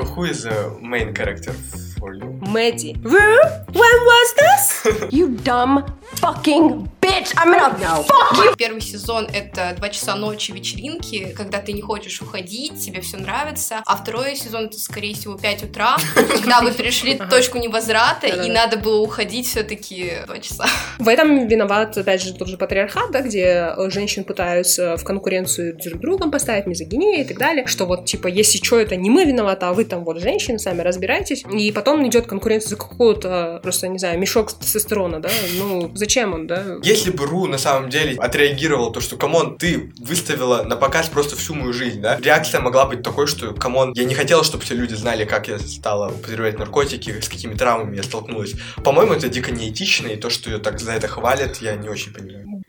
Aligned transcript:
who 0.00 0.24
is 0.24 0.44
the 0.44 0.78
main 0.80 1.12
character 1.12 1.52
for 1.52 2.14
you? 2.14 2.24
Mehdi. 2.42 2.96
When 3.02 3.98
was 4.10 4.34
this? 4.34 4.86
you 5.12 5.36
dumb 5.36 5.84
fucking 6.16 6.88
bitch! 7.12 7.32
I'm 7.36 7.52
gonna 7.52 8.02
fuck 8.04 8.36
you! 8.36 8.56
Первый 8.56 8.80
сезон— 8.80 9.28
это 9.32 9.74
два 9.76 9.88
часа 9.88 10.16
ночи 10.16 10.52
вечеринки, 10.52 11.34
когда 11.36 11.58
ты 11.58 11.72
не 11.72 11.82
хочешь 11.82 12.20
уходить, 12.22 12.84
тебе 12.84 13.00
все 13.00 13.18
нравится. 13.18 13.82
А 13.86 13.96
второй 13.96 14.36
сезон— 14.36 14.64
это, 14.66 14.78
скорее 14.78 15.14
всего, 15.14 15.36
5 15.36 15.64
утра, 15.64 15.96
когда 16.14 16.60
вы 16.60 16.72
перешли 16.72 17.18
точку 17.18 17.58
невозврата, 17.58 18.26
и 18.26 18.50
надо 18.50 18.76
было 18.76 19.00
уходить 19.00 19.46
все-таки 19.46 20.12
два 20.26 20.38
часа. 20.38 20.66
В 20.98 21.08
этом 21.08 21.46
виноват, 21.48 21.96
опять 21.96 22.22
же, 22.22 22.34
тот 22.34 22.48
же 22.48 22.56
патриархат, 22.56 23.10
да, 23.10 23.20
где 23.20 23.74
женщин 23.88 24.24
пытаются 24.24 24.96
в 24.96 25.04
конкуренцию 25.04 25.76
друг 25.76 25.98
с 25.98 26.00
другом 26.00 26.30
поставить, 26.30 26.66
мизогиния 26.66 27.22
и 27.22 27.24
так 27.24 27.38
далее, 27.38 27.66
что 27.66 27.86
вот, 27.86 28.06
типа, 28.06 28.28
если 28.28 28.58
что, 28.58 28.78
это 28.78 28.96
не 28.96 29.10
мы 29.10 29.24
виноваты, 29.24 29.66
а 29.66 29.72
вы 29.72 29.84
там 29.84 30.04
вот 30.04 30.20
женщины, 30.20 30.58
сами 30.58 30.82
разбирайтесь. 30.82 31.44
И 31.52 31.72
потом 31.72 32.06
идет 32.06 32.26
конкуренция 32.26 32.70
за 32.70 32.76
какого-то, 32.76 33.60
просто, 33.62 33.88
не 33.88 33.98
знаю, 33.98 34.18
мешок 34.18 34.52
тестостерона, 34.52 35.20
да, 35.20 35.28
ну, 35.58 35.90
зачем 35.94 36.34
он, 36.34 36.46
да? 36.46 36.76
Если 37.02 37.16
бы 37.16 37.26
Ру 37.26 37.48
на 37.48 37.58
самом 37.58 37.90
деле 37.90 38.16
отреагировала, 38.16 38.92
то 38.92 39.00
что, 39.00 39.16
come 39.16 39.40
on, 39.40 39.58
ты 39.58 39.92
выставила 39.98 40.62
на 40.62 40.76
показ 40.76 41.08
просто 41.08 41.34
всю 41.34 41.52
мою 41.52 41.72
жизнь, 41.72 42.00
да? 42.00 42.16
Реакция 42.22 42.60
могла 42.60 42.86
быть 42.86 43.02
такой, 43.02 43.26
что, 43.26 43.52
come 43.54 43.76
on, 43.76 43.92
я 43.94 44.04
не 44.04 44.14
хотела, 44.14 44.44
чтобы 44.44 44.62
все 44.62 44.76
люди 44.76 44.94
знали, 44.94 45.24
как 45.24 45.48
я 45.48 45.58
стала 45.58 46.10
употреблять 46.10 46.60
наркотики, 46.60 47.20
с 47.20 47.28
какими 47.28 47.54
травмами 47.54 47.96
я 47.96 48.04
столкнулась. 48.04 48.54
По-моему, 48.84 49.14
это 49.14 49.28
дико 49.28 49.50
неэтично, 49.50 50.06
и 50.06 50.16
то, 50.16 50.30
что 50.30 50.48
ее 50.48 50.58
так 50.58 50.78
за 50.78 50.92
это 50.92 51.08
хвалят, 51.08 51.56
я 51.56 51.74
не 51.74 51.88
очень 51.88 52.12
понимаю. 52.12 52.62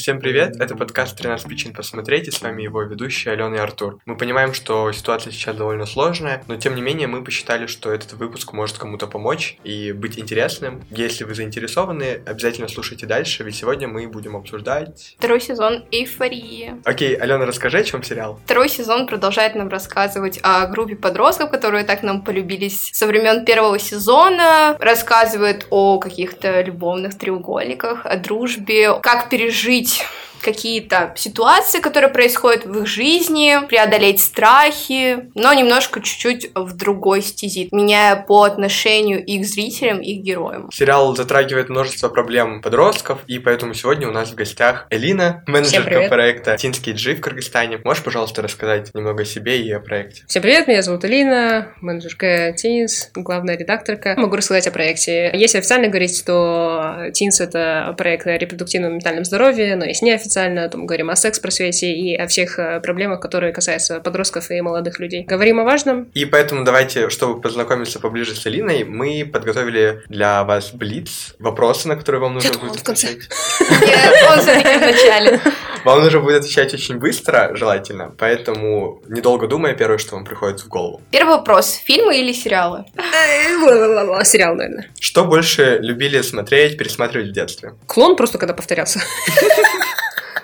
Всем 0.00 0.18
привет, 0.18 0.56
это 0.58 0.74
подкаст 0.76 1.14
13 1.18 1.46
причин 1.46 1.74
посмотреть, 1.74 2.26
и 2.26 2.30
с 2.30 2.40
вами 2.40 2.62
его 2.62 2.80
ведущие 2.80 3.34
Алена 3.34 3.56
и 3.56 3.58
Артур. 3.58 3.98
Мы 4.06 4.16
понимаем, 4.16 4.54
что 4.54 4.90
ситуация 4.92 5.30
сейчас 5.30 5.54
довольно 5.54 5.84
сложная, 5.84 6.42
но 6.48 6.56
тем 6.56 6.74
не 6.74 6.80
менее 6.80 7.06
мы 7.06 7.22
посчитали, 7.22 7.66
что 7.66 7.92
этот 7.92 8.14
выпуск 8.14 8.54
может 8.54 8.78
кому-то 8.78 9.06
помочь 9.06 9.58
и 9.62 9.92
быть 9.92 10.18
интересным. 10.18 10.82
Если 10.88 11.24
вы 11.24 11.34
заинтересованы, 11.34 12.22
обязательно 12.24 12.68
слушайте 12.68 13.04
дальше, 13.04 13.44
ведь 13.44 13.56
сегодня 13.56 13.88
мы 13.88 14.08
будем 14.08 14.36
обсуждать... 14.36 15.16
Второй 15.18 15.38
сезон 15.38 15.84
«Эйфория». 15.92 16.78
Окей, 16.86 17.14
Алена, 17.14 17.44
расскажи, 17.44 17.80
о 17.80 17.84
чем 17.84 18.02
сериал. 18.02 18.40
Второй 18.46 18.70
сезон 18.70 19.06
продолжает 19.06 19.54
нам 19.54 19.68
рассказывать 19.68 20.40
о 20.42 20.66
группе 20.68 20.96
подростков, 20.96 21.50
которые 21.50 21.84
так 21.84 22.02
нам 22.02 22.22
полюбились 22.22 22.88
со 22.94 23.06
времен 23.06 23.44
первого 23.44 23.78
сезона, 23.78 24.78
рассказывает 24.80 25.66
о 25.68 25.98
каких-то 25.98 26.62
любовных 26.62 27.18
треугольниках, 27.18 28.06
о 28.06 28.16
дружбе, 28.16 28.98
как 29.02 29.28
пережить 29.28 29.89
купить 29.90 30.29
какие-то 30.40 31.12
ситуации, 31.16 31.80
которые 31.80 32.10
происходят 32.10 32.64
в 32.64 32.80
их 32.80 32.86
жизни, 32.86 33.56
преодолеть 33.68 34.20
страхи, 34.20 35.30
но 35.34 35.52
немножко 35.52 36.00
чуть-чуть 36.00 36.50
в 36.54 36.76
другой 36.76 37.22
стези, 37.22 37.68
меняя 37.72 38.16
по 38.16 38.44
отношению 38.44 39.24
и 39.24 39.38
к 39.38 39.44
зрителям, 39.44 40.00
и 40.00 40.18
к 40.18 40.22
героям. 40.22 40.70
Сериал 40.72 41.14
затрагивает 41.14 41.68
множество 41.68 42.08
проблем 42.08 42.62
подростков, 42.62 43.20
и 43.26 43.38
поэтому 43.38 43.74
сегодня 43.74 44.08
у 44.08 44.12
нас 44.12 44.30
в 44.30 44.34
гостях 44.34 44.86
Элина, 44.90 45.42
менеджерка 45.46 46.08
проекта 46.08 46.56
Тинский 46.56 46.92
Джи 46.92 47.14
в 47.14 47.20
Кыргызстане. 47.20 47.80
Можешь, 47.84 48.02
пожалуйста, 48.02 48.42
рассказать 48.42 48.94
немного 48.94 49.22
о 49.22 49.26
себе 49.26 49.60
и 49.60 49.70
о 49.72 49.80
проекте? 49.80 50.24
Всем 50.26 50.42
привет, 50.42 50.68
меня 50.68 50.82
зовут 50.82 51.04
Элина, 51.04 51.72
менеджерка 51.80 52.52
Тинс, 52.52 53.10
главная 53.14 53.56
редакторка. 53.56 54.14
Могу 54.16 54.36
рассказать 54.36 54.66
о 54.66 54.70
проекте. 54.70 55.30
Если 55.34 55.58
официально 55.58 55.88
говорить, 55.88 56.22
то 56.24 57.10
Тинс— 57.12 57.40
это 57.42 57.94
проект 57.96 58.26
о 58.26 58.36
репродуктивном 58.36 58.92
и 58.92 58.94
ментальном 58.94 59.24
здоровье, 59.24 59.76
но 59.76 59.84
если 59.84 60.06
не 60.06 60.12
официально, 60.30 60.68
то 60.68 60.78
мы 60.78 60.86
говорим 60.86 61.10
о 61.10 61.16
секс-просвете 61.16 61.92
и 61.92 62.14
о 62.14 62.26
всех 62.28 62.58
э, 62.58 62.80
проблемах, 62.80 63.20
которые 63.20 63.52
касаются 63.52 64.00
подростков 64.00 64.50
и 64.50 64.60
молодых 64.60 65.00
людей. 65.00 65.24
Говорим 65.24 65.58
о 65.58 65.64
важном. 65.64 66.04
И 66.14 66.24
поэтому 66.24 66.64
давайте, 66.64 67.10
чтобы 67.10 67.40
познакомиться 67.40 67.98
поближе 67.98 68.36
с 68.36 68.46
Элиной, 68.46 68.84
мы 68.84 69.28
подготовили 69.30 70.02
для 70.08 70.44
вас 70.44 70.72
блиц, 70.72 71.34
вопросы, 71.40 71.88
на 71.88 71.96
которые 71.96 72.20
вам 72.20 72.34
нужно 72.34 72.52
будет 72.58 72.76
отвечать. 72.76 73.28
Он 74.30 74.38
в 74.38 74.80
начале. 74.80 75.40
Вам 75.84 76.02
нужно 76.02 76.20
будет 76.20 76.40
отвечать 76.40 76.74
очень 76.74 76.98
быстро, 76.98 77.52
желательно, 77.54 78.12
поэтому, 78.18 79.00
недолго 79.08 79.46
думая, 79.46 79.72
первое, 79.72 79.96
что 79.96 80.14
вам 80.14 80.26
приходит 80.26 80.60
в 80.60 80.68
голову. 80.68 81.00
Первый 81.10 81.36
вопрос. 81.36 81.80
Фильмы 81.84 82.18
или 82.18 82.34
сериалы? 82.34 82.84
Сериал, 84.24 84.56
наверное. 84.56 84.90
Что 85.00 85.24
больше 85.24 85.78
любили 85.80 86.20
смотреть, 86.20 86.76
пересматривать 86.76 87.28
в 87.28 87.32
детстве? 87.32 87.72
Клон 87.86 88.16
просто 88.16 88.36
когда 88.36 88.52
повторялся. 88.52 89.00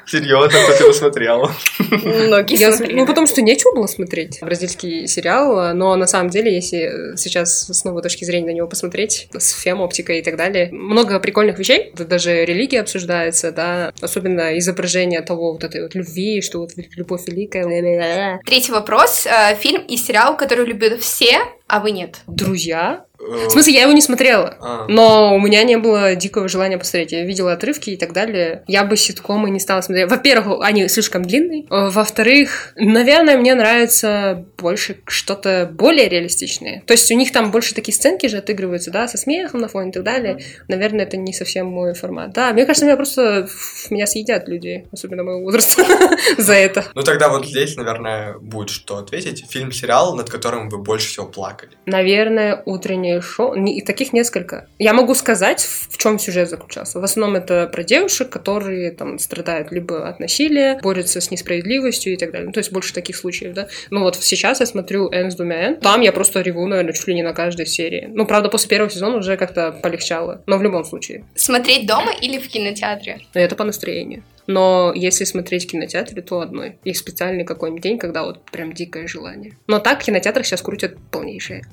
Серьезно, 0.06 0.48
кто 0.48 0.78
ты 0.78 0.84
посмотрела? 0.86 1.52
Многие 1.90 2.56
Я, 2.56 2.72
смотрели. 2.72 2.98
ну, 2.98 3.06
потому 3.06 3.26
что 3.26 3.42
нечего 3.42 3.74
было 3.74 3.86
смотреть. 3.86 4.38
Бразильский 4.40 5.06
сериал, 5.08 5.74
но 5.74 5.96
на 5.96 6.06
самом 6.06 6.30
деле, 6.30 6.54
если 6.54 7.16
сейчас 7.16 7.68
с 7.68 7.84
новой 7.84 8.02
точки 8.02 8.24
зрения 8.24 8.46
на 8.46 8.56
него 8.56 8.68
посмотреть, 8.68 9.28
с 9.36 9.52
фем-оптикой 9.60 10.20
и 10.20 10.22
так 10.22 10.36
далее, 10.36 10.70
много 10.72 11.18
прикольных 11.18 11.58
вещей. 11.58 11.92
Даже 11.94 12.44
религия 12.44 12.80
обсуждается, 12.80 13.50
да, 13.50 13.92
особенно 14.00 14.56
изображение 14.58 15.22
того 15.22 15.52
вот 15.52 15.64
этой 15.64 15.82
вот 15.82 15.94
любви, 15.94 16.40
что 16.40 16.58
вот 16.60 16.70
любовь 16.76 17.26
великая. 17.26 18.40
Третий 18.44 18.72
вопрос. 18.72 19.26
Э, 19.26 19.56
Фильм 19.56 19.82
и 19.82 19.96
сериал, 19.96 20.36
который 20.36 20.66
любят 20.66 21.00
все, 21.00 21.40
а 21.66 21.80
вы 21.80 21.90
нет. 21.90 22.18
Друзья. 22.26 23.05
Э, 23.18 23.46
В 23.46 23.50
смысле, 23.50 23.72
я 23.74 23.82
его 23.82 23.92
не 23.92 24.00
смотрела. 24.02 24.56
а, 24.60 24.86
Но 24.88 25.34
у 25.34 25.40
меня 25.40 25.62
не 25.64 25.76
было 25.76 26.14
дикого 26.14 26.48
желания 26.48 26.78
посмотреть. 26.78 27.12
Я 27.12 27.24
видела 27.24 27.52
отрывки 27.52 27.90
и 27.90 27.96
так 27.96 28.12
далее. 28.12 28.62
Я 28.66 28.84
бы 28.84 28.96
ситкомы 28.96 29.50
не 29.50 29.60
стала 29.60 29.80
смотреть. 29.80 30.10
Во-первых, 30.10 30.60
они 30.62 30.88
слишком 30.88 31.24
длинные. 31.24 31.62
Э, 31.70 31.88
Во-вторых, 31.90 32.72
наверное, 32.76 33.36
мне 33.38 33.54
нравится 33.54 34.44
больше 34.58 34.98
что-то 35.06 35.68
более 35.72 36.08
реалистичное. 36.08 36.82
То 36.86 36.92
есть 36.92 37.10
у 37.10 37.14
них 37.14 37.32
там 37.32 37.50
больше 37.50 37.74
такие 37.74 37.94
сценки 37.94 38.26
же 38.26 38.38
отыгрываются, 38.38 38.90
да, 38.90 39.08
со 39.08 39.18
смехом 39.18 39.60
на 39.60 39.68
фоне 39.68 39.90
и 39.90 39.92
так 39.92 40.02
далее. 40.04 40.38
Наверное, 40.68 41.04
это 41.04 41.16
не 41.16 41.32
совсем 41.32 41.66
мой 41.66 41.94
формат. 41.94 42.32
Да, 42.32 42.52
мне 42.52 42.64
кажется, 42.66 42.86
меня 42.86 42.96
просто 42.96 43.48
меня 43.90 44.06
съедят 44.06 44.48
люди, 44.48 44.86
особенно 44.92 45.22
моего 45.22 45.42
возраста, 45.42 45.84
за 46.38 46.54
это. 46.54 46.84
Ну 46.94 47.02
тогда 47.02 47.28
вот 47.28 47.46
здесь, 47.46 47.76
наверное, 47.76 48.38
будет 48.38 48.70
что 48.70 48.98
ответить. 48.98 49.44
Фильм-сериал, 49.50 50.14
над 50.14 50.30
которым 50.30 50.68
вы 50.68 50.78
больше 50.78 51.08
всего 51.08 51.26
плакали. 51.26 51.72
Наверное, 51.86 52.62
утреннее 53.06 53.20
шоу. 53.20 53.54
И 53.54 53.80
таких 53.80 54.12
несколько. 54.12 54.66
Я 54.78 54.92
могу 54.92 55.14
сказать, 55.14 55.60
в 55.62 55.96
чем 55.98 56.18
сюжет 56.18 56.48
заключался. 56.48 57.00
В 57.00 57.04
основном 57.04 57.36
это 57.36 57.68
про 57.72 57.82
девушек, 57.82 58.30
которые 58.30 58.90
там 58.90 59.18
страдают 59.18 59.72
либо 59.72 60.08
от 60.08 60.20
насилия, 60.20 60.78
борются 60.82 61.20
с 61.20 61.30
несправедливостью 61.30 62.14
и 62.14 62.16
так 62.16 62.32
далее. 62.32 62.46
Ну, 62.46 62.52
то 62.52 62.58
есть 62.58 62.72
больше 62.72 62.92
таких 62.92 63.16
случаев, 63.16 63.54
да. 63.54 63.68
Ну 63.90 64.00
вот 64.00 64.16
сейчас 64.16 64.60
я 64.60 64.66
смотрю 64.66 65.08
Энн 65.10 65.30
с 65.30 65.36
двумя 65.36 65.68
Н. 65.68 65.76
Там 65.76 66.00
я 66.00 66.12
просто 66.12 66.40
реву, 66.40 66.66
наверное, 66.66 66.92
чуть 66.92 67.08
ли 67.08 67.14
не 67.14 67.22
на 67.22 67.32
каждой 67.32 67.66
серии. 67.66 68.08
Ну, 68.12 68.26
правда, 68.26 68.48
после 68.48 68.68
первого 68.68 68.90
сезона 68.90 69.16
уже 69.16 69.36
как-то 69.36 69.72
полегчало. 69.72 70.42
Но 70.46 70.58
в 70.58 70.62
любом 70.62 70.84
случае. 70.84 71.24
Смотреть 71.34 71.86
дома 71.86 72.12
или 72.12 72.38
в 72.38 72.48
кинотеатре? 72.48 73.20
Но 73.34 73.40
это 73.40 73.56
по 73.56 73.64
настроению. 73.64 74.22
Но 74.46 74.92
если 74.94 75.24
смотреть 75.24 75.64
в 75.64 75.70
кинотеатре, 75.70 76.22
то 76.22 76.40
одной. 76.40 76.78
И 76.84 76.94
специальный 76.94 77.44
какой-нибудь 77.44 77.82
день, 77.82 77.98
когда 77.98 78.24
вот 78.24 78.44
прям 78.50 78.72
дикое 78.72 79.06
желание. 79.06 79.56
Но 79.66 79.78
так 79.78 80.02
в 80.02 80.04
кинотеатрах 80.04 80.46
сейчас 80.46 80.62
крутят 80.62 80.96
полнейшее. 81.10 81.64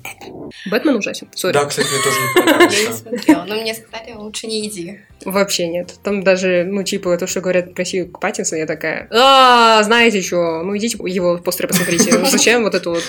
Бэтмен 0.70 0.96
ужасен. 0.96 1.28
Сори. 1.34 1.52
Да, 1.52 1.64
кстати, 1.66 1.86
мне 1.88 2.02
тоже 2.02 2.16
не 2.20 2.24
Я 2.34 2.42
не 2.44 2.52
понравился. 2.52 3.02
смотрела, 3.02 3.44
но 3.44 3.54
мне 3.56 3.74
сказали, 3.74 4.12
лучше 4.14 4.46
не 4.46 4.68
иди. 4.68 5.00
Вообще 5.24 5.68
нет. 5.68 5.94
Там 6.02 6.22
даже, 6.22 6.64
ну, 6.64 6.82
типа, 6.82 7.16
то, 7.18 7.26
что 7.26 7.40
говорят 7.40 7.74
про 7.74 7.84
Сью 7.84 8.08
Паттинсона, 8.08 8.58
я 8.58 8.66
такая, 8.66 9.08
а, 9.10 9.82
знаете 9.82 10.22
что, 10.22 10.62
ну, 10.62 10.76
идите 10.76 10.98
его 11.04 11.38
постеры 11.38 11.68
посмотрите. 11.68 12.12
Зачем 12.26 12.62
вот 12.62 12.74
это 12.74 12.90
вот 12.90 13.04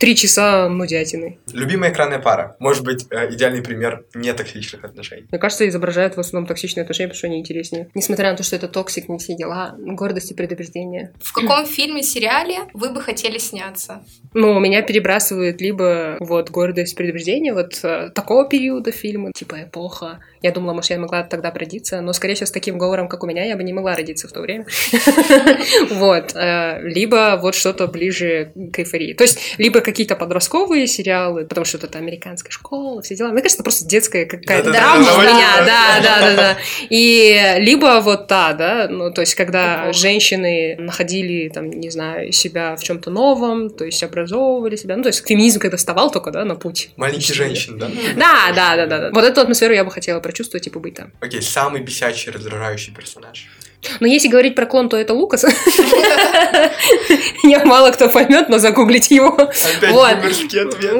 три 0.00 0.16
часа 0.16 0.68
нудятины? 0.68 1.38
Любимая 1.52 1.92
экранная 1.92 2.18
пара. 2.18 2.56
Может 2.58 2.84
быть, 2.84 3.06
э, 3.10 3.32
идеальный 3.32 3.62
пример 3.62 4.04
нетоксичных 4.14 4.84
отношений. 4.84 5.26
Мне 5.30 5.38
кажется, 5.38 5.68
изображают 5.68 6.16
в 6.16 6.20
основном 6.20 6.46
токсичные 6.46 6.82
отношения, 6.82 7.08
потому 7.08 7.18
что 7.18 7.26
они 7.28 7.38
интереснее. 7.38 7.88
Несмотря 7.94 8.30
на 8.30 8.36
то, 8.36 8.42
что 8.42 8.56
это 8.56 8.68
toxic 8.68 9.08
и 9.08 9.18
все 9.18 9.36
дела, 9.36 9.74
гордость 9.78 10.30
и 10.30 10.34
предубеждение. 10.34 11.12
В 11.20 11.32
каком 11.32 11.66
фильме, 11.66 12.02
сериале 12.02 12.58
вы 12.74 12.90
бы 12.90 13.00
хотели 13.00 13.38
сняться? 13.38 14.04
Ну, 14.34 14.58
меня 14.58 14.82
перебрасывает 14.82 15.60
либо 15.60 16.16
вот 16.20 16.50
гордость, 16.50 16.96
предубеждение, 16.96 17.54
вот 17.54 17.80
э, 17.82 18.10
такого 18.14 18.48
периода 18.48 18.90
фильма, 18.92 19.30
типа 19.32 19.62
эпоха. 19.62 20.20
Я 20.42 20.50
думала, 20.50 20.72
может, 20.72 20.90
я 20.90 20.98
могла 20.98 21.22
тогда 21.22 21.51
бы 21.52 21.58
родиться, 21.60 22.00
но, 22.00 22.12
скорее 22.12 22.34
всего, 22.34 22.46
с 22.46 22.50
таким 22.50 22.78
говором, 22.78 23.08
как 23.08 23.22
у 23.22 23.26
меня, 23.26 23.44
я 23.44 23.56
бы 23.56 23.62
не 23.62 23.72
могла 23.72 23.94
родиться 23.94 24.28
в 24.28 24.32
то 24.32 24.40
время. 24.40 24.66
Вот. 25.90 26.32
э, 26.34 26.80
Либо 26.82 27.38
вот 27.40 27.54
что-то 27.54 27.86
ближе 27.86 28.52
к 28.72 28.78
эйфории. 28.78 29.14
То 29.14 29.24
есть, 29.24 29.38
либо 29.58 29.80
какие-то 29.80 30.16
подростковые 30.16 30.86
сериалы, 30.86 31.44
потому 31.44 31.64
что 31.64 31.78
это 31.78 31.98
американская 31.98 32.50
школа, 32.50 33.02
все 33.02 33.14
дела. 33.16 33.30
Мне 33.30 33.42
кажется, 33.42 33.62
просто 33.62 33.86
детская 33.86 34.24
какая-то 34.26 34.72
драма 34.72 35.06
у 35.14 35.20
меня. 35.20 35.64
да. 35.66 36.00
Да, 36.02 36.20
да, 36.20 36.36
да. 36.36 36.56
И 36.90 37.54
либо 37.58 38.00
вот 38.02 38.26
та, 38.28 38.52
да, 38.52 38.88
ну, 38.90 39.12
то 39.12 39.20
есть, 39.20 39.34
когда 39.34 39.92
женщины 39.92 40.76
находили, 40.78 41.48
там, 41.48 41.70
не 41.70 41.90
знаю, 41.90 42.32
себя 42.32 42.76
в 42.76 42.82
чем-то 42.82 43.10
новом, 43.10 43.70
то 43.70 43.84
есть, 43.84 44.02
образовывали 44.02 44.76
себя. 44.76 44.96
Ну, 44.96 45.02
то 45.02 45.08
есть, 45.08 45.26
феминизм 45.26 45.60
когда 45.60 45.76
вставал 45.76 46.10
только, 46.10 46.30
да, 46.30 46.44
на 46.44 46.54
путь. 46.56 46.90
Маленький 46.96 47.32
женщин, 47.34 47.78
да? 47.78 47.88
Да, 48.16 48.52
да, 48.54 48.76
да, 48.76 48.86
да, 48.86 48.98
да. 48.98 49.10
Вот 49.12 49.24
эту 49.24 49.40
атмосферу 49.40 49.74
я 49.74 49.84
бы 49.84 49.90
хотела 49.90 50.20
прочувствовать 50.20 50.66
и 50.66 50.70
побыть 50.70 50.94
там. 50.94 51.12
Окей, 51.20 51.31
самый 51.40 51.80
бесячий, 51.80 52.32
раздражающий 52.32 52.92
персонаж. 52.92 53.46
Но 54.00 54.06
если 54.06 54.28
говорить 54.28 54.54
про 54.54 54.66
клон, 54.66 54.88
то 54.88 54.96
это 54.96 55.14
Лукас. 55.14 55.44
Я 57.44 57.64
мало 57.64 57.90
кто 57.90 58.08
поймет, 58.08 58.48
но 58.48 58.58
загуглите 58.58 59.16
его. 59.16 59.34
Опять 59.34 59.90
Вот. 59.90 60.16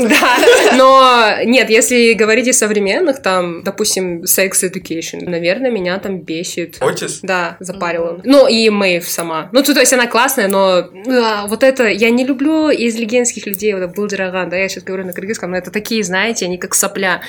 Да, 0.08 0.38
но 0.76 1.34
нет, 1.44 1.70
если 1.70 2.12
говорить 2.14 2.49
из 2.49 2.58
современных, 2.58 3.23
там, 3.23 3.62
допустим, 3.62 4.23
Sex 4.23 4.50
Education, 4.62 5.29
наверное, 5.29 5.70
меня 5.70 5.99
там 5.99 6.20
бесит. 6.20 6.79
Отис? 6.81 7.20
Да, 7.23 7.56
запарил 7.61 8.05
он. 8.05 8.20
Ну, 8.25 8.49
и 8.49 8.69
Мэйв 8.70 9.08
сама. 9.08 9.49
Ну, 9.52 9.62
то, 9.62 9.75
то 9.75 9.81
есть 9.81 9.93
она 9.93 10.06
классная, 10.06 10.49
но 10.49 10.88
а, 11.08 11.46
вот 11.46 11.62
это... 11.62 11.87
Я 11.88 12.11
не 12.11 12.25
люблю 12.25 12.70
из 12.70 12.96
легендских 12.96 13.46
людей, 13.46 13.75
вот 13.75 13.94
Булдираган, 13.94 14.49
да, 14.49 14.56
я 14.56 14.69
сейчас 14.69 14.84
говорю 14.84 15.05
на 15.05 15.12
кыргызском, 15.12 15.50
но 15.50 15.56
это 15.56 15.70
такие, 15.70 16.02
знаете, 16.02 16.46
они 16.46 16.58
как 16.58 16.75
сопля. 16.75 17.20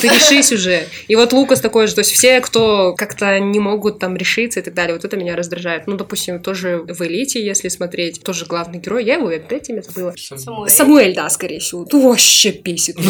Ты 0.00 0.08
решись 0.08 0.52
уже. 0.52 0.84
И 1.08 1.16
вот 1.16 1.32
Лукас 1.32 1.60
такой 1.60 1.86
же, 1.86 1.94
то 1.94 2.00
есть 2.00 2.12
все, 2.12 2.40
кто 2.40 2.94
как-то 2.94 3.38
не 3.40 3.60
могут 3.60 3.98
там 3.98 4.16
решиться 4.16 4.60
и 4.60 4.62
так 4.62 4.74
далее, 4.74 4.91
вот 4.92 5.04
это 5.04 5.16
меня 5.16 5.36
раздражает. 5.36 5.86
Ну, 5.86 5.96
допустим, 5.96 6.40
тоже 6.40 6.84
в 6.88 7.00
«Элите», 7.02 7.44
если 7.44 7.68
смотреть, 7.68 8.22
тоже 8.22 8.46
главный 8.46 8.78
герой, 8.78 9.04
я 9.04 9.14
его 9.14 9.28
опять 9.28 9.68
имя 9.70 9.82
забыла. 9.82 10.14
Самуэль. 10.16 10.70
Самуэль, 10.70 11.14
да, 11.14 11.28
скорее 11.30 11.60
всего. 11.60 11.86
Ну, 11.90 12.08
вообще 12.08 12.50
бесит. 12.50 12.96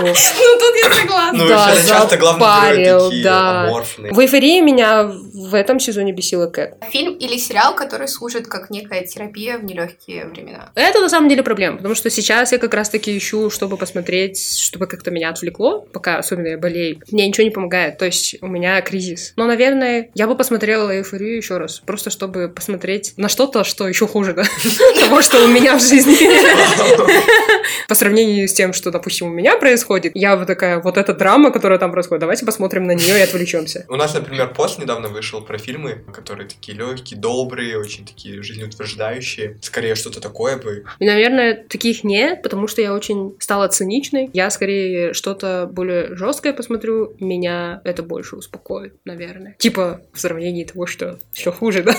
Ну, 0.00 0.58
тут 0.58 0.74
я 0.82 0.92
согласна. 0.94 1.38
Ну, 1.38 1.48
Да, 1.48 1.74
часто 1.86 2.16
главные 2.16 2.84
герои 2.84 3.10
такие 3.10 3.24
да. 3.24 3.64
аморфные. 3.64 4.12
В 4.12 4.18
эйфории 4.20 4.60
меня 4.60 5.04
в 5.04 5.54
этом 5.54 5.80
сезоне 5.80 6.12
бесила 6.12 6.46
Кэт. 6.46 6.76
Фильм 6.90 7.14
или 7.14 7.36
сериал, 7.36 7.74
который 7.74 8.08
служит 8.08 8.46
как 8.46 8.70
некая 8.70 9.04
терапия 9.04 9.58
в 9.58 9.64
нелегкие 9.64 10.26
времена. 10.26 10.70
Это 10.74 11.00
на 11.00 11.08
самом 11.08 11.28
деле 11.28 11.42
проблема, 11.42 11.76
потому 11.76 11.94
что 11.94 12.10
сейчас 12.10 12.52
я 12.52 12.58
как 12.58 12.74
раз-таки 12.74 13.16
ищу, 13.16 13.50
чтобы 13.50 13.76
посмотреть, 13.76 14.58
чтобы 14.58 14.86
как-то 14.86 15.10
меня 15.10 15.30
отвлекло, 15.30 15.80
пока 15.92 16.18
особенно 16.18 16.48
я 16.48 16.58
болею. 16.58 17.00
Мне 17.10 17.26
ничего 17.28 17.44
не 17.44 17.50
помогает, 17.50 17.98
то 17.98 18.06
есть 18.06 18.36
у 18.40 18.46
меня 18.46 18.80
кризис. 18.80 19.32
Но, 19.36 19.46
наверное, 19.46 20.10
я 20.14 20.26
бы 20.26 20.36
посмотрела 20.36 20.90
эйфорию 20.90 21.19
еще 21.24 21.58
раз, 21.58 21.80
просто 21.80 22.10
чтобы 22.10 22.48
посмотреть 22.48 23.14
на 23.16 23.28
что-то, 23.28 23.64
что 23.64 23.88
еще 23.88 24.06
хуже, 24.06 24.32
да, 24.32 24.44
того, 25.00 25.22
что 25.22 25.44
у 25.44 25.48
меня 25.48 25.76
в 25.76 25.80
жизни. 25.80 26.16
По 27.88 27.94
сравнению 27.94 28.48
с 28.48 28.52
тем, 28.52 28.72
что, 28.72 28.90
допустим, 28.90 29.28
у 29.28 29.30
меня 29.30 29.56
происходит, 29.56 30.12
я 30.14 30.36
вот 30.36 30.46
такая, 30.46 30.80
вот 30.80 30.96
эта 30.96 31.14
драма, 31.14 31.50
которая 31.50 31.78
там 31.78 31.92
происходит, 31.92 32.20
давайте 32.20 32.46
посмотрим 32.46 32.84
на 32.84 32.92
нее 32.92 33.18
и 33.18 33.22
отвлечемся. 33.22 33.84
У 33.88 33.96
нас, 33.96 34.14
например, 34.14 34.52
пост 34.54 34.78
недавно 34.78 35.08
вышел 35.08 35.40
про 35.42 35.58
фильмы, 35.58 36.04
которые 36.12 36.48
такие 36.48 36.76
легкие, 36.76 37.18
добрые, 37.18 37.78
очень 37.78 38.06
такие 38.06 38.42
жизнеутверждающие. 38.42 39.58
Скорее, 39.62 39.94
что-то 39.94 40.20
такое 40.20 40.56
бы. 40.56 40.84
И, 40.98 41.04
наверное, 41.04 41.64
таких 41.68 42.04
нет, 42.04 42.42
потому 42.42 42.66
что 42.66 42.82
я 42.82 42.94
очень 42.94 43.34
стала 43.38 43.68
циничной. 43.68 44.30
Я 44.32 44.50
скорее 44.50 45.12
что-то 45.14 45.68
более 45.70 46.14
жесткое 46.14 46.52
посмотрю, 46.52 47.14
меня 47.20 47.80
это 47.84 48.02
больше 48.02 48.36
успокоит, 48.36 48.94
наверное. 49.04 49.56
Типа 49.58 50.00
в 50.12 50.20
сравнении 50.20 50.64
того, 50.64 50.86
что 50.86 51.09
все 51.32 51.52
хуже, 51.52 51.82
да? 51.82 51.94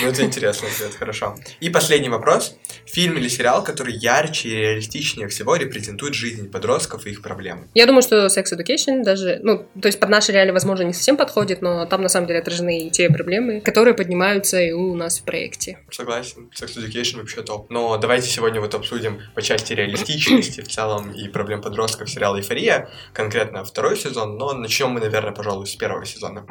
Ну, 0.00 0.08
это 0.08 0.24
интересный 0.24 0.68
ответ, 0.68 0.94
хорошо. 0.98 1.36
И 1.60 1.70
последний 1.70 2.08
вопрос. 2.08 2.56
Фильм 2.86 3.18
или 3.18 3.28
сериал, 3.28 3.62
который 3.62 3.94
ярче 3.94 4.48
и 4.48 4.56
реалистичнее 4.56 5.28
всего 5.28 5.54
репрезентует 5.56 6.14
жизнь 6.14 6.50
подростков 6.50 7.06
и 7.06 7.10
их 7.10 7.22
проблемы? 7.22 7.68
Я 7.74 7.86
думаю, 7.86 8.02
что 8.02 8.26
Sex 8.26 8.44
Education 8.56 9.02
даже, 9.04 9.40
ну, 9.42 9.66
то 9.80 9.86
есть 9.86 10.00
под 10.00 10.08
наши 10.08 10.32
реалии, 10.32 10.50
возможно, 10.50 10.84
не 10.84 10.92
совсем 10.92 11.16
подходит, 11.16 11.62
но 11.62 11.86
там 11.86 12.02
на 12.02 12.08
самом 12.08 12.26
деле 12.26 12.40
отражены 12.40 12.86
и 12.86 12.90
те 12.90 13.08
проблемы, 13.10 13.60
которые 13.60 13.94
поднимаются 13.94 14.60
и 14.60 14.72
у 14.72 14.94
нас 14.94 15.20
в 15.20 15.24
проекте. 15.24 15.78
Согласен. 15.90 16.50
Sex 16.58 16.76
Education 16.78 17.18
вообще 17.18 17.42
топ. 17.42 17.70
Но 17.70 17.96
давайте 17.98 18.28
сегодня 18.28 18.60
вот 18.60 18.74
обсудим 18.74 19.20
по 19.34 19.42
части 19.42 19.72
реалистичности 19.74 20.62
в 20.62 20.68
целом 20.68 21.12
и 21.12 21.28
проблем 21.28 21.60
подростков 21.62 22.10
сериала 22.10 22.36
«Эйфория», 22.36 22.88
конкретно 23.12 23.64
второй 23.64 23.96
сезон, 23.96 24.36
но 24.38 24.52
начнем 24.52 24.90
мы, 24.90 25.00
наверное, 25.00 25.32
пожалуй, 25.32 25.66
с 25.66 25.76
первого 25.76 26.04
сезона. 26.06 26.46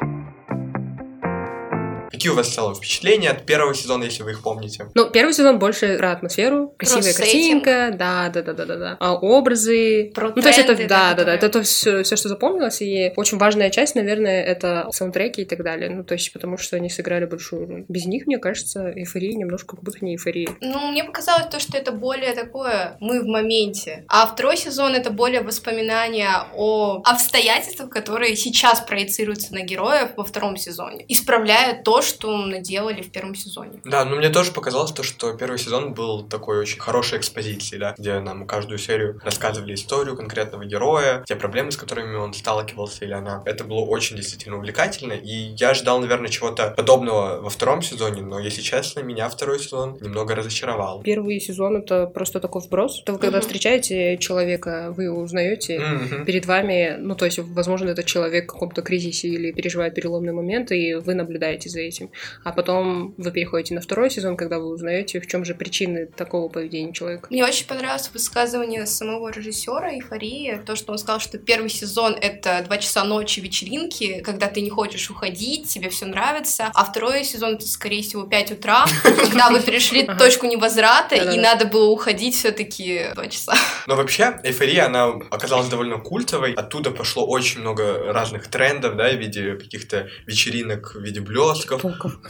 Какие 2.22 2.34
у 2.34 2.36
вас 2.36 2.50
в 2.50 2.54
целом 2.54 2.76
впечатления 2.76 3.30
от 3.30 3.46
первого 3.46 3.74
сезона, 3.74 4.04
если 4.04 4.22
вы 4.22 4.30
их 4.30 4.44
помните? 4.44 4.86
Ну, 4.94 5.10
первый 5.10 5.34
сезон 5.34 5.58
больше 5.58 5.98
про 5.98 6.12
атмосферу, 6.12 6.72
красивая 6.78 7.02
сеттинг. 7.02 7.64
картинка, 7.64 7.96
да, 7.98 8.28
да, 8.28 8.42
да, 8.42 8.52
да, 8.52 8.64
да, 8.64 8.76
да. 8.76 8.96
А, 9.00 9.14
образы. 9.14 10.12
Про 10.14 10.28
ну, 10.28 10.40
то 10.40 10.46
есть 10.46 10.60
это, 10.60 10.76
да, 10.76 10.86
да, 10.86 10.86
да, 10.86 11.14
которые- 11.14 11.36
это 11.38 11.48
то 11.48 11.62
все, 11.62 12.04
все, 12.04 12.14
что 12.14 12.28
запомнилось, 12.28 12.80
и 12.80 13.12
очень 13.16 13.38
важная 13.38 13.70
часть, 13.70 13.96
наверное, 13.96 14.40
это 14.40 14.86
саундтреки 14.92 15.42
и 15.42 15.44
так 15.44 15.64
далее. 15.64 15.90
Ну, 15.90 16.04
то 16.04 16.14
есть 16.14 16.32
потому 16.32 16.58
что 16.58 16.76
они 16.76 16.90
сыграли 16.90 17.24
большую 17.24 17.66
роль. 17.66 17.84
Без 17.88 18.06
них, 18.06 18.28
мне 18.28 18.38
кажется, 18.38 18.92
эйфория 18.94 19.34
немножко 19.34 19.74
как 19.74 19.84
будто 19.84 19.98
не 20.04 20.12
эйфория. 20.12 20.50
Ну, 20.60 20.92
мне 20.92 21.02
показалось 21.02 21.46
то, 21.50 21.58
что 21.58 21.76
это 21.76 21.90
более 21.90 22.34
такое 22.34 22.98
мы 23.00 23.20
в 23.20 23.26
моменте. 23.26 24.04
А 24.06 24.28
второй 24.28 24.56
сезон 24.56 24.94
это 24.94 25.10
более 25.10 25.40
воспоминания 25.40 26.30
о 26.54 27.02
обстоятельствах, 27.04 27.90
которые 27.90 28.36
сейчас 28.36 28.80
проецируются 28.80 29.52
на 29.52 29.62
героев 29.62 30.10
во 30.16 30.22
втором 30.22 30.56
сезоне, 30.56 31.04
исправляя 31.08 31.82
то, 31.82 32.00
что 32.00 32.11
наделали 32.20 33.02
в 33.02 33.10
первом 33.10 33.34
сезоне. 33.34 33.80
Да, 33.84 34.04
ну 34.04 34.16
мне 34.16 34.28
тоже 34.30 34.52
показалось 34.52 34.92
то, 34.92 35.02
что 35.02 35.32
первый 35.34 35.58
сезон 35.58 35.94
был 35.94 36.24
такой 36.28 36.58
очень 36.58 36.80
хорошей 36.80 37.18
экспозицией, 37.18 37.80
да, 37.80 37.94
где 37.98 38.18
нам 38.20 38.46
каждую 38.46 38.78
серию 38.78 39.20
рассказывали 39.24 39.74
историю 39.74 40.16
конкретного 40.16 40.64
героя, 40.64 41.24
те 41.26 41.36
проблемы, 41.36 41.70
с 41.72 41.76
которыми 41.76 42.16
он 42.16 42.34
сталкивался 42.34 43.04
или 43.04 43.12
она. 43.12 43.42
Это 43.46 43.64
было 43.64 43.80
очень 43.80 44.16
действительно 44.16 44.56
увлекательно, 44.56 45.12
и 45.12 45.54
я 45.58 45.74
ждал, 45.74 46.00
наверное, 46.00 46.28
чего-то 46.28 46.70
подобного 46.76 47.40
во 47.40 47.50
втором 47.50 47.82
сезоне, 47.82 48.22
но, 48.22 48.38
если 48.38 48.60
честно, 48.62 49.00
меня 49.00 49.28
второй 49.28 49.58
сезон 49.58 49.98
немного 50.00 50.34
разочаровал. 50.34 51.02
Первый 51.02 51.40
сезон 51.40 51.76
это 51.76 52.06
просто 52.06 52.40
такой 52.40 52.60
вброс. 52.62 53.00
Это 53.02 53.12
вы 53.12 53.18
когда 53.18 53.38
Мгм. 53.38 53.42
встречаете 53.46 54.18
человека, 54.18 54.92
вы 54.96 55.04
его 55.04 55.20
узнаете, 55.20 55.78
Мгм. 55.80 56.24
перед 56.24 56.46
вами, 56.46 56.96
ну, 56.98 57.14
то 57.14 57.24
есть, 57.24 57.38
возможно, 57.38 57.88
этот 57.90 58.06
человек 58.06 58.44
в 58.50 58.52
каком-то 58.54 58.82
кризисе 58.82 59.28
или 59.28 59.52
переживает 59.52 59.94
переломный 59.94 60.32
момент, 60.32 60.72
и 60.72 60.94
вы 60.94 61.14
наблюдаете 61.14 61.68
за 61.68 61.80
этим. 61.80 62.01
А 62.44 62.52
потом 62.52 63.14
вы 63.16 63.30
переходите 63.30 63.74
на 63.74 63.80
второй 63.80 64.10
сезон, 64.10 64.36
когда 64.36 64.58
вы 64.58 64.68
узнаете, 64.68 65.20
в 65.20 65.26
чем 65.26 65.44
же 65.44 65.54
причины 65.54 66.06
такого 66.06 66.48
поведения 66.48 66.92
человека. 66.92 67.28
Мне 67.30 67.44
очень 67.44 67.66
понравилось 67.66 68.10
высказывание 68.12 68.86
самого 68.86 69.30
режиссера 69.30 69.92
«Эйфории», 69.94 70.60
то, 70.64 70.76
что 70.76 70.92
он 70.92 70.98
сказал, 70.98 71.20
что 71.20 71.38
первый 71.38 71.70
сезон— 71.70 72.16
это 72.20 72.62
два 72.64 72.78
часа 72.78 73.04
ночи 73.04 73.40
вечеринки, 73.40 74.20
когда 74.20 74.48
ты 74.48 74.60
не 74.60 74.70
хочешь 74.70 75.10
уходить, 75.10 75.68
тебе 75.68 75.88
все 75.90 76.06
нравится, 76.06 76.70
а 76.74 76.84
второй 76.84 77.24
сезон— 77.24 77.54
это, 77.56 77.66
скорее 77.66 78.02
всего, 78.02 78.24
5 78.24 78.52
утра, 78.52 78.84
когда 79.02 79.50
вы 79.50 79.60
перешли 79.60 80.06
точку 80.06 80.46
невозврата, 80.46 81.16
и 81.16 81.38
надо 81.38 81.66
было 81.66 81.90
уходить 81.90 82.34
все 82.34 82.52
таки 82.52 83.06
два 83.14 83.26
часа. 83.28 83.54
Но 83.86 83.96
вообще, 83.96 84.40
эйфория, 84.42 84.86
она 84.86 85.06
оказалась 85.30 85.68
довольно 85.68 85.98
культовой. 85.98 86.52
Оттуда 86.54 86.90
пошло 86.90 87.26
очень 87.26 87.60
много 87.60 88.12
разных 88.12 88.48
трендов, 88.48 88.96
да, 88.96 89.10
в 89.10 89.16
виде 89.16 89.54
каких-то 89.54 90.08
вечеринок, 90.26 90.94
в 90.94 91.00
виде 91.00 91.20
блестков, 91.20 91.81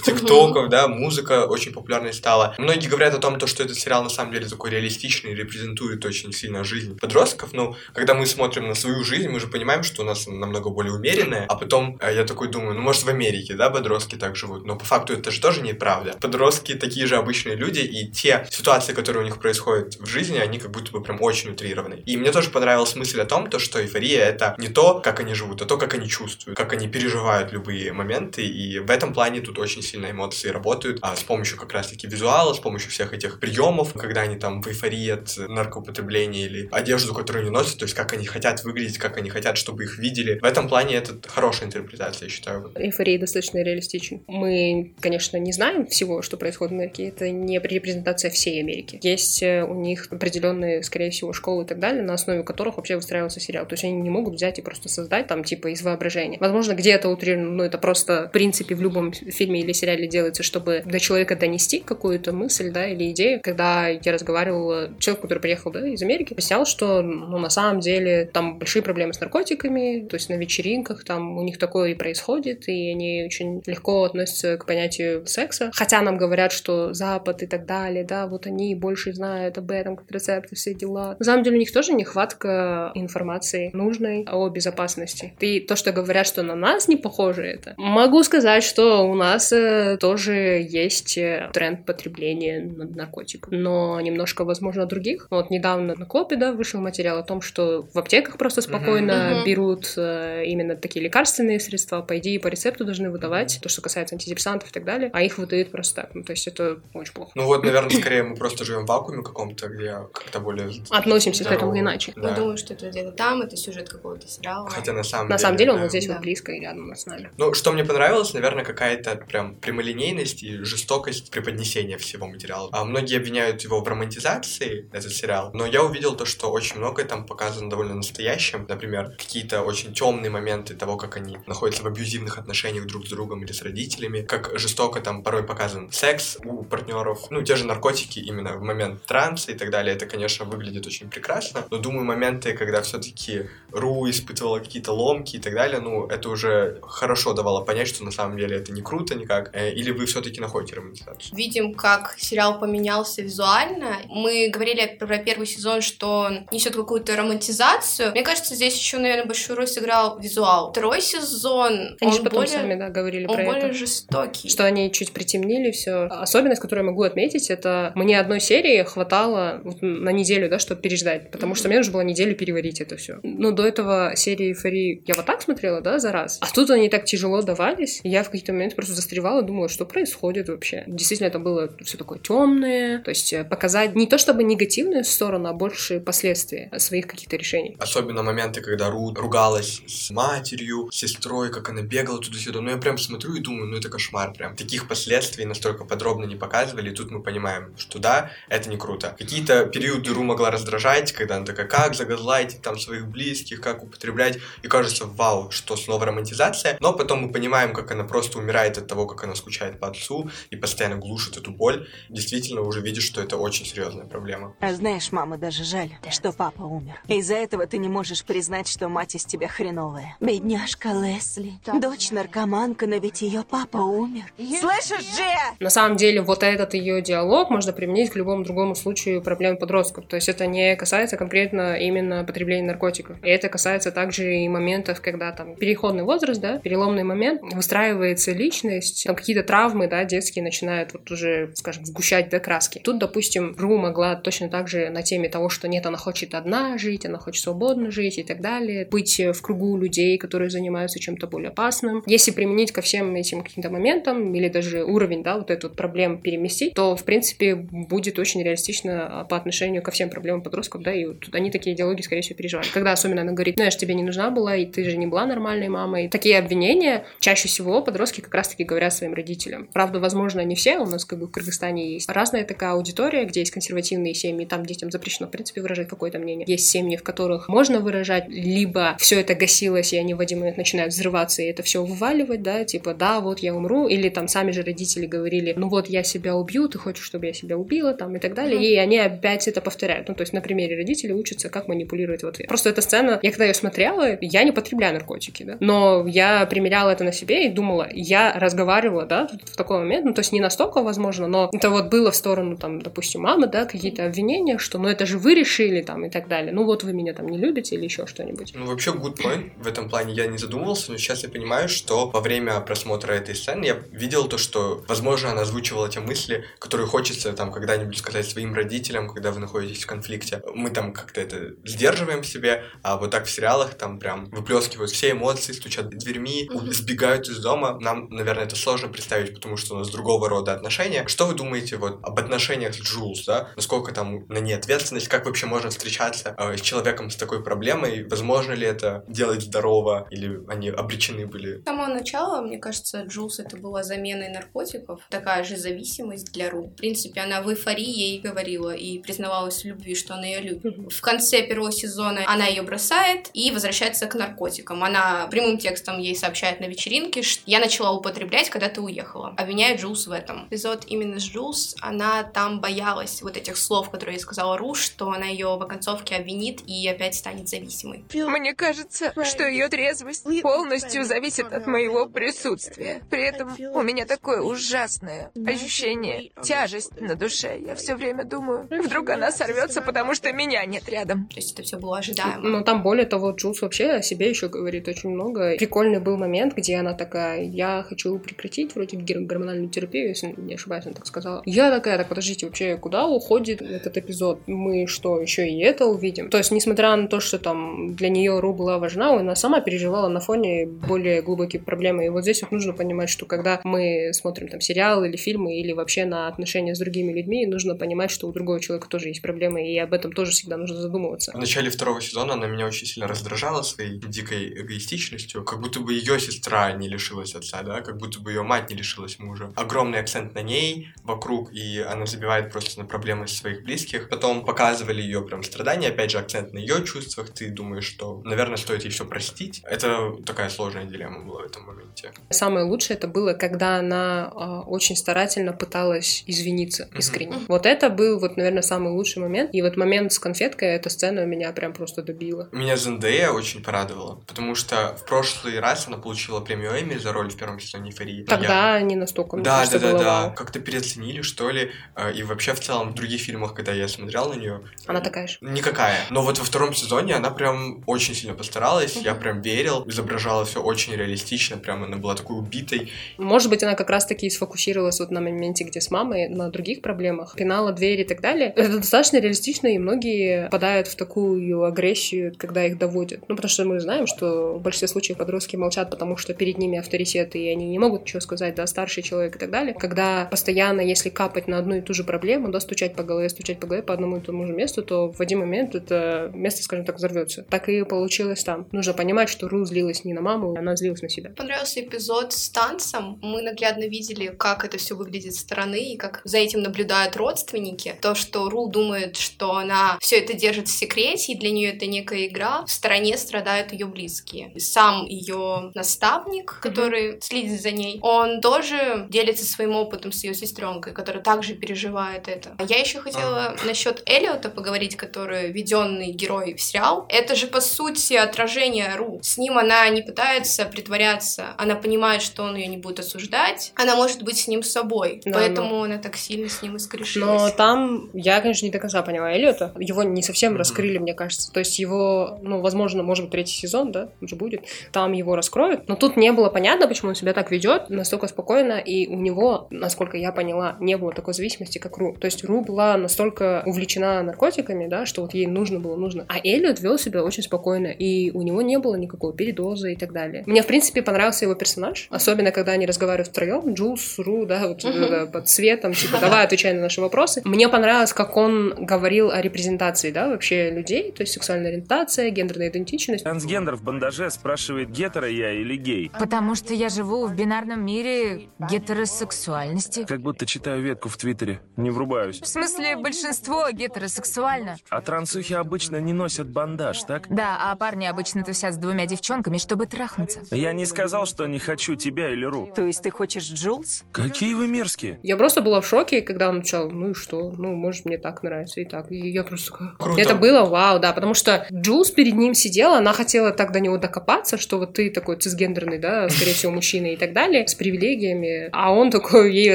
тиктоков, 0.02 0.69
да, 0.70 0.88
музыка 0.88 1.46
очень 1.46 1.72
популярной 1.72 2.12
стала. 2.12 2.54
Многие 2.58 2.88
говорят 2.88 3.14
о 3.14 3.19
том, 3.19 3.38
то, 3.38 3.46
что 3.46 3.62
этот 3.62 3.76
сериал 3.78 4.02
на 4.02 4.10
самом 4.10 4.32
деле 4.32 4.46
такой 4.49 4.70
реалистичный, 4.70 5.34
репрезентует 5.34 6.04
очень 6.04 6.32
сильно 6.32 6.64
жизнь 6.64 6.99
подростков. 6.99 7.52
Но 7.52 7.76
когда 7.94 8.14
мы 8.14 8.26
смотрим 8.26 8.68
на 8.68 8.75
свою 8.75 9.04
жизнь, 9.04 9.28
мы 9.28 9.40
же 9.40 9.47
понимаем, 9.47 9.82
что 9.82 10.02
у 10.02 10.04
нас 10.04 10.26
намного 10.26 10.71
более 10.71 10.92
умеренная. 10.92 11.47
А 11.49 11.56
потом 11.56 11.99
э, 12.00 12.14
я 12.14 12.25
такой 12.25 12.49
думаю, 12.49 12.75
ну, 12.75 12.80
может, 12.80 13.04
в 13.04 13.09
Америке, 13.09 13.54
да, 13.54 13.71
подростки 13.71 14.16
так 14.16 14.37
живут. 14.37 14.64
Но 14.64 14.76
по 14.76 14.85
факту 14.85 15.12
это 15.12 15.30
же 15.30 15.40
тоже 15.40 15.62
неправда. 15.62 16.16
Подростки 16.21 16.75
такие 16.75 17.06
же 17.06 17.16
обычные 17.16 17.56
люди, 17.56 17.80
и 17.80 18.11
те 18.11 18.47
ситуации, 18.50 18.92
которые 18.92 19.23
у 19.23 19.26
них 19.26 19.38
происходят 19.38 19.97
в 19.97 20.06
жизни, 20.06 20.38
они 20.38 20.59
как 20.59 20.71
будто 20.71 20.92
бы 20.92 21.02
прям 21.02 21.21
очень 21.21 21.50
утрированы. 21.50 22.02
И 22.06 22.16
мне 22.16 22.32
тоже 22.32 22.50
понравилась 22.50 22.94
мысль 22.97 23.21
о 23.21 23.25
том, 23.25 23.50
то, 23.50 23.59
что 23.59 23.80
эйфория— 23.80 24.25
это 24.25 24.54
не 24.59 24.68
то, 24.68 25.00
как 25.00 25.21
они 25.21 25.35
живут, 25.35 25.62
а 25.62 25.66
то, 25.66 25.76
как 25.76 25.94
они 25.94 26.09
чувствуют, 26.09 26.56
как 26.56 26.73
они 26.73 26.88
переживают 26.88 27.52
любые 27.52 27.92
моменты. 27.92 28.44
И 28.44 28.78
в 28.78 28.90
этом 28.90 29.12
плане 29.12 29.40
тут 29.42 29.58
очень 29.58 29.82
сильно 29.82 30.11
эмоции 30.11 30.49
работают 30.49 30.99
а, 31.02 31.16
с 31.16 31.22
помощью 31.22 31.58
как 31.58 31.72
раз-таки 31.72 32.06
визуала, 32.06 32.52
с 32.54 32.58
помощью 32.58 32.90
всех 32.90 33.12
этих 33.12 33.40
приемов, 33.40 33.92
когда 33.94 34.22
они 34.22 34.37
там 34.37 34.62
в 34.62 34.68
эйфории 34.68 35.11
от 35.11 35.37
наркоупотребления 35.37 36.46
или 36.46 36.68
одежду, 36.70 37.14
которую 37.14 37.42
они 37.42 37.50
носят, 37.50 37.78
то 37.78 37.84
есть 37.84 37.94
как 37.94 38.12
они 38.12 38.26
хотят 38.26 38.62
выглядеть, 38.64 38.99
как 38.99 39.16
они 39.16 39.30
хотят, 39.30 39.58
чтобы 39.58 39.84
их 39.84 39.99
видели. 39.99 40.38
В 40.38 40.44
этом 40.44 40.68
плане 40.68 40.96
это 40.96 41.16
хорошая 41.28 41.68
интерпретация, 41.68 42.26
я 42.26 42.30
считаю. 42.30 42.72
Эйфория 42.75 43.18
достаточно 43.18 43.58
реалистичен. 43.58 44.22
Мы, 44.26 44.94
конечно, 45.00 45.37
не 45.37 45.52
знаем 45.52 45.87
всего, 45.87 46.22
что 46.22 46.37
происходит 46.37 46.72
в 46.72 46.75
Америке. 46.75 47.08
Это 47.08 47.30
не 47.30 47.58
репрезентация 47.58 48.30
всей 48.30 48.61
Америки. 48.61 48.99
Есть 49.02 49.42
э, 49.42 49.64
у 49.64 49.75
них 49.75 50.08
определенные, 50.11 50.82
скорее 50.82 51.11
всего, 51.11 51.32
школы 51.32 51.64
и 51.64 51.66
так 51.66 51.78
далее, 51.78 52.02
на 52.02 52.14
основе 52.14 52.42
которых 52.42 52.76
вообще 52.76 52.96
выстраивался 52.96 53.40
сериал. 53.40 53.66
То 53.66 53.75
есть 53.75 53.84
они 53.84 53.94
не 53.94 54.11
могут 54.11 54.34
взять 54.34 54.58
и 54.58 54.62
просто 54.62 54.88
создать 54.88 55.26
там, 55.26 55.44
типа, 55.44 55.68
из 55.68 55.82
воображения. 55.82 56.38
Возможно, 56.40 56.72
где-то 56.75 57.08
утрировано, 57.08 57.50
но 57.50 57.64
это 57.64 57.78
просто, 57.78 58.28
в 58.28 58.32
принципе, 58.32 58.75
в 58.75 58.82
любом 58.82 59.12
фильме 59.35 59.61
или 59.61 59.73
сериале 59.73 60.07
делается, 60.07 60.43
чтобы 60.43 60.83
до 60.85 60.99
человека 61.01 61.37
донести 61.37 61.81
какую-то 61.81 62.33
мысль, 62.33 62.71
да, 62.71 62.87
или 62.87 63.11
идею. 63.11 63.41
Когда 63.43 63.89
я 63.89 64.12
разговаривала, 64.12 64.91
человек, 64.99 65.23
который 65.23 65.39
приехал, 65.39 65.71
да, 65.71 65.87
из 65.87 66.03
Америки, 66.03 66.33
объяснял, 66.33 66.65
что, 66.65 67.03
ну, 67.03 67.39
на 67.39 67.51
самом 67.51 67.81
деле, 67.81 68.29
там 68.33 68.59
большие 68.59 68.83
проблемы 68.83 69.12
с 69.12 69.21
наркотиками, 69.21 70.07
то 70.09 70.17
есть 70.17 70.29
на 70.29 70.35
вечеринках 70.35 71.05
там 71.05 71.37
у 71.39 71.43
них 71.43 71.59
такое 71.59 71.91
и 71.91 71.95
происходит, 71.95 72.69
и 72.69 72.91
они 72.91 73.25
очень 73.25 73.62
легко 73.67 74.05
относятся 74.05 74.57
к 74.57 74.67
понятию 74.67 75.27
секса. 75.27 75.71
Хотя 75.75 76.01
нам 76.03 76.17
говорят, 76.17 76.53
что 76.53 76.93
Запад 76.93 77.43
и 77.43 77.47
так 77.47 77.67
далее, 77.67 78.05
да, 78.05 78.27
вот 78.27 78.47
они 78.47 78.75
больше 78.75 79.12
знают 79.12 79.59
об 79.59 79.71
этом, 79.71 79.97
контрацепции, 79.97 80.55
все 80.55 80.75
дела. 80.75 81.17
На 81.19 81.25
самом 81.25 81.43
деле 81.43 81.57
у 81.57 81.59
них 81.59 81.73
тоже 81.73 81.93
нехватка 81.93 82.93
информации 82.95 83.71
нужной 83.73 84.25
о 84.29 84.49
безопасности. 84.49 85.35
И 85.41 85.61
то, 85.61 85.77
что 85.77 85.93
говорят, 85.93 86.27
что 86.27 86.43
на 86.43 86.55
нас 86.55 86.89
не 86.89 86.97
похоже 86.97 87.45
это, 87.45 87.75
могу 87.77 88.23
сказать, 88.23 88.62
что 88.62 89.07
у 89.09 89.15
нас 89.23 89.52
э, 89.52 89.97
тоже 89.99 90.67
есть 90.69 91.17
э, 91.19 91.50
тренд 91.52 91.87
потребления 91.87 92.61
наркотиков, 92.61 93.52
но 93.52 94.00
немножко, 94.00 94.45
возможно, 94.45 94.87
других. 94.87 95.26
Вот 95.31 95.50
недавно 95.50 95.95
на 95.97 96.07
Клопе, 96.07 96.37
да, 96.37 96.52
вышел 96.52 96.81
материал 96.81 97.19
о 97.19 97.23
том, 97.23 97.41
что 97.41 97.87
в 97.93 97.99
аптеках 97.99 98.38
просто 98.38 98.62
спокойно 98.62 99.12
mm-hmm. 99.12 99.45
берут 99.45 99.95
э, 99.97 100.45
именно 100.47 100.76
такие 100.76 101.05
лекарственные 101.05 101.61
средства, 101.61 102.02
по 102.02 102.19
идее, 102.19 102.41
по 102.41 102.49
рецепту 102.49 102.85
должны 102.85 103.11
выдавать, 103.11 103.61
то, 103.62 103.69
что 103.69 103.83
касается 103.83 104.14
антидепрессантов 104.14 104.71
и 104.71 104.73
так 104.73 104.85
далее, 104.85 105.11
а 105.12 105.23
их 105.23 105.38
выдают 105.38 105.71
просто 105.71 106.02
так. 106.02 106.14
Ну, 106.14 106.23
то 106.23 106.33
есть 106.33 106.47
это 106.47 106.79
очень 106.95 107.14
плохо. 107.14 107.33
Ну 107.35 107.45
вот, 107.45 107.64
наверное, 107.64 107.91
скорее 108.00 108.23
мы 108.23 108.37
просто 108.37 108.64
живем 108.64 108.85
в 108.85 108.88
вакууме 108.88 109.23
каком-то, 109.23 109.69
где 109.69 109.99
как-то 110.12 110.41
более... 110.41 110.71
Относимся 110.91 111.45
к 111.45 111.52
этому 111.52 111.79
иначе. 111.79 112.12
Да. 112.17 112.31
Я 112.31 112.35
думаю, 112.35 112.57
что 112.57 112.75
это 112.75 112.91
где-то 112.91 113.12
там, 113.12 113.43
это 113.43 113.57
сюжет 113.57 113.88
какого-то 113.88 114.29
сериала. 114.29 114.69
Хотя 114.69 114.93
на 114.93 115.02
самом 115.02 115.29
на 115.29 115.37
деле... 115.37 115.38
самом 115.38 115.57
деле 115.57 115.71
он 115.73 115.76
да. 115.76 115.83
вот 115.83 115.91
здесь 115.91 116.07
да. 116.07 116.14
вот 116.14 116.23
близко 116.23 116.52
и 116.52 116.61
рядом 116.61 116.95
с 116.95 117.07
нами. 117.07 117.31
Ну, 117.38 117.55
что 117.55 117.73
мне 117.73 117.85
понравилось, 117.85 118.35
наверное, 118.35 118.64
какая-то 118.64 119.12
прям 119.16 119.57
прямолинейность 119.57 120.42
и 120.42 120.59
жестокость 120.59 121.31
преподнесения 121.31 121.99
всего 121.99 122.26
материала. 122.26 122.69
А 122.73 122.85
многие 122.85 123.16
обвиняют 123.16 123.62
его 123.62 123.81
в 123.81 123.88
романтизации, 123.88 124.88
этот 124.92 125.12
сериал, 125.12 125.50
но 125.54 125.66
я 125.66 125.83
увидел 125.83 126.14
то, 126.14 126.25
что 126.25 126.50
очень 126.50 126.78
многое 126.78 127.07
там 127.07 127.26
показано 127.26 127.71
довольно 127.71 127.95
настоящим. 127.95 128.66
Например, 128.69 129.11
какие-то 129.19 129.62
очень 129.62 129.95
темные 129.95 130.31
моменты 130.31 130.75
того, 130.75 130.97
как 130.97 131.16
они 131.16 131.38
находятся 131.47 131.83
в 131.83 131.87
абьюзивных 131.87 132.38
отношениях 132.38 132.87
друг 132.87 133.07
с 133.07 133.11
другом 133.11 133.45
или 133.45 133.52
с 133.52 133.62
родителями, 133.62 134.23
как 134.23 134.59
жестоко 134.59 135.00
там 135.00 135.23
порой 135.23 135.42
показан 135.42 135.90
секс 135.92 136.38
у 136.45 136.64
партнеров, 136.64 137.31
ну, 137.31 137.42
те 137.42 137.57
же 137.57 137.66
наркотики 137.66 138.19
именно 138.19 138.57
в 138.57 138.62
момент 138.62 139.04
транса 139.04 139.52
и 139.52 139.54
так 139.54 139.71
далее. 139.71 139.95
Это, 139.95 140.07
конечно, 140.07 140.45
выглядит 140.45 140.87
очень 140.87 141.09
прекрасно, 141.11 141.64
но 141.71 141.78
думаю, 141.78 142.04
моменты, 142.04 142.54
когда 142.54 142.83
все-таки 142.83 143.49
Ру 143.71 144.09
испытывала 144.09 144.59
какие-то 144.59 144.92
ломки 144.92 145.37
и 145.37 145.40
так 145.40 145.54
далее, 145.54 145.81
ну, 145.81 146.07
это 146.07 146.28
уже 146.28 146.81
хорошо 146.83 147.33
давало 147.33 147.64
понять, 147.64 147.88
что 147.88 148.04
на 148.04 148.11
самом 148.11 148.38
деле 148.38 148.57
это 148.57 148.73
не 148.73 148.83
круто 148.83 149.01
никак. 149.11 149.50
Э, 149.54 149.73
или 149.73 149.90
вы 149.90 150.06
все-таки 150.06 150.40
находите 150.40 150.76
романтизацию? 150.76 151.37
Видим, 151.37 151.75
как 151.75 152.14
сериал 152.18 152.59
поменялся 152.59 153.23
визуально. 153.23 153.99
Мы 154.09 154.49
говорили 154.49 154.97
про 154.99 155.18
первый 155.18 155.47
сезон, 155.47 155.80
что 155.82 156.30
несет 156.50 156.75
какую-то 156.75 157.16
романтизацию. 157.16 158.12
Мне 158.12 158.23
кажется, 158.23 158.54
здесь 158.54 158.78
еще, 158.78 158.99
наверное, 158.99 159.26
большую 159.26 159.56
роль 159.56 159.66
сыграл 159.66 160.18
визуал. 160.18 160.71
Второй 160.73 161.00
сезон, 161.00 161.97
они 162.00 162.11
он 162.11 162.12
же 162.12 162.23
потом 162.23 162.40
более, 162.40 162.52
сами, 162.52 162.75
да, 162.75 162.88
говорили 162.88 163.26
он 163.26 163.35
про 163.35 163.44
более 163.44 163.68
это. 163.68 163.75
жестокий. 163.75 164.49
Что 164.49 164.64
они 164.64 164.90
чуть 164.92 165.12
притемнили 165.12 165.71
все. 165.71 166.04
Особенность, 166.04 166.61
которую 166.61 166.85
я 166.85 166.90
могу 166.90 167.02
отметить, 167.02 167.50
это 167.50 167.92
мне 167.94 168.18
одной 168.18 168.40
серии 168.40 168.82
хватало 168.82 169.61
вот 169.64 169.82
на 169.82 170.11
неделю, 170.11 170.49
да, 170.49 170.59
чтобы 170.59 170.80
переждать, 170.80 171.30
потому 171.30 171.52
mm-hmm. 171.52 171.56
что 171.56 171.68
мне 171.68 171.78
нужно 171.78 171.92
было 171.92 172.00
неделю 172.02 172.35
переварить 172.35 172.80
это 172.80 172.97
все. 172.97 173.18
Но 173.23 173.50
до 173.50 173.66
этого 173.66 174.12
серии 174.16 174.49
Эйфории 174.49 175.02
я 175.06 175.14
вот 175.14 175.26
так 175.26 175.42
смотрела, 175.42 175.80
да, 175.80 175.99
за 175.99 176.12
раз. 176.12 176.38
А 176.40 176.47
тут 176.52 176.71
они 176.71 176.88
так 176.88 177.04
тяжело 177.04 177.42
давались. 177.42 178.00
Я 178.02 178.23
в 178.23 178.26
какие-то 178.26 178.52
моменты 178.52 178.76
просто 178.76 178.91
застревала 178.94 179.42
и 179.42 179.46
думала, 179.46 179.68
что 179.68 179.84
происходит 179.84 180.49
вообще. 180.49 180.84
Действительно, 180.87 181.28
это 181.28 181.38
было 181.38 181.70
все 181.82 181.99
такое 181.99 182.18
темное. 182.18 183.00
То 183.00 183.11
есть 183.11 183.32
э, 183.32 183.44
показать 183.44 183.94
не 183.94 184.06
то 184.06 184.18
чтобы 184.18 184.44
негативную 184.44 185.04
сторону, 185.04 185.49
а 185.49 185.52
больше 185.52 186.00
последствия 186.00 186.70
своих 186.78 187.06
каких-то 187.06 187.37
решений. 187.37 187.76
Особенно 187.78 188.22
моменты, 188.22 188.61
когда 188.61 188.90
Ру 188.90 189.12
ругалась 189.14 189.82
с 189.87 190.11
матерью, 190.11 190.90
с 190.90 190.96
сестрой, 190.96 191.50
как 191.50 191.68
она 191.68 191.82
бегала 191.82 192.20
туда-сюда. 192.20 192.61
Ну, 192.61 192.70
я 192.70 192.76
прям 192.76 192.99
смотрю 192.99 193.34
и 193.34 193.40
думаю, 193.40 193.68
ну, 193.68 193.76
это 193.76 193.88
кошмар 193.88 194.32
прям. 194.32 194.56
Таких 194.56 194.88
последствий 194.88 195.44
настолько 195.44 195.84
подробно 195.84 196.25
не 196.25 196.37
показывали. 196.37 196.90
И 196.90 196.94
тут 196.94 197.11
мы 197.11 197.22
понимаем, 197.22 197.75
что 197.76 197.99
да, 197.99 198.30
это 198.49 198.68
не 198.68 198.76
круто. 198.76 199.14
Какие-то 199.18 199.66
периоды 199.66 200.12
Ру 200.12 200.22
могла 200.22 200.50
раздражать, 200.50 201.12
когда 201.12 201.37
она 201.37 201.46
такая, 201.46 201.66
как 201.66 201.94
загазлайтить 201.94 202.62
там 202.62 202.78
своих 202.78 203.06
близких, 203.06 203.61
как 203.61 203.82
употреблять. 203.82 204.38
И 204.62 204.68
кажется, 204.68 205.06
вау, 205.06 205.50
что 205.50 205.76
снова 205.76 206.06
романтизация. 206.06 206.76
Но 206.80 206.92
потом 206.92 207.22
мы 207.22 207.32
понимаем, 207.32 207.72
как 207.72 207.90
она 207.90 208.04
просто 208.04 208.38
умирает 208.38 208.78
от 208.78 208.82
того, 208.89 209.07
как 209.07 209.25
она 209.25 209.35
скучает 209.35 209.79
по 209.81 209.89
отцу 209.89 210.31
и 210.51 210.57
постоянно 210.57 210.97
глушит 210.97 211.37
эту 211.37 211.53
боль. 211.53 211.87
Действительно, 212.09 212.62
уже 212.62 212.81
видишь, 212.81 213.05
что 213.05 213.21
это 213.21 213.37
очень 213.37 213.65
серьезная 213.65 214.07
проблема. 214.07 214.55
А 214.61 214.73
знаешь, 214.75 215.12
мама 215.12 215.39
даже 215.39 215.65
жаль, 215.65 215.91
что 216.11 216.33
папа 216.33 216.62
умер. 216.62 217.01
Из-за 217.09 217.35
этого 217.35 217.67
ты 217.67 217.79
не 217.79 217.89
можешь 217.89 218.25
признать, 218.25 218.69
что 218.69 218.89
мать 218.89 219.15
из 219.15 219.25
тебя 219.25 219.49
хреновая. 219.49 220.17
Бедняжка 220.21 220.91
Лесли. 220.91 221.53
Дочь 221.81 222.11
наркоманка, 222.11 222.87
но 222.87 222.97
ведь 222.97 223.23
ее 223.23 223.45
папа 223.49 223.79
умер. 223.79 224.25
Слышишь, 224.37 225.07
Джия? 225.15 225.55
На 225.61 225.71
самом 225.71 225.97
деле, 225.97 226.23
вот 226.23 226.43
этот 226.43 226.75
ее 226.75 227.03
диалог 227.03 227.51
можно 227.51 227.73
применить 227.73 228.11
к 228.11 228.17
любому 228.17 228.45
другому 228.45 228.75
случаю 228.75 229.23
проблем 229.23 229.57
подростков. 229.57 230.07
То 230.07 230.17
есть 230.17 230.29
это 230.29 230.47
не 230.47 230.77
касается 230.77 231.17
конкретно 231.17 231.77
именно 231.77 232.25
потребления 232.25 232.67
наркотиков. 232.67 233.17
И 233.23 233.29
это 233.29 233.49
касается 233.49 233.91
также 233.91 234.37
и 234.37 234.49
моментов, 234.49 235.01
когда 235.01 235.33
там 235.33 235.55
переходный 235.57 236.03
возраст, 236.03 236.41
да, 236.41 236.59
переломный 236.59 237.05
момент, 237.05 237.43
выстраивается 237.55 238.33
личность, 238.33 238.62
там 239.04 239.14
какие-то 239.14 239.42
травмы, 239.42 239.88
да, 239.88 240.04
детские 240.04 240.42
начинают 240.42 240.92
вот 240.92 241.11
уже, 241.11 241.52
скажем, 241.54 241.85
сгущать 241.85 242.28
до 242.28 242.40
краски. 242.40 242.81
Тут, 242.83 242.99
допустим, 242.99 243.54
Ру 243.59 243.78
могла 243.78 244.16
точно 244.16 244.49
так 244.49 244.69
же 244.69 244.90
на 244.90 245.02
теме 245.02 245.28
того, 245.28 245.49
что 245.49 245.69
нет, 245.69 245.87
она 245.87 245.99
хочет 245.99 246.35
одна 246.35 246.78
жить, 246.78 247.07
она 247.07 247.19
хочет 247.19 247.42
свободно 247.42 247.90
жить 247.90 248.19
и 248.19 248.23
так 248.23 248.40
далее, 248.40 248.87
быть 248.90 249.19
в 249.19 249.40
кругу 249.42 249.76
людей, 249.76 250.19
которые 250.19 250.50
занимаются 250.50 250.99
чем-то 250.99 251.26
более 251.26 251.50
опасным. 251.50 252.02
Если 252.07 252.31
применить 252.31 252.73
ко 252.73 252.83
всем 252.83 253.14
этим 253.14 253.42
каким-то 253.42 253.71
моментам 253.71 254.35
или 254.35 254.49
даже 254.49 254.85
уровень, 254.85 255.23
да, 255.23 255.37
вот 255.38 255.50
эту 255.50 255.69
вот 255.69 255.76
проблем 255.76 256.21
переместить, 256.21 256.75
то, 256.75 256.97
в 256.97 257.04
принципе, 257.04 257.54
будет 257.54 258.19
очень 258.19 258.42
реалистично 258.42 259.26
по 259.28 259.37
отношению 259.37 259.83
ко 259.83 259.90
всем 259.90 260.11
проблемам 260.11 260.42
подростков, 260.42 260.83
да, 260.83 260.92
и 260.92 261.07
вот 261.07 261.28
они 261.33 261.50
такие 261.50 261.75
диалоги, 261.75 262.02
скорее 262.02 262.23
всего, 262.23 262.37
переживают. 262.37 262.71
Когда 262.73 262.92
особенно 262.92 263.23
она 263.23 263.33
говорит, 263.33 263.57
знаешь, 263.57 263.76
тебе 263.76 263.95
не 263.95 264.02
нужна 264.02 264.31
была, 264.31 264.57
и 264.57 264.66
ты 264.66 264.85
же 264.85 264.97
не 264.97 265.07
была 265.07 265.26
нормальной 265.26 265.69
мамой. 265.69 266.09
Такие 266.09 266.38
обвинения 266.38 267.04
чаще 267.21 267.49
всего 267.49 267.83
подростки 267.83 268.21
как 268.21 268.35
раз-таки 268.52 268.64
говорят 268.64 268.92
своим 268.92 269.14
родителям. 269.14 269.68
Правда, 269.73 269.99
возможно, 269.99 270.40
не 270.44 270.54
все, 270.54 270.78
у 270.78 270.87
нас 270.87 271.04
как 271.04 271.18
бы 271.18 271.26
в 271.26 271.30
Кыргызстане 271.30 271.94
есть 271.94 272.09
разная 272.11 272.44
такая 272.44 272.73
аудитория, 272.73 273.25
где 273.25 273.40
есть 273.40 273.52
консервативные 273.52 274.14
семьи, 274.14 274.44
там 274.44 274.66
детям 274.66 274.90
запрещено, 274.90 275.28
в 275.28 275.30
принципе, 275.30 275.62
выражать 275.62 275.88
какое-то 275.88 276.18
мнение. 276.18 276.44
Есть 276.47 276.68
семьи, 276.68 276.97
в 276.97 277.02
которых 277.02 277.49
можно 277.49 277.80
выражать, 277.80 278.28
либо 278.28 278.97
все 278.99 279.21
это 279.21 279.35
гасилось, 279.35 279.92
и 279.92 279.97
они 279.97 280.14
в 280.14 280.21
один 280.21 280.40
момент 280.40 280.59
начинают 280.59 280.92
взрываться, 280.92 281.42
и 281.42 281.47
это 281.47 281.62
все 281.62 281.82
вываливать, 281.85 282.42
да, 282.42 282.64
типа, 282.64 282.94
да, 282.94 283.21
вот 283.21 283.40
я 283.40 283.54
умру, 283.54 283.88
или 283.88 284.09
там 284.09 284.28
сами 284.28 284.52
же 284.52 284.62
родители 284.62 285.06
говорили, 285.06 285.54
ну 285.56 285.68
вот 285.68 285.88
я 285.88 286.02
себя 286.02 286.37
убью, 286.37 286.68
ты 286.68 286.78
хочешь, 286.78 287.04
чтобы 287.04 287.26
я 287.26 287.32
себя 287.32 287.56
убила, 287.56 287.94
там, 287.94 288.16
и 288.16 288.18
так 288.18 288.35
далее, 288.35 288.61
mm-hmm. 288.61 288.75
и 288.75 288.76
они 288.76 288.99
опять 288.99 289.49
это 289.49 289.61
повторяют. 289.61 290.09
Ну, 290.09 290.14
то 290.14 290.23
есть 290.23 290.32
на 290.32 290.40
примере 290.40 290.76
родителей 290.76 291.14
учатся, 291.14 291.49
как 291.49 291.68
манипулировать 291.68 292.23
в 292.23 292.26
ответ. 292.26 292.49
Просто 292.49 292.68
эта 292.68 292.82
сцена, 292.82 293.18
я 293.23 293.30
когда 293.30 293.47
ее 293.47 293.54
смотрела, 293.54 294.18
я 294.21 294.44
не 294.44 294.52
потребляю 294.52 294.94
наркотики, 294.94 295.42
да, 295.42 295.56
но 295.61 296.06
я 296.06 296.44
примеряла 296.47 296.90
это 296.90 297.04
на 297.04 297.12
себе 297.12 297.47
и 297.47 297.49
думала, 297.49 297.88
я 297.92 298.32
разговаривала, 298.42 299.06
да, 299.06 299.28
в 299.44 299.56
такой 299.56 299.78
момент, 299.78 300.04
ну, 300.04 300.14
то 300.14 300.20
есть 300.20 300.32
не 300.32 300.40
настолько, 300.40 300.82
возможно, 300.82 301.26
но 301.26 301.50
это 301.52 301.70
вот 301.70 301.87
было 301.87 302.11
в 302.11 302.16
сторону, 302.16 302.56
там, 302.56 302.82
допустим, 302.82 303.22
мамы, 303.22 303.46
да, 303.46 303.64
какие-то 303.64 304.04
обвинения, 304.04 304.58
что, 304.58 304.78
ну, 304.78 304.88
это 304.88 305.06
же 305.06 305.18
вы 305.18 305.34
решили, 305.34 305.82
там, 305.82 306.04
и 306.04 306.11
так 306.11 306.28
далее, 306.28 306.52
ну, 306.52 306.64
вот 306.64 306.84
вы 306.84 306.92
меня 306.92 307.14
там 307.14 307.28
не 307.28 307.38
любите 307.38 307.76
или 307.76 307.84
еще 307.84 308.06
что-нибудь. 308.06 308.52
Ну, 308.54 308.66
вообще, 308.66 308.90
good 308.90 309.16
point 309.16 309.52
в 309.56 309.66
этом 309.66 309.88
плане 309.88 310.14
я 310.14 310.26
не 310.26 310.38
задумывался, 310.38 310.92
но 310.92 310.99
сейчас 310.99 311.22
я 311.22 311.28
понимаю, 311.28 311.68
что 311.68 312.11
во 312.11 312.20
время 312.20 312.61
просмотра 312.61 313.12
этой 313.12 313.34
сцены 313.34 313.64
я 313.64 313.78
видел 313.90 314.28
то, 314.28 314.38
что, 314.38 314.84
возможно, 314.88 315.30
она 315.30 315.42
озвучивала 315.42 315.88
те 315.88 316.00
мысли, 316.00 316.44
которые 316.58 316.87
хочется, 316.87 317.32
там, 317.32 317.52
когда-нибудь 317.52 317.96
сказать 317.96 318.28
своим 318.28 318.54
родителям, 318.54 319.08
когда 319.08 319.30
вы 319.30 319.40
находитесь 319.40 319.84
в 319.84 319.87
конфликте. 319.87 320.42
Мы 320.54 320.70
там 320.70 320.92
как-то 320.92 321.20
это 321.20 321.54
сдерживаем 321.64 322.22
в 322.22 322.26
себе, 322.26 322.64
а 322.82 322.96
вот 322.96 323.11
так 323.11 323.26
в 323.26 323.30
сериалах 323.30 323.75
там 323.75 323.99
прям 323.99 324.26
выплескивают 324.26 324.90
все 324.90 325.12
эмоции, 325.12 325.52
стучат 325.52 325.88
дверьми, 325.90 326.50
сбегают 326.70 327.28
из 327.28 327.38
дома. 327.38 327.78
Нам, 327.80 328.08
наверное, 328.11 328.32
это 328.41 328.57
сложно 328.57 328.89
представить, 328.89 329.35
потому 329.35 329.57
что 329.57 329.75
у 329.75 329.79
нас 329.79 329.91
другого 329.91 330.29
рода 330.29 330.53
отношения. 330.53 331.07
Что 331.07 331.27
вы 331.27 331.35
думаете 331.35 331.77
вот 331.77 332.01
об 332.03 332.19
отношениях 332.19 332.75
с 332.75 332.79
Джулс, 332.79 333.25
да? 333.27 333.51
Насколько 333.57 333.93
там 333.93 334.27
на 334.29 334.39
ней 334.39 334.55
ответственность? 334.55 335.09
Как 335.09 335.27
вообще 335.27 335.47
можно 335.47 335.71
встречаться 335.71 336.35
э, 336.39 336.57
с 336.57 336.61
человеком 336.61 337.11
с 337.11 337.17
такой 337.17 337.43
проблемой? 337.43 338.05
Возможно 338.05 338.53
ли 338.53 338.67
это 338.67 339.05
делать 339.09 339.43
здорово? 339.43 340.07
Или 340.11 340.41
они 340.49 340.71
обречены 340.71 341.27
были? 341.27 341.61
С 341.61 341.65
самого 341.65 341.89
начала, 341.89 342.41
мне 342.41 342.59
кажется, 342.59 343.03
Джулс 343.03 343.39
это 343.39 343.57
была 343.57 343.83
заменой 343.83 344.31
наркотиков. 344.31 345.01
Такая 345.11 345.45
же 345.45 345.57
зависимость 345.57 346.33
для 346.33 346.51
Ру. 346.51 346.65
В 346.65 346.77
принципе, 346.77 347.21
она 347.21 347.43
в 347.43 347.51
эйфории 347.51 347.85
ей 347.85 348.21
говорила 348.21 348.75
и 348.75 348.99
признавалась 348.99 349.62
в 349.62 349.67
любви, 349.67 349.95
что 349.95 350.15
она 350.15 350.27
ее 350.27 350.41
любит. 350.41 350.93
В 350.93 351.01
конце 351.01 351.43
первого 351.43 351.73
сезона 351.73 352.23
она 352.27 352.47
ее 352.47 352.62
бросает 352.62 353.31
и 353.35 353.51
возвращается 353.51 354.07
к 354.07 354.15
наркотикам. 354.15 354.83
Она 354.85 355.27
прямым 355.29 355.59
текстом 355.59 355.99
ей 355.99 356.17
сообщает 356.17 356.61
на 356.61 356.67
вечеринке, 356.67 357.23
что 357.23 357.43
я 357.47 357.61
начала 357.61 357.93
употреблять, 357.93 358.22
когда 358.50 358.69
ты 358.69 358.81
уехала. 358.81 359.35
Обвиняет 359.37 359.81
Джулс 359.81 360.07
в 360.07 360.12
этом. 360.12 360.47
Эпизод 360.47 360.85
именно 360.87 361.19
с 361.19 361.25
Джулс, 361.25 361.76
она 361.81 362.23
там 362.23 362.61
боялась 362.61 363.23
вот 363.23 363.37
этих 363.37 363.57
слов, 363.57 363.91
которые 363.91 364.17
ей 364.17 364.21
сказала 364.21 364.57
Ру, 364.59 364.75
что 364.75 365.11
она 365.11 365.26
ее 365.26 365.57
в 365.57 365.62
оконцовке 365.62 366.17
обвинит 366.17 366.61
и 366.67 366.87
опять 366.88 367.14
станет 367.14 367.49
зависимой. 367.49 368.05
Мне 368.12 368.55
кажется, 368.55 369.12
что 369.25 369.47
ее 369.47 369.69
трезвость 369.69 370.26
полностью 370.43 371.05
зависит 371.05 371.52
от 371.52 371.67
моего 371.67 372.07
присутствия. 372.07 373.02
При 373.11 373.23
этом 373.23 373.55
у 373.75 373.83
меня 373.83 374.07
такое 374.07 374.41
ужасное 374.41 375.31
ощущение, 375.47 376.31
тяжесть 376.43 377.00
на 377.00 377.14
душе. 377.14 377.59
Я 377.59 377.75
все 377.75 377.95
время 377.95 378.25
думаю, 378.25 378.69
вдруг 378.71 379.11
она 379.11 379.31
сорвется, 379.31 379.83
потому 379.83 380.14
что 380.14 380.33
меня 380.33 380.64
нет 380.64 380.88
рядом. 380.88 381.26
То 381.26 381.37
есть 381.37 381.52
это 381.52 381.62
все 381.62 381.79
было 381.79 381.99
ожидаемо. 381.99 382.49
Но 382.49 382.62
там 382.62 382.83
более 382.83 383.07
того, 383.07 383.31
Джулс 383.31 383.62
вообще 383.62 383.91
о 383.91 384.02
себе 384.02 384.29
еще 384.29 384.49
говорит 384.49 384.88
очень 384.88 385.11
много. 385.11 385.57
Прикольный 385.57 386.00
был 386.00 386.17
момент, 386.17 386.55
где 386.55 386.76
она 386.76 386.95
такая, 386.95 387.43
я 387.45 387.85
хочу 387.88 388.12
хотела 388.12 388.19
прекратить 388.19 388.75
вроде 388.75 388.97
гормональную 388.97 389.69
терапию, 389.69 390.09
если 390.09 390.35
не 390.37 390.54
ошибаюсь, 390.54 390.87
она 390.87 390.95
так 390.95 391.07
сказала. 391.07 391.42
Я 391.47 391.71
такая, 391.71 391.99
так 391.99 392.09
подождите, 392.09 392.47
вообще 392.47 392.76
куда 392.76 393.07
уходит 393.07 393.62
этот 393.62 393.97
эпизод? 393.97 394.40
Мы 394.47 394.87
что, 394.87 395.21
еще 395.21 395.49
и 395.49 395.59
это 395.61 395.87
увидим? 395.87 396.31
То 396.31 396.38
есть, 396.38 396.50
несмотря 396.50 396.97
на 396.97 397.09
то, 397.09 397.21
что 397.21 397.38
там 397.38 397.95
для 397.95 398.09
нее 398.09 398.40
Ру 398.40 398.54
была 398.54 398.78
важна, 398.78 399.19
она 399.19 399.35
сама 399.35 399.61
переживала 399.61 400.09
на 400.09 400.21
фоне 400.21 400.66
более 400.66 401.23
глубокие 401.23 401.62
проблемы. 401.62 402.07
И 402.07 402.09
вот 402.09 402.23
здесь 402.23 402.42
вот 402.42 402.52
нужно 402.52 402.73
понимать, 402.73 403.09
что 403.09 403.26
когда 403.26 403.61
мы 403.64 404.11
смотрим 404.12 404.49
там 404.49 404.61
сериалы 404.61 405.09
или 405.09 405.16
фильмы, 405.16 405.61
или 405.61 405.73
вообще 405.73 406.04
на 406.04 406.28
отношения 406.28 406.75
с 406.75 406.78
другими 406.78 407.12
людьми, 407.12 407.47
нужно 407.47 407.75
понимать, 407.75 408.11
что 408.11 408.28
у 408.28 408.33
другого 408.33 408.61
человека 408.61 408.88
тоже 408.88 409.09
есть 409.09 409.23
проблемы, 409.23 409.69
и 409.69 409.78
об 409.78 409.92
этом 409.92 410.12
тоже 410.12 410.33
всегда 410.33 410.57
нужно 410.57 410.81
задумываться. 410.81 411.33
В 411.33 411.38
начале 411.38 411.71
второго 411.71 412.00
сезона 412.00 412.35
она 412.35 412.47
меня 412.47 412.66
очень 412.66 412.87
сильно 412.87 413.09
раздражала 413.09 413.62
своей 413.62 413.99
дикой 413.99 414.49
эгоистичностью, 414.62 415.45
как 415.45 415.61
будто 415.61 415.81
бы 415.81 415.92
ее 415.95 416.19
сестра 416.21 416.73
не 416.73 416.88
лишилась 416.88 417.35
отца, 417.35 417.62
да, 417.62 417.81
как 417.81 417.99
будто 418.02 418.18
бы 418.18 418.32
ее 418.32 418.42
мать 418.42 418.68
не 418.68 418.76
лишилась 418.76 419.21
мужа. 419.21 419.52
Огромный 419.54 420.00
акцент 420.00 420.35
на 420.35 420.42
ней 420.42 420.88
вокруг, 421.04 421.52
и 421.52 421.78
она 421.78 422.04
забивает 422.06 422.50
просто 422.50 422.80
на 422.80 422.85
проблемы 422.85 423.28
своих 423.28 423.62
близких. 423.62 424.09
Потом 424.09 424.44
показывали 424.44 425.00
ее 425.00 425.23
прям 425.23 425.44
страдания, 425.44 425.88
опять 425.88 426.11
же, 426.11 426.18
акцент 426.18 426.52
на 426.52 426.59
ее 426.59 426.85
чувствах. 426.85 427.30
Ты 427.30 427.50
думаешь, 427.50 427.85
что, 427.85 428.21
наверное, 428.25 428.56
стоит 428.56 428.82
ей 428.82 428.90
все 428.90 429.04
простить. 429.04 429.62
Это 429.64 430.16
такая 430.26 430.49
сложная 430.49 430.85
дилемма 430.85 431.25
была 431.25 431.42
в 431.42 431.47
этом 431.47 431.64
моменте. 431.64 432.11
Самое 432.30 432.64
лучшее 432.64 432.97
это 432.97 433.06
было, 433.06 433.35
когда 433.35 433.76
она 433.76 434.32
э, 434.35 434.68
очень 434.68 434.97
старательно 434.97 435.52
пыталась 435.52 436.25
извиниться 436.26 436.88
искренне. 436.99 437.37
Mm-hmm. 437.37 437.47
Вот 437.47 437.66
это 437.66 437.88
был, 437.88 438.18
вот, 438.18 438.37
наверное, 438.37 438.62
самый 438.62 438.92
лучший 438.92 439.23
момент. 439.23 439.50
И 439.54 439.62
вот 439.62 439.76
момент 439.76 440.12
с 440.12 440.18
конфеткой, 440.18 440.71
эта 440.71 440.90
сцена 440.90 441.25
меня 441.25 441.52
прям 441.52 441.73
просто 441.73 442.02
добила. 442.02 442.49
Меня 442.50 442.76
Зендея 442.76 443.30
очень 443.30 443.62
порадовала, 443.62 444.16
потому 444.26 444.56
что 444.56 444.97
в 444.97 445.04
прошлый 445.04 445.61
раз 445.61 445.87
она 445.87 445.99
получила 445.99 446.40
премию 446.40 446.73
Эми 446.73 446.99
за 446.99 447.12
роль 447.12 447.30
в 447.30 447.37
первом 447.37 447.61
сезоне 447.61 447.91
Эйфории. 447.92 448.25
Тогда 448.25 448.78
я... 448.78 448.82
не 448.82 448.96
настолько, 448.96 449.37
да, 449.38 449.58
кажется, 449.58 449.78
да, 449.78 449.92
да, 449.92 449.99
да, 449.99 450.30
как-то 450.30 450.61
переоценили, 450.61 451.22
что 451.22 451.50
ли. 451.50 451.70
Э, 451.94 452.12
и 452.12 452.22
вообще 452.22 452.54
в 452.54 452.61
целом 452.61 452.90
в 452.90 452.94
других 452.94 453.20
фильмах, 453.20 453.54
когда 453.54 453.72
я 453.72 453.88
смотрел 453.88 454.30
на 454.30 454.34
нее, 454.34 454.61
она 454.87 455.00
такая 455.00 455.26
же. 455.26 455.38
Никакая. 455.40 455.99
Но 456.11 456.22
вот 456.22 456.38
во 456.38 456.44
втором 456.44 456.75
сезоне 456.75 457.14
она 457.14 457.30
прям 457.30 457.82
очень 457.87 458.14
сильно 458.14 458.34
постаралась. 458.34 458.96
Mm-hmm. 458.96 459.04
Я 459.04 459.14
прям 459.14 459.40
верил, 459.42 459.84
изображала 459.87 460.44
все 460.44 460.62
очень 460.62 460.94
реалистично, 460.94 461.56
прям 461.56 461.84
она 461.84 461.96
была 461.96 462.14
такой 462.14 462.38
убитой. 462.38 462.90
Может 463.18 463.50
быть, 463.50 463.62
она 463.62 463.75
как 463.75 463.90
раз-таки 463.90 464.28
сфокусировалась 464.30 465.00
вот 465.00 465.11
на 465.11 465.20
моменте, 465.20 465.64
где 465.64 465.80
с 465.80 465.90
мамой, 465.90 466.28
на 466.28 466.50
других 466.50 466.82
проблемах, 466.82 467.34
пинала 467.37 467.72
двери 467.72 468.02
и 468.02 468.06
так 468.06 468.20
далее. 468.20 468.52
Это 468.56 468.78
достаточно 468.78 469.18
реалистично, 469.18 469.68
и 469.68 469.78
многие 469.78 470.44
попадают 470.44 470.88
в 470.88 470.96
такую 470.96 471.64
агрессию, 471.64 472.34
когда 472.37 472.64
их 472.64 472.78
доводят. 472.78 473.20
Ну, 473.28 473.37
потому 473.37 473.50
что 473.50 473.64
мы 473.64 473.80
знаем, 473.80 474.06
что 474.06 474.54
в 474.54 474.62
большинстве 474.62 474.88
случаев 474.88 475.18
подростки 475.18 475.56
молчат, 475.56 475.90
потому 475.90 476.16
что 476.16 476.34
перед 476.34 476.58
ними 476.58 476.78
авторитеты, 476.78 477.38
и 477.38 477.49
они 477.49 477.66
не 477.66 477.78
могут 477.83 478.03
ничего 478.03 478.21
сказать, 478.21 478.55
да, 478.55 478.67
старший 478.67 479.03
человек 479.03 479.37
и 479.37 479.39
так 479.39 479.51
далее. 479.51 479.75
Когда 479.75 480.27
постоянно, 480.27 480.81
если 480.81 481.11
капать 481.11 481.49
на 481.49 481.59
одну 481.59 481.77
и 481.77 481.81
ту 481.81 481.95
же 481.95 482.05
проблему, 482.05 482.49
да, 482.51 482.61
стучать 482.61 482.95
по 482.95 483.03
голове, 483.03 483.29
стучать 483.29 483.59
по 483.59 483.67
голове 483.67 483.83
по 483.83 483.93
одному 483.93 484.19
и 484.19 484.21
тому 484.21 484.47
же 484.47 484.53
месту, 484.53 484.83
то 484.83 485.12
в 485.12 485.21
один 485.21 485.41
момент 485.41 485.75
это 485.75 486.31
место, 486.35 486.62
скажем 486.62 486.85
так, 486.85 486.97
взорвется. 486.97 487.45
Так 487.51 487.69
и 487.69 487.85
получилось 487.85 488.45
там. 488.45 488.67
Нужно 488.73 488.95
понимать, 488.95 489.29
что 489.29 489.49
Ру 489.49 489.65
злилась 489.65 490.05
не 490.05 490.15
на 490.15 490.21
маму, 490.21 490.55
она 490.57 490.77
злилась 490.77 491.03
на 491.03 491.09
себя. 491.09 491.31
Понравился 491.37 491.81
эпизод 491.81 492.33
с 492.33 492.51
танцем. 492.51 493.19
Мы 493.23 493.43
наглядно 493.43 493.85
видели, 493.85 494.29
как 494.29 494.65
это 494.65 494.79
все 494.79 494.95
выглядит 494.95 495.35
со 495.35 495.41
стороны 495.41 495.93
и 495.93 495.97
как 495.97 496.21
за 496.25 496.39
этим 496.39 496.62
наблюдают 496.62 497.17
родственники. 497.17 497.95
То, 498.01 498.15
что 498.15 498.49
Ру 498.49 498.69
думает, 498.69 499.17
что 499.17 499.57
она 499.57 499.99
все 500.01 500.17
это 500.17 500.35
держит 500.35 500.69
в 500.69 500.73
секрете, 500.73 501.33
и 501.33 501.39
для 501.39 501.51
нее 501.51 501.73
это 501.73 501.87
некая 501.87 502.27
игра, 502.27 502.65
в 502.65 502.71
стороне 502.71 503.17
страдают 503.17 503.73
ее 503.73 503.87
близкие. 503.87 504.53
Сам 504.59 505.07
ее 505.07 505.73
наставник, 505.75 506.59
который 506.61 507.19
следит 507.21 507.61
за 507.62 507.71
ней, 507.71 507.99
он 508.02 508.40
тоже 508.40 509.07
делится 509.09 509.45
своим 509.45 509.76
опытом 509.76 510.12
с 510.12 510.25
ее 510.25 510.35
сестренкой, 510.35 510.92
которая 510.92 511.23
также 511.23 511.54
переживает 511.54 512.28
это. 512.28 512.54
А 512.59 512.64
я 512.64 512.78
еще 512.78 513.00
хотела 513.00 513.54
uh-huh. 513.54 513.66
насчет 513.66 514.02
Элиота 514.07 514.49
поговорить, 514.49 514.97
который 514.97 515.50
введенный 515.52 516.12
герой 516.12 516.54
в 516.54 516.61
сериал. 516.61 517.07
Это 517.09 517.35
же 517.35 517.47
по 517.47 517.61
сути 517.61 518.14
отражение 518.14 518.94
Ру. 518.96 519.20
С 519.22 519.38
ним 519.38 519.59
она 519.59 519.88
не 519.88 520.03
пытается 520.03 520.64
притворяться, 520.64 521.55
она 521.57 521.75
понимает, 521.77 522.22
что 522.22 522.42
он 522.42 522.57
ее 522.57 522.66
не 522.66 522.77
будет 522.77 523.01
осуждать, 523.01 523.72
она 523.77 523.94
может 523.96 524.22
быть 524.22 524.38
с 524.38 524.48
ним 524.48 524.62
собой, 524.62 525.20
да, 525.25 525.33
поэтому 525.33 525.70
но... 525.70 525.83
она 525.85 525.98
так 525.98 526.16
сильно 526.16 526.48
с 526.48 526.62
ним 526.62 526.77
искорешилась. 526.77 527.42
Но 527.42 527.51
там 527.51 528.11
я, 528.12 528.40
конечно, 528.40 528.66
не 528.66 528.72
до 528.72 528.79
конца 528.79 529.03
поняла 529.03 529.33
Эллиота. 529.33 529.72
Его 529.79 530.03
не 530.03 530.22
совсем 530.22 530.55
mm-hmm. 530.55 530.59
раскрыли, 530.59 530.98
мне 530.98 531.14
кажется. 531.14 531.53
То 531.53 531.61
есть 531.61 531.79
его, 531.79 532.38
ну, 532.42 532.61
возможно, 532.61 533.03
может 533.03 533.25
быть, 533.25 533.33
третий 533.33 533.55
сезон, 533.55 533.92
да, 533.92 534.09
уже 534.20 534.37
будет. 534.37 534.62
Там 534.90 535.12
его 535.12 535.37
раскроют. 535.37 535.88
Но 535.88 535.96
тут 535.96 536.16
не 536.16 536.33
было 536.33 536.51
понятно, 536.51 536.88
почему 536.88 537.11
он 537.11 537.14
себя 537.14 537.33
так 537.33 537.52
ведет, 537.53 537.91
настолько 537.91 538.27
спокойно, 538.27 538.79
и 538.79 539.07
у 539.09 539.17
него, 539.17 539.69
насколько 539.71 540.17
я 540.17 540.33
поняла, 540.33 540.77
не 540.81 540.97
было 540.97 541.12
такой 541.12 541.35
зависимости, 541.35 541.79
как 541.79 541.99
Ру. 541.99 542.17
То 542.19 542.25
есть 542.25 542.45
Ру 542.45 542.62
была 542.62 542.97
настолько 542.97 543.62
увлечена 543.67 544.23
наркотиками, 544.23 544.88
да, 544.88 545.07
что 545.07 545.23
вот 545.23 545.35
ей 545.35 545.47
нужно 545.47 545.79
было 545.79 545.97
нужно. 545.97 546.25
А 546.29 546.38
Эллиот 546.38 546.81
вел 546.81 546.99
себя 546.99 547.23
очень 547.23 547.43
спокойно, 547.43 547.88
и 547.88 548.31
у 548.31 548.43
него 548.43 548.62
не 548.62 548.79
было 548.79 548.97
никакой 548.97 549.35
передозы 549.35 549.93
и 549.93 549.97
так 549.97 550.12
далее. 550.12 550.43
Мне, 550.47 550.62
в 550.62 550.67
принципе, 550.67 551.03
понравился 551.03 551.45
его 551.45 551.55
персонаж, 551.55 552.09
особенно 552.11 552.51
когда 552.51 552.73
они 552.73 552.87
разговаривают 552.87 553.29
втроем, 553.29 553.75
Джулс, 553.75 554.19
Ру, 554.19 554.47
да, 554.47 554.69
вот 554.69 554.85
uh-huh. 554.85 555.11
да, 555.11 555.27
под 555.27 555.49
светом, 555.49 555.93
типа, 555.93 556.19
давай 556.21 556.45
отвечай 556.45 556.73
на 556.73 556.81
наши 556.81 557.01
вопросы. 557.01 557.43
Мне 557.45 557.69
понравилось, 557.69 558.12
как 558.12 558.37
он 558.37 558.75
говорил 558.79 559.31
о 559.31 559.41
репрезентации, 559.41 560.11
да, 560.11 560.29
вообще 560.29 560.71
людей, 560.71 561.12
то 561.12 561.23
есть 561.23 561.33
сексуальная 561.33 561.71
ориентация, 561.71 562.31
гендерная 562.31 562.71
идентичность. 562.71 563.25
Трансгендер 563.25 563.77
в 563.77 563.83
бандаже 563.83 564.31
спрашивает, 564.31 564.91
гетеро 564.91 565.29
я 565.29 565.53
или 565.53 565.77
гей. 565.77 566.11
Потому 566.19 566.55
что 566.55 566.75
я 566.75 566.88
живу 566.88 567.27
в 567.27 567.35
бинарном 567.42 567.85
мире 567.85 568.50
гетеросексуальности. 568.70 570.05
Как 570.07 570.20
будто 570.20 570.46
читаю 570.46 570.81
ветку 570.81 571.09
в 571.09 571.16
Твиттере. 571.16 571.61
Не 571.76 571.90
врубаюсь. 571.90 572.40
В 572.40 572.46
смысле, 572.46 572.96
большинство 572.96 573.68
гетеросексуально. 573.72 574.76
А 574.90 575.00
трансухи 575.00 575.52
обычно 575.55 575.96
не 575.96 576.12
носят 576.12 576.48
бандаж, 576.48 577.02
так? 577.02 577.26
Да, 577.28 577.59
а 577.61 577.74
парни 577.74 578.07
обычно 578.07 578.44
тусят 578.44 578.74
с 578.74 578.76
двумя 578.76 579.07
девчонками, 579.07 579.59
чтобы 579.59 579.87
трахнуться. 579.87 580.42
Я 580.52 580.72
не 580.72 580.87
сказал, 580.87 581.26
что 581.26 581.46
не 581.46 581.59
хочу 581.59 581.96
тебя 581.96 582.31
или 582.33 582.44
Ру. 582.44 582.70
То 582.72 582.87
есть 582.87 583.02
ты 583.02 583.11
хочешь 583.11 583.50
Джулс? 583.50 584.05
Какие 584.12 584.55
вы 584.55 584.68
мерзкие. 584.68 585.18
Я 585.24 585.37
просто 585.37 585.62
была 585.62 585.81
в 585.81 585.87
шоке, 585.87 586.22
когда 586.22 586.48
он 586.48 586.59
начал, 586.59 586.90
ну 586.90 587.11
и 587.11 587.14
что? 587.14 587.50
Ну, 587.59 587.74
может, 587.74 588.05
мне 588.05 588.18
так 588.18 588.44
нравится 588.44 588.81
и 588.81 588.85
так. 588.85 589.11
И 589.11 589.31
я 589.31 589.42
просто 589.42 589.72
такая... 589.72 589.88
Круто. 589.98 590.20
Это 590.20 590.37
было 590.37 590.64
вау, 590.64 591.00
да, 591.00 591.12
потому 591.12 591.35
что 591.35 591.66
Джулс 591.72 592.12
перед 592.12 592.35
ним 592.35 592.55
сидела, 592.55 592.98
она 592.98 593.12
хотела 593.12 593.50
так 593.50 593.72
до 593.72 593.81
него 593.81 593.98
докопаться, 593.98 594.59
что 594.59 594.78
вот 594.78 594.92
ты 594.92 595.11
такой 595.11 595.38
цисгендерный, 595.38 595.98
да, 595.98 596.28
скорее 596.28 596.55
всего, 596.55 596.70
мужчина 596.70 597.07
и 597.07 597.16
так 597.16 597.32
далее, 597.33 597.66
с 597.66 597.75
привилегиями. 597.75 598.68
А 598.73 598.92
он 598.92 599.11
такой 599.11 599.55
ей 599.55 599.75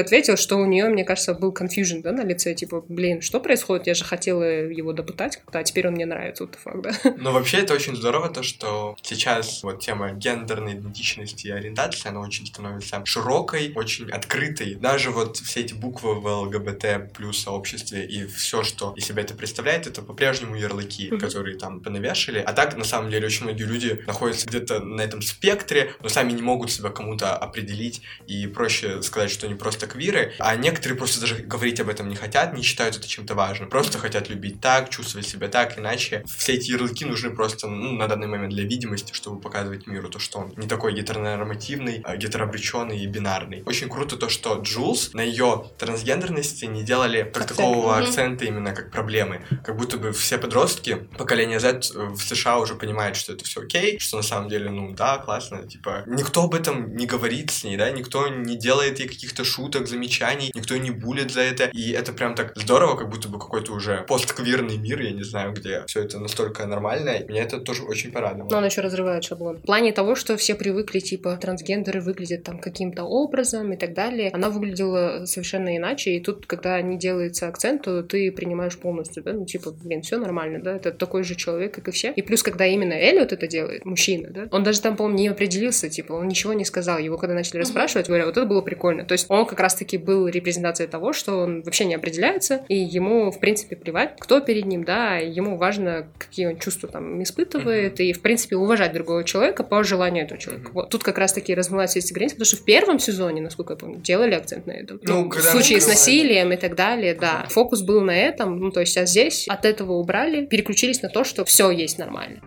ответил, 0.00 0.36
что 0.36 0.56
у 0.56 0.66
нее, 0.66 0.88
мне 0.88 1.04
кажется, 1.04 1.34
был 1.34 1.52
confusion, 1.52 2.02
да, 2.02 2.12
на 2.12 2.24
лице, 2.24 2.54
типа, 2.54 2.84
блин, 2.88 3.22
что 3.22 3.40
происходит? 3.40 3.86
Я 3.86 3.94
же 3.94 4.04
хотела 4.04 4.42
его 4.42 4.92
допытать 4.92 5.36
как-то, 5.36 5.58
а 5.58 5.64
теперь 5.64 5.88
он 5.88 5.94
мне 5.94 6.06
нравится, 6.06 6.44
вот 6.44 6.54
факт, 6.54 6.82
да. 6.82 7.14
Но 7.18 7.32
вообще 7.32 7.58
это 7.58 7.74
очень 7.74 7.96
здорово, 7.96 8.28
то, 8.28 8.42
что 8.42 8.96
сейчас 9.02 9.62
вот 9.62 9.80
тема 9.80 10.12
гендерной 10.12 10.74
идентичности 10.74 11.48
и 11.48 11.50
ориентации, 11.50 12.08
она 12.08 12.20
очень 12.20 12.46
становится 12.46 13.02
широкой, 13.04 13.72
очень 13.74 14.10
открытой. 14.10 14.74
Даже 14.74 15.10
вот 15.10 15.36
все 15.38 15.60
эти 15.60 15.74
буквы 15.74 16.20
в 16.20 16.26
ЛГБТ 16.26 17.12
плюс 17.14 17.42
сообществе 17.42 18.04
и 18.04 18.26
все, 18.26 18.62
что 18.62 18.94
из 18.96 19.06
себя 19.06 19.22
это 19.22 19.34
представляет, 19.34 19.86
это 19.86 20.02
по-прежнему 20.02 20.56
ярлыки, 20.56 21.08
mm-hmm. 21.08 21.18
которые 21.18 21.58
там 21.58 21.80
понавешали. 21.80 22.38
А 22.40 22.52
так, 22.52 22.76
на 22.76 22.84
самом 22.84 23.10
деле, 23.10 23.26
очень 23.26 23.44
многие 23.44 23.64
люди 23.64 24.02
находятся 24.06 24.46
где-то 24.46 24.80
на 24.80 25.00
этом 25.00 25.22
спектре, 25.22 25.92
но 26.02 26.08
сами 26.08 26.32
не 26.32 26.42
могут 26.42 26.70
себя 26.70 26.90
кому-то 26.90 27.34
определить, 27.48 28.02
и 28.26 28.46
проще 28.46 29.02
сказать, 29.02 29.30
что 29.30 29.46
они 29.46 29.54
просто 29.54 29.86
квиры, 29.86 30.34
а 30.38 30.54
некоторые 30.56 30.96
просто 30.96 31.20
даже 31.20 31.36
говорить 31.36 31.80
об 31.80 31.88
этом 31.88 32.08
не 32.08 32.16
хотят, 32.16 32.54
не 32.54 32.62
считают 32.62 32.96
это 32.96 33.08
чем-то 33.08 33.34
важным, 33.34 33.68
просто 33.68 33.98
хотят 33.98 34.28
любить 34.28 34.60
так, 34.60 34.90
чувствовать 34.90 35.26
себя 35.26 35.48
так, 35.48 35.78
иначе 35.78 36.24
все 36.26 36.54
эти 36.54 36.70
ярлыки 36.70 37.04
нужны 37.04 37.30
просто 37.30 37.68
ну, 37.68 37.92
на 37.92 38.06
данный 38.06 38.26
момент 38.26 38.52
для 38.52 38.64
видимости, 38.64 39.12
чтобы 39.12 39.40
показывать 39.40 39.86
миру 39.86 40.08
то, 40.08 40.18
что 40.18 40.38
он 40.38 40.52
не 40.56 40.68
такой 40.68 40.94
гетеронормативный, 40.94 42.02
а 42.04 42.16
гетерообреченный 42.16 42.98
и 42.98 43.06
бинарный. 43.06 43.62
Очень 43.66 43.88
круто 43.88 44.16
то, 44.16 44.28
что 44.28 44.60
Джулс 44.62 45.14
на 45.14 45.22
ее 45.22 45.70
трансгендерности 45.78 46.64
не 46.66 46.82
делали 46.82 47.22
как 47.22 47.44
Акцент. 47.44 47.58
такого 47.58 47.92
mm-hmm. 47.92 48.02
акцента 48.02 48.44
именно 48.44 48.74
как 48.74 48.90
проблемы. 48.90 49.44
Как 49.64 49.76
будто 49.76 49.96
бы 49.96 50.12
все 50.12 50.38
подростки 50.38 51.08
поколения 51.16 51.60
Z 51.60 51.80
в 51.94 52.18
США 52.18 52.58
уже 52.58 52.74
понимают, 52.74 53.16
что 53.16 53.32
это 53.32 53.44
все 53.44 53.62
окей, 53.62 53.98
что 53.98 54.16
на 54.18 54.22
самом 54.22 54.48
деле, 54.48 54.70
ну 54.70 54.94
да, 54.94 55.18
классно, 55.18 55.66
типа, 55.66 56.04
никто 56.06 56.44
об 56.44 56.54
этом 56.54 56.96
не 56.96 57.06
говорит 57.06 57.37
с 57.46 57.64
ней, 57.64 57.76
да, 57.76 57.90
никто 57.90 58.28
не 58.28 58.56
делает 58.56 58.98
ей 58.98 59.08
каких-то 59.08 59.44
шуток, 59.44 59.86
замечаний, 59.86 60.50
никто 60.54 60.76
не 60.76 60.90
булит 60.90 61.30
за 61.30 61.40
это, 61.40 61.64
и 61.72 61.92
это 61.92 62.12
прям 62.12 62.34
так 62.34 62.52
здорово, 62.56 62.96
как 62.96 63.08
будто 63.08 63.28
бы 63.28 63.38
какой-то 63.38 63.72
уже 63.72 64.04
постквирный 64.08 64.76
мир, 64.76 65.00
я 65.00 65.12
не 65.12 65.22
знаю, 65.22 65.52
где 65.52 65.84
все 65.86 66.02
это 66.02 66.18
настолько 66.18 66.66
нормально, 66.66 67.10
и 67.10 67.28
меня 67.28 67.42
это 67.42 67.58
тоже 67.58 67.82
очень 67.82 68.12
порадовало. 68.12 68.50
Но 68.50 68.58
он 68.58 68.64
еще 68.64 68.80
разрывает 68.80 69.24
шаблон. 69.24 69.56
В 69.58 69.62
плане 69.62 69.92
того, 69.92 70.14
что 70.14 70.36
все 70.36 70.54
привыкли, 70.54 71.00
типа, 71.00 71.36
трансгендеры 71.36 72.00
выглядят 72.00 72.44
там 72.44 72.58
каким-то 72.58 73.04
образом 73.04 73.72
и 73.72 73.76
так 73.76 73.94
далее, 73.94 74.30
она 74.32 74.50
выглядела 74.50 75.24
совершенно 75.26 75.76
иначе, 75.76 76.12
и 76.12 76.20
тут, 76.20 76.46
когда 76.46 76.80
не 76.82 76.98
делается 76.98 77.48
акцент, 77.48 77.82
то 77.82 78.02
ты 78.02 78.30
принимаешь 78.32 78.78
полностью, 78.78 79.22
да, 79.22 79.32
ну, 79.32 79.44
типа, 79.44 79.72
блин, 79.72 80.02
все 80.02 80.18
нормально, 80.18 80.60
да, 80.60 80.76
это 80.76 80.90
такой 80.90 81.24
же 81.24 81.34
человек, 81.34 81.74
как 81.74 81.88
и 81.88 81.90
все. 81.90 82.12
И 82.12 82.22
плюс, 82.22 82.42
когда 82.42 82.66
именно 82.66 82.92
Эллиот 82.92 83.32
это 83.32 83.46
делает, 83.46 83.84
мужчина, 83.84 84.30
да, 84.30 84.48
он 84.50 84.62
даже 84.62 84.80
там, 84.80 84.96
по-моему, 84.96 85.18
не 85.18 85.28
определился, 85.28 85.88
типа, 85.88 86.12
он 86.12 86.28
ничего 86.28 86.52
не 86.52 86.64
сказал. 86.64 86.98
Его 86.98 87.16
когда 87.28 87.34
начали 87.40 87.58
расспрашивать, 87.58 88.08
говорю, 88.08 88.24
вот 88.26 88.36
это 88.36 88.46
было 88.46 88.62
прикольно. 88.62 89.04
То 89.04 89.12
есть 89.12 89.26
он 89.28 89.44
как 89.44 89.60
раз-таки 89.60 89.98
был 89.98 90.26
репрезентацией 90.28 90.88
того, 90.88 91.12
что 91.12 91.38
он 91.38 91.62
вообще 91.62 91.84
не 91.84 91.94
определяется, 91.94 92.64
и 92.68 92.76
ему, 92.76 93.30
в 93.30 93.38
принципе, 93.38 93.76
плевать, 93.76 94.16
кто 94.18 94.40
перед 94.40 94.64
ним, 94.64 94.84
да, 94.84 95.16
ему 95.16 95.56
важно, 95.56 96.08
какие 96.18 96.46
он 96.46 96.58
чувства 96.58 96.88
там 96.88 97.22
испытывает, 97.22 98.00
и, 98.00 98.12
в 98.12 98.22
принципе, 98.22 98.56
уважать 98.56 98.92
другого 98.92 99.24
человека 99.24 99.62
по 99.62 99.84
желанию 99.84 100.24
этого 100.24 100.40
человека. 100.40 100.70
Вот 100.72 100.88
тут 100.88 101.02
как 101.02 101.18
раз-таки 101.18 101.54
размываются 101.54 101.98
эти 101.98 102.12
границы, 102.12 102.36
потому 102.36 102.46
что 102.46 102.56
в 102.56 102.64
первом 102.64 102.98
сезоне, 102.98 103.42
насколько 103.42 103.74
я 103.74 103.76
помню, 103.76 103.98
делали 103.98 104.34
акцент 104.34 104.66
на 104.66 104.72
этом. 104.72 104.98
Ну, 105.02 105.28
в 105.28 105.40
случае 105.40 105.80
с 105.80 105.86
насилием 105.86 106.52
и 106.52 106.56
так 106.56 106.74
далее, 106.74 107.14
да. 107.14 107.46
Фокус 107.50 107.82
был 107.82 108.00
на 108.00 108.16
этом, 108.16 108.58
ну, 108.58 108.70
то 108.70 108.80
есть, 108.80 108.96
а 108.96 109.04
здесь 109.04 109.46
от 109.48 109.66
этого 109.66 109.92
убрали, 109.94 110.46
переключились 110.46 111.02
на 111.02 111.10
то, 111.10 111.24
что 111.24 111.44
все 111.44 111.70
есть 111.70 111.98
нормально. 111.98 112.40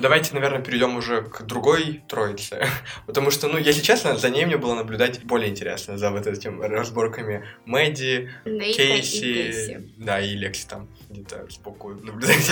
Давайте, 0.00 0.34
наверное, 0.34 0.62
перейдем 0.62 0.96
уже 0.96 1.22
к 1.22 1.42
другой 1.42 2.02
троице. 2.08 2.66
Потому 3.06 3.30
что, 3.30 3.48
ну, 3.48 3.58
если 3.58 3.82
честно, 3.82 4.16
за 4.16 4.30
ней 4.30 4.46
мне 4.46 4.56
было 4.56 4.74
наблюдать 4.74 5.22
более 5.24 5.50
интересно, 5.50 5.98
за 5.98 6.10
вот 6.10 6.26
этими 6.26 6.62
разборками 6.64 7.44
Мэдди, 7.66 8.30
Нейта 8.44 8.64
и 8.68 8.72
Кейси, 8.72 9.20
Кейси. 9.20 9.90
да, 9.98 10.20
и 10.20 10.34
Лекси 10.34 10.66
там 10.66 10.88
где-то 11.10 11.46
сбоку 11.50 11.90
наблюдать. 11.90 12.50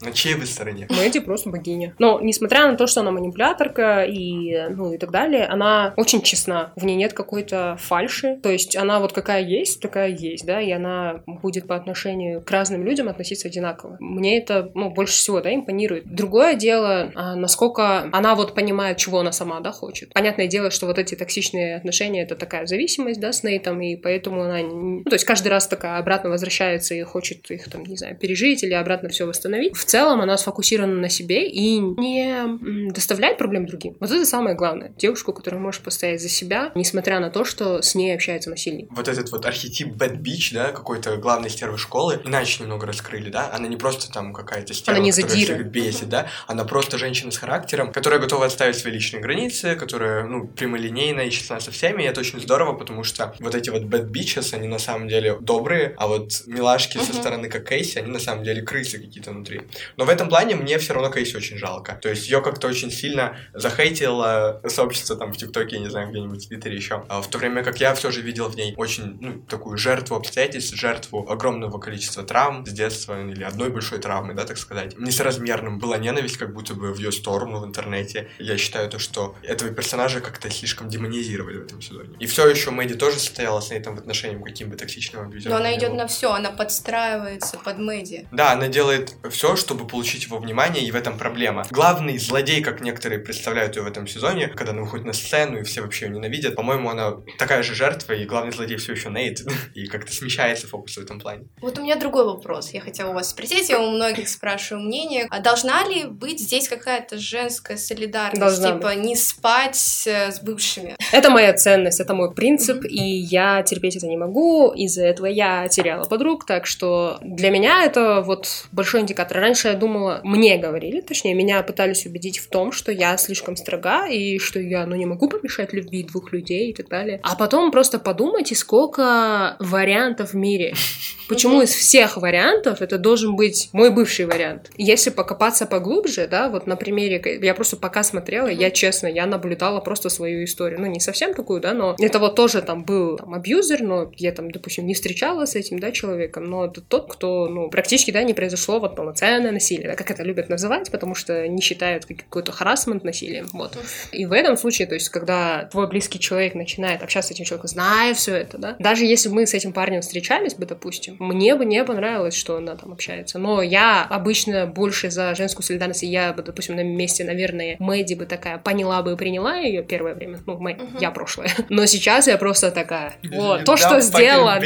На 0.00 0.12
чьей 0.12 0.34
вы 0.34 0.46
стороне? 0.46 0.86
Мэдди 0.90 1.20
просто 1.20 1.50
богиня. 1.50 1.94
Но, 1.98 2.20
несмотря 2.20 2.66
на 2.66 2.76
то, 2.76 2.86
что 2.86 3.00
она 3.00 3.10
манипуляторка 3.10 4.04
и, 4.04 4.68
ну, 4.70 4.92
и 4.92 4.98
так 4.98 5.10
далее, 5.10 5.46
она 5.46 5.94
очень 5.96 6.22
честна. 6.22 6.72
В 6.76 6.84
ней 6.84 6.96
нет 6.96 7.12
какой-то 7.12 7.76
фальши. 7.78 8.38
То 8.42 8.50
есть 8.50 8.76
она 8.76 8.98
вот 8.98 9.12
какая 9.12 9.42
есть, 9.44 9.80
такая 9.80 10.08
есть, 10.08 10.46
да, 10.46 10.60
и 10.60 10.70
она 10.70 11.22
будет 11.26 11.66
по 11.66 11.76
отношению 11.76 12.40
к 12.40 12.50
разным 12.50 12.84
людям 12.84 13.08
относиться 13.08 13.48
одинаково. 13.48 13.96
Мне 14.00 14.38
это, 14.38 14.70
ну, 14.74 14.90
больше 14.90 15.14
всего, 15.14 15.40
да, 15.40 15.54
импонирует. 15.54 16.06
Другое 16.06 16.54
дело, 16.54 16.71
а, 16.76 17.36
насколько 17.36 18.08
она 18.12 18.34
вот 18.34 18.54
понимает, 18.54 18.96
чего 18.96 19.20
она 19.20 19.32
сама, 19.32 19.60
да, 19.60 19.72
хочет. 19.72 20.12
Понятное 20.12 20.46
дело, 20.46 20.70
что 20.70 20.86
вот 20.86 20.98
эти 20.98 21.14
токсичные 21.14 21.76
отношения— 21.76 22.22
это 22.24 22.36
такая 22.36 22.66
зависимость, 22.66 23.20
да, 23.20 23.32
с 23.32 23.42
Нейтом, 23.42 23.80
и 23.80 23.96
поэтому 23.96 24.42
она... 24.42 24.58
Ну, 24.62 25.04
то 25.04 25.14
есть 25.14 25.24
каждый 25.24 25.48
раз 25.48 25.66
такая 25.66 25.98
обратно 25.98 26.30
возвращается 26.30 26.94
и 26.94 27.02
хочет 27.02 27.50
их 27.50 27.68
там, 27.68 27.84
не 27.84 27.96
знаю, 27.96 28.16
пережить 28.16 28.62
или 28.62 28.74
обратно 28.74 29.08
все 29.08 29.26
восстановить. 29.26 29.76
В 29.76 29.84
целом 29.84 30.20
она 30.20 30.36
сфокусирована 30.36 30.94
на 30.94 31.08
себе 31.08 31.48
и 31.48 31.78
не 31.78 32.90
доставляет 32.90 33.38
проблем 33.38 33.66
другим. 33.66 33.96
Вот 34.00 34.10
это 34.10 34.24
самое 34.24 34.54
главное. 34.56 34.92
Девушку, 34.98 35.32
которая 35.32 35.60
может 35.60 35.82
постоять 35.82 36.20
за 36.20 36.28
себя, 36.28 36.72
несмотря 36.74 37.20
на 37.20 37.30
то, 37.30 37.44
что 37.44 37.82
с 37.82 37.94
ней 37.94 38.14
общается 38.14 38.50
насильник. 38.50 38.88
Вот 38.90 39.08
этот 39.08 39.30
вот 39.32 39.46
архетип 39.46 39.94
Bad 39.96 40.18
Bitch, 40.20 40.54
да, 40.54 40.72
какой-то 40.72 41.16
главной 41.16 41.50
стервы 41.50 41.78
школы, 41.78 42.20
иначе 42.24 42.62
немного 42.62 42.86
раскрыли, 42.86 43.30
да? 43.30 43.50
Она 43.52 43.68
не 43.68 43.76
просто 43.76 44.10
там 44.12 44.32
какая-то 44.32 44.74
стерва, 44.74 44.96
Она 44.96 45.04
не 45.04 45.12
задира. 45.12 45.56
бесит, 45.62 46.08
да? 46.08 46.26
Она 46.46 46.61
просто 46.64 46.98
женщина 46.98 47.30
с 47.30 47.36
характером, 47.38 47.92
которая 47.92 48.20
готова 48.20 48.46
отставить 48.46 48.76
свои 48.76 48.92
личные 48.92 49.20
границы, 49.22 49.74
которая, 49.76 50.24
ну, 50.24 50.46
прямолинейная 50.46 51.26
и 51.26 51.30
честна 51.30 51.60
со 51.60 51.70
всеми, 51.70 52.02
и 52.02 52.06
это 52.06 52.20
очень 52.20 52.40
здорово, 52.40 52.72
потому 52.74 53.04
что 53.04 53.34
вот 53.40 53.54
эти 53.54 53.70
вот 53.70 53.82
Bad 53.82 54.10
Bitches, 54.10 54.54
они 54.54 54.68
на 54.68 54.78
самом 54.78 55.08
деле 55.08 55.36
добрые, 55.40 55.94
а 55.96 56.06
вот 56.06 56.42
милашки 56.46 56.98
со 56.98 57.12
Мгм. 57.12 57.20
стороны, 57.20 57.48
как 57.48 57.68
Кейси, 57.68 57.98
они 57.98 58.10
на 58.10 58.18
самом 58.20 58.44
деле 58.44 58.62
крысы 58.62 58.98
какие-то 58.98 59.30
внутри. 59.30 59.62
Но 59.96 60.04
в 60.04 60.08
этом 60.08 60.28
плане 60.28 60.54
мне 60.56 60.78
все 60.78 60.94
равно 60.94 61.10
Кейси 61.10 61.36
очень 61.36 61.56
жалко. 61.58 61.98
То 62.00 62.08
есть 62.08 62.28
ее 62.28 62.40
как-то 62.42 62.68
очень 62.68 62.90
сильно 62.90 63.36
захейтило 63.54 64.60
сообщество 64.68 65.16
там 65.16 65.32
в 65.32 65.36
ТикТоке, 65.36 65.78
не 65.78 65.90
знаю, 65.90 66.10
где-нибудь 66.10 66.44
в 66.44 66.48
Твиттере 66.48 66.76
еще. 66.76 67.04
А 67.08 67.20
в 67.20 67.28
то 67.28 67.38
время 67.38 67.62
как 67.64 67.80
я 67.80 67.94
все 67.94 68.10
же 68.10 68.20
видел 68.20 68.48
в 68.48 68.56
ней 68.56 68.74
очень, 68.76 69.16
ну, 69.20 69.40
такую 69.48 69.76
жертву 69.78 70.16
обстоятельств, 70.16 70.74
жертву 70.76 71.26
огромного 71.30 71.78
количества 71.78 72.22
травм 72.22 72.64
с 72.66 72.70
детства, 72.70 73.20
или 73.22 73.42
одной 73.42 73.70
большой 73.70 73.98
травмы, 73.98 74.34
да, 74.34 74.44
так 74.44 74.58
сказать. 74.58 74.98
Несоразмерным 74.98 75.78
была 75.78 75.98
ненависть 75.98 76.36
как 76.36 76.51
будто 76.52 76.74
бы 76.74 76.92
в 76.92 76.98
ее 76.98 77.12
сторону 77.12 77.60
в 77.60 77.64
интернете. 77.64 78.28
Я 78.38 78.56
считаю 78.58 78.88
то, 78.88 78.98
что 78.98 79.34
этого 79.42 79.70
персонажа 79.70 80.20
как-то 80.20 80.50
слишком 80.50 80.88
демонизировали 80.88 81.58
в 81.58 81.64
этом 81.64 81.80
сезоне. 81.80 82.16
И 82.18 82.26
все 82.26 82.46
еще 82.48 82.70
Мэдди 82.70 82.94
тоже 82.94 83.18
состояла 83.18 83.60
с 83.60 83.70
Нейтом 83.70 83.96
в 83.96 83.98
отношениям 83.98 84.42
каким 84.42 84.70
бы 84.70 84.76
токсичным 84.76 85.26
абьюзером. 85.26 85.52
Но 85.52 85.60
она 85.60 85.76
идет 85.76 85.94
на 85.94 86.06
все, 86.06 86.32
она 86.32 86.50
подстраивается 86.50 87.58
под 87.58 87.78
Мэдди. 87.78 88.28
Да, 88.32 88.52
она 88.52 88.68
делает 88.68 89.14
все, 89.30 89.56
чтобы 89.56 89.86
получить 89.86 90.24
его 90.24 90.38
внимание, 90.38 90.84
и 90.84 90.90
в 90.90 90.96
этом 90.96 91.18
проблема. 91.18 91.66
Главный 91.70 92.18
злодей, 92.18 92.62
как 92.62 92.80
некоторые 92.80 93.20
представляют 93.20 93.76
ее 93.76 93.82
в 93.82 93.86
этом 93.86 94.06
сезоне, 94.06 94.48
когда 94.48 94.72
она 94.72 94.82
выходит 94.82 95.06
на 95.06 95.12
сцену, 95.12 95.58
и 95.58 95.62
все 95.62 95.82
вообще 95.82 96.06
ее 96.06 96.12
ненавидят, 96.12 96.54
по-моему, 96.54 96.90
она 96.90 97.16
такая 97.38 97.62
же 97.62 97.74
жертва, 97.74 98.12
и 98.12 98.24
главный 98.24 98.52
злодей 98.52 98.76
все 98.76 98.92
еще 98.92 99.10
Нейт, 99.10 99.40
и 99.74 99.86
как-то 99.86 100.12
смещается 100.12 100.66
фокус 100.66 100.96
в 100.96 101.00
этом 101.00 101.20
плане. 101.20 101.46
Вот 101.60 101.78
у 101.78 101.82
меня 101.82 101.96
другой 101.96 102.24
вопрос. 102.24 102.70
Я 102.70 102.80
хотела 102.80 103.10
у 103.10 103.14
вас 103.14 103.30
спросить, 103.30 103.68
я 103.68 103.80
у 103.80 103.90
многих 103.90 104.28
спрашиваю 104.28 104.84
мнение. 104.84 105.26
А 105.30 105.40
должна 105.40 105.86
ли 105.88 106.04
быть 106.04 106.41
здесь 106.42 106.68
какая-то 106.68 107.18
женская 107.18 107.76
солидарность? 107.76 108.40
Должна 108.40 108.72
типа 108.72 108.94
не 108.94 109.16
спать 109.16 110.04
э, 110.06 110.30
с 110.30 110.40
бывшими? 110.40 110.96
Это 111.12 111.30
моя 111.30 111.52
ценность, 111.54 112.00
это 112.00 112.14
мой 112.14 112.32
принцип, 112.32 112.84
и 112.84 113.00
я 113.00 113.62
терпеть 113.62 113.96
это 113.96 114.06
не 114.06 114.16
могу. 114.16 114.72
Из-за 114.72 115.04
этого 115.04 115.26
я 115.26 115.68
теряла 115.68 116.04
подруг, 116.04 116.46
так 116.46 116.66
что 116.66 117.18
для 117.22 117.50
меня 117.50 117.84
это 117.84 118.22
вот 118.22 118.66
большой 118.72 119.02
индикатор. 119.02 119.38
Раньше 119.38 119.68
я 119.68 119.74
думала, 119.74 120.20
мне 120.24 120.56
говорили, 120.56 121.00
точнее, 121.00 121.34
меня 121.34 121.62
пытались 121.62 122.06
убедить 122.06 122.38
в 122.38 122.48
том, 122.48 122.72
что 122.72 122.92
я 122.92 123.16
слишком 123.16 123.56
строга 123.56 124.06
и 124.06 124.38
что 124.38 124.58
я, 124.58 124.86
ну, 124.86 124.96
не 124.96 125.06
могу 125.06 125.28
помешать 125.28 125.72
любви 125.72 126.02
двух 126.02 126.32
людей 126.32 126.70
и 126.70 126.74
так 126.74 126.88
далее. 126.88 127.20
А 127.22 127.36
потом 127.36 127.70
просто 127.70 127.98
подумайте, 127.98 128.54
сколько 128.54 129.56
вариантов 129.58 130.30
в 130.30 130.36
мире. 130.36 130.74
Почему 131.28 131.62
из 131.62 131.70
всех 131.70 132.16
вариантов 132.16 132.82
это 132.82 132.98
должен 132.98 133.36
быть 133.36 133.68
мой 133.72 133.90
бывший 133.90 134.26
вариант? 134.26 134.70
Если 134.76 135.10
покопаться 135.10 135.66
поглубже, 135.66 136.26
да, 136.32 136.48
вот 136.48 136.66
на 136.66 136.76
примере, 136.76 137.22
я 137.42 137.54
просто 137.54 137.76
пока 137.76 138.02
смотрела, 138.02 138.48
я 138.48 138.70
честно, 138.70 139.06
я 139.06 139.26
наблюдала 139.26 139.80
просто 139.80 140.08
свою 140.08 140.44
историю. 140.44 140.80
Ну, 140.80 140.86
не 140.86 140.98
совсем 140.98 141.34
такую, 141.34 141.60
да, 141.60 141.74
но 141.74 141.94
это 142.00 142.18
вот 142.18 142.36
тоже 142.36 142.62
там 142.62 142.84
был 142.84 143.18
там, 143.18 143.34
абьюзер, 143.34 143.82
но 143.82 144.10
я 144.16 144.32
там, 144.32 144.50
допустим, 144.50 144.86
не 144.86 144.94
встречалась 144.94 145.50
с 145.50 145.56
этим, 145.56 145.78
да, 145.78 145.92
человеком, 145.92 146.44
но 146.44 146.64
это 146.64 146.80
тот, 146.80 147.12
кто, 147.12 147.48
ну, 147.48 147.68
практически, 147.68 148.10
да, 148.10 148.22
не 148.22 148.32
произошло 148.32 148.80
вот 148.80 148.96
полноценное 148.96 149.52
насилие, 149.52 149.88
да, 149.88 149.94
как 149.94 150.10
это 150.10 150.22
любят 150.22 150.48
называть, 150.48 150.90
потому 150.90 151.14
что 151.14 151.46
не 151.46 151.60
считают 151.60 152.06
как- 152.06 152.16
какой-то 152.16 152.50
харасмент 152.50 153.04
насилием, 153.04 153.48
вот. 153.52 153.76
И 154.12 154.24
в 154.24 154.32
этом 154.32 154.56
случае, 154.56 154.88
то 154.88 154.94
есть, 154.94 155.10
когда 155.10 155.68
твой 155.70 155.86
близкий 155.86 156.18
человек 156.18 156.54
начинает 156.54 157.02
общаться 157.02 157.28
с 157.28 157.32
этим 157.32 157.44
человеком, 157.44 157.68
зная 157.68 158.14
все 158.14 158.34
это, 158.36 158.56
да, 158.56 158.76
даже 158.78 159.04
если 159.04 159.28
мы 159.28 159.46
с 159.46 159.52
этим 159.52 159.74
парнем 159.74 160.00
встречались 160.00 160.54
бы, 160.54 160.64
допустим, 160.64 161.16
мне 161.18 161.54
бы 161.56 161.66
не 161.66 161.84
понравилось, 161.84 162.34
что 162.34 162.56
она 162.56 162.74
там 162.76 162.92
общается. 162.92 163.38
Но 163.38 163.60
я 163.60 164.02
обычно 164.02 164.66
больше 164.66 165.10
за 165.10 165.34
женскую 165.34 165.64
солидарность, 165.66 166.04
и 166.04 166.06
я 166.06 166.21
бы, 166.32 166.42
допустим, 166.42 166.76
на 166.76 166.84
месте, 166.84 167.24
наверное, 167.24 167.76
Мэдди 167.80 168.14
бы 168.14 168.26
такая 168.26 168.58
поняла 168.58 169.02
бы 169.02 169.12
и 169.12 169.16
приняла 169.16 169.56
ее 169.56 169.82
первое 169.82 170.14
время. 170.14 170.38
Ну, 170.46 170.58
Мэ, 170.58 170.74
Мгм. 170.74 170.98
я 170.98 171.10
прошлое. 171.10 171.50
Но 171.68 171.86
сейчас 171.86 172.28
я 172.28 172.36
просто 172.38 172.70
такая, 172.70 173.14
вот, 173.24 173.64
то, 173.64 173.76
что 173.76 174.00
сделала. 174.00 174.60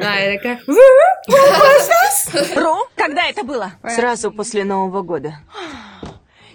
Да, 0.00 0.14
я 0.18 0.36
такая, 0.36 0.60
Ру, 2.56 2.76
когда 2.96 3.28
это 3.28 3.42
было? 3.42 3.72
Сразу 3.88 4.30
после 4.30 4.64
Нового 4.64 5.02
года. 5.02 5.34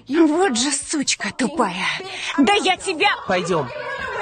Вот 0.08 0.58
же 0.58 0.72
сучка 0.72 1.30
тупая. 1.36 1.86
Да 2.38 2.54
я 2.54 2.78
тебя... 2.78 3.10
Пойдем. 3.28 3.68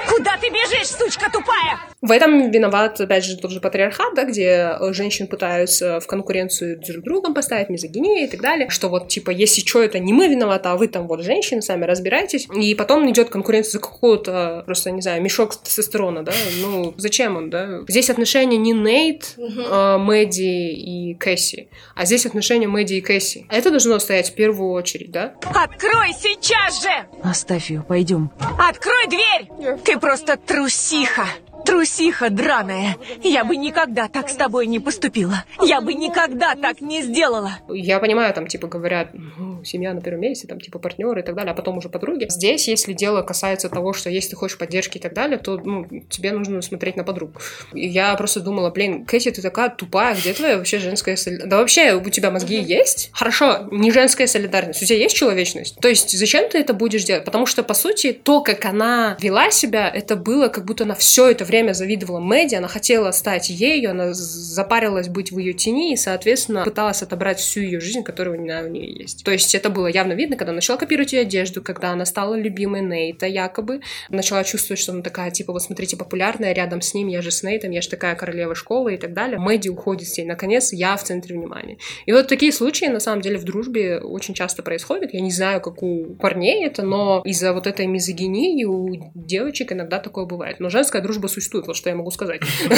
Куда 0.07 0.37
ты 0.37 0.49
бежишь, 0.49 0.87
сучка 0.87 1.29
тупая? 1.31 1.77
В 2.03 2.11
этом 2.11 2.51
виноват, 2.51 2.99
опять 2.99 3.23
же, 3.23 3.37
тот 3.37 3.51
же 3.51 3.61
патриархат, 3.61 4.13
да, 4.13 4.25
где 4.25 4.75
э, 4.77 4.91
женщин 4.91 5.25
пытаются 5.25 6.01
в 6.01 6.05
конкуренцию 6.05 6.77
друг 6.77 6.99
с 6.99 7.03
другом 7.03 7.33
поставить, 7.33 7.69
мизогиния 7.69 8.25
и 8.25 8.27
так 8.29 8.41
далее, 8.41 8.69
что 8.69 8.89
вот, 8.89 9.07
типа, 9.07 9.29
если 9.29 9.61
что, 9.61 9.81
это 9.81 9.99
не 9.99 10.11
мы 10.11 10.27
виноваты, 10.27 10.67
а 10.67 10.75
вы 10.75 10.89
там 10.89 11.07
вот 11.07 11.23
женщины, 11.23 11.61
сами 11.61 11.85
разбирайтесь, 11.85 12.49
и 12.53 12.75
потом 12.75 13.09
идет 13.09 13.29
конкуренция 13.29 13.71
за 13.71 13.79
какого-то, 13.79 14.63
просто, 14.65 14.91
не 14.91 15.01
знаю, 15.01 15.21
мешок 15.21 15.55
тестостерона, 15.55 16.23
да, 16.23 16.33
ну, 16.61 16.93
зачем 16.97 17.37
он, 17.37 17.49
да? 17.49 17.83
Здесь 17.87 18.09
отношения 18.09 18.57
не 18.57 18.73
Нейт, 18.73 19.35
э, 19.37 19.97
Мэдди 19.97 20.73
и 20.73 21.13
Кэсси, 21.13 21.69
а 21.95 22.03
здесь 22.03 22.25
отношения 22.25 22.67
Мэдди 22.67 22.95
и 22.95 23.01
Кэсси. 23.01 23.47
Это 23.49 23.69
должно 23.69 23.97
стоять 23.99 24.29
в 24.29 24.35
первую 24.35 24.71
очередь, 24.71 25.11
да? 25.11 25.35
Открой 25.55 26.11
сейчас 26.19 26.83
же! 26.83 26.89
Оставь 27.23 27.69
ее, 27.69 27.81
пойдем. 27.87 28.29
Открой 28.59 29.07
дверь! 29.07 29.77
Ты 29.85 29.97
просто 29.97 30.35
трусиха! 30.35 31.27
Трусиха 31.65 32.29
драная! 32.29 32.97
Я 33.23 33.45
бы 33.45 33.55
никогда 33.55 34.07
так 34.07 34.29
с 34.29 34.35
тобой 34.35 34.67
не 34.67 34.79
поступила! 34.79 35.45
Я 35.61 35.81
бы 35.81 35.93
никогда 35.93 36.55
так 36.55 36.81
не 36.81 37.01
сделала! 37.01 37.51
Я 37.69 37.99
понимаю, 37.99 38.33
там, 38.33 38.47
типа, 38.47 38.67
говорят, 38.67 39.09
ну, 39.13 39.63
семья 39.63 39.93
на 39.93 40.01
первом 40.01 40.21
месте, 40.21 40.47
там, 40.47 40.59
типа, 40.59 40.79
партнеры 40.79 41.21
и 41.21 41.23
так 41.23 41.35
далее, 41.35 41.53
а 41.53 41.55
потом 41.55 41.77
уже 41.77 41.89
подруги. 41.89 42.27
Здесь, 42.29 42.67
если 42.67 42.93
дело 42.93 43.21
касается 43.21 43.69
того, 43.69 43.93
что 43.93 44.09
если 44.09 44.31
ты 44.31 44.35
хочешь 44.35 44.57
поддержки 44.57 44.97
и 44.97 45.01
так 45.01 45.13
далее, 45.13 45.37
то, 45.37 45.57
ну, 45.57 45.85
тебе 46.09 46.31
нужно 46.31 46.61
смотреть 46.61 46.97
на 46.97 47.03
подруг. 47.03 47.41
И 47.73 47.87
я 47.87 48.13
просто 48.15 48.41
думала, 48.41 48.69
блин, 48.69 49.05
Кэти, 49.05 49.31
ты 49.31 49.41
такая 49.41 49.69
тупая, 49.69 50.15
где 50.15 50.33
твоя 50.33 50.57
вообще 50.57 50.79
женская 50.79 51.15
солидарность? 51.15 51.49
Да 51.49 51.57
вообще, 51.57 51.93
у 51.95 52.09
тебя 52.09 52.29
мозги 52.29 52.59
есть? 52.61 53.09
Хорошо, 53.13 53.67
не 53.71 53.91
женская 53.91 54.27
солидарность, 54.27 54.81
у 54.81 54.85
тебя 54.85 54.97
есть 54.97 55.15
человечность? 55.15 55.77
То 55.79 55.87
есть, 55.87 56.17
зачем 56.17 56.49
ты 56.49 56.59
это 56.59 56.73
будешь 56.73 57.03
делать? 57.03 57.23
Потому 57.23 57.45
что, 57.45 57.63
по 57.63 57.73
сути, 57.73 58.11
то, 58.11 58.41
как 58.41 58.65
она 58.65 59.17
вела 59.19 59.49
себя, 59.49 59.89
это 59.89 60.15
было 60.15 60.49
как 60.49 60.65
будто 60.65 60.85
на 60.85 60.95
все 60.95 61.29
это 61.29 61.45
время 61.45 61.52
время 61.53 61.73
завидовала 61.73 62.19
Мэдди, 62.19 62.55
она 62.55 62.67
хотела 62.67 63.11
стать 63.11 63.51
ею, 63.51 63.91
она 63.91 64.13
запарилась 64.13 65.07
быть 65.07 65.31
в 65.31 65.37
ее 65.37 65.53
тени 65.53 65.93
и, 65.93 65.95
соответственно, 65.95 66.63
пыталась 66.63 67.03
отобрать 67.03 67.39
всю 67.39 67.61
ее 67.61 67.79
жизнь, 67.79 68.01
которая 68.01 68.39
у 68.39 68.41
нее, 68.41 68.91
есть. 68.91 69.23
То 69.23 69.31
есть 69.31 69.53
это 69.53 69.69
было 69.69 69.85
явно 69.85 70.13
видно, 70.13 70.35
когда 70.35 70.49
она 70.49 70.55
начала 70.55 70.79
копировать 70.79 71.13
ее 71.13 71.21
одежду, 71.21 71.61
когда 71.61 71.91
она 71.91 72.05
стала 72.05 72.33
любимой 72.33 72.81
Нейта 72.81 73.27
якобы, 73.27 73.81
начала 74.09 74.43
чувствовать, 74.43 74.79
что 74.79 74.93
она 74.93 75.03
такая, 75.03 75.29
типа, 75.29 75.53
вот 75.53 75.61
смотрите, 75.61 75.95
популярная, 75.95 76.53
рядом 76.53 76.81
с 76.81 76.95
ним, 76.95 77.07
я 77.07 77.21
же 77.21 77.29
с 77.29 77.43
Нейтом, 77.43 77.69
я 77.69 77.81
же 77.81 77.89
такая 77.89 78.15
королева 78.15 78.55
школы 78.55 78.95
и 78.95 78.97
так 78.97 79.13
далее. 79.13 79.37
Мэдди 79.37 79.69
уходит 79.69 80.07
с 80.07 80.17
ней, 80.17 80.25
наконец, 80.25 80.73
я 80.73 80.97
в 80.97 81.03
центре 81.03 81.35
внимания. 81.35 81.77
И 82.07 82.11
вот 82.13 82.27
такие 82.27 82.51
случаи, 82.51 82.85
на 82.85 82.99
самом 82.99 83.21
деле, 83.21 83.37
в 83.37 83.43
дружбе 83.43 83.99
очень 83.99 84.33
часто 84.33 84.63
происходят. 84.63 85.13
Я 85.13 85.21
не 85.21 85.31
знаю, 85.31 85.61
как 85.61 85.83
у 85.83 86.15
парней 86.15 86.65
это, 86.65 86.81
но 86.81 87.21
из-за 87.25 87.53
вот 87.53 87.67
этой 87.67 87.85
мизогинии 87.85 88.63
у 88.63 89.11
девочек 89.13 89.71
иногда 89.71 89.99
такое 89.99 90.25
бывает. 90.25 90.59
Но 90.59 90.69
женская 90.69 91.01
дружба 91.01 91.27
существует, 91.27 91.42
вот 91.67 91.75
что 91.75 91.89
я 91.89 91.95
могу 91.95 92.11
сказать. 92.11 92.41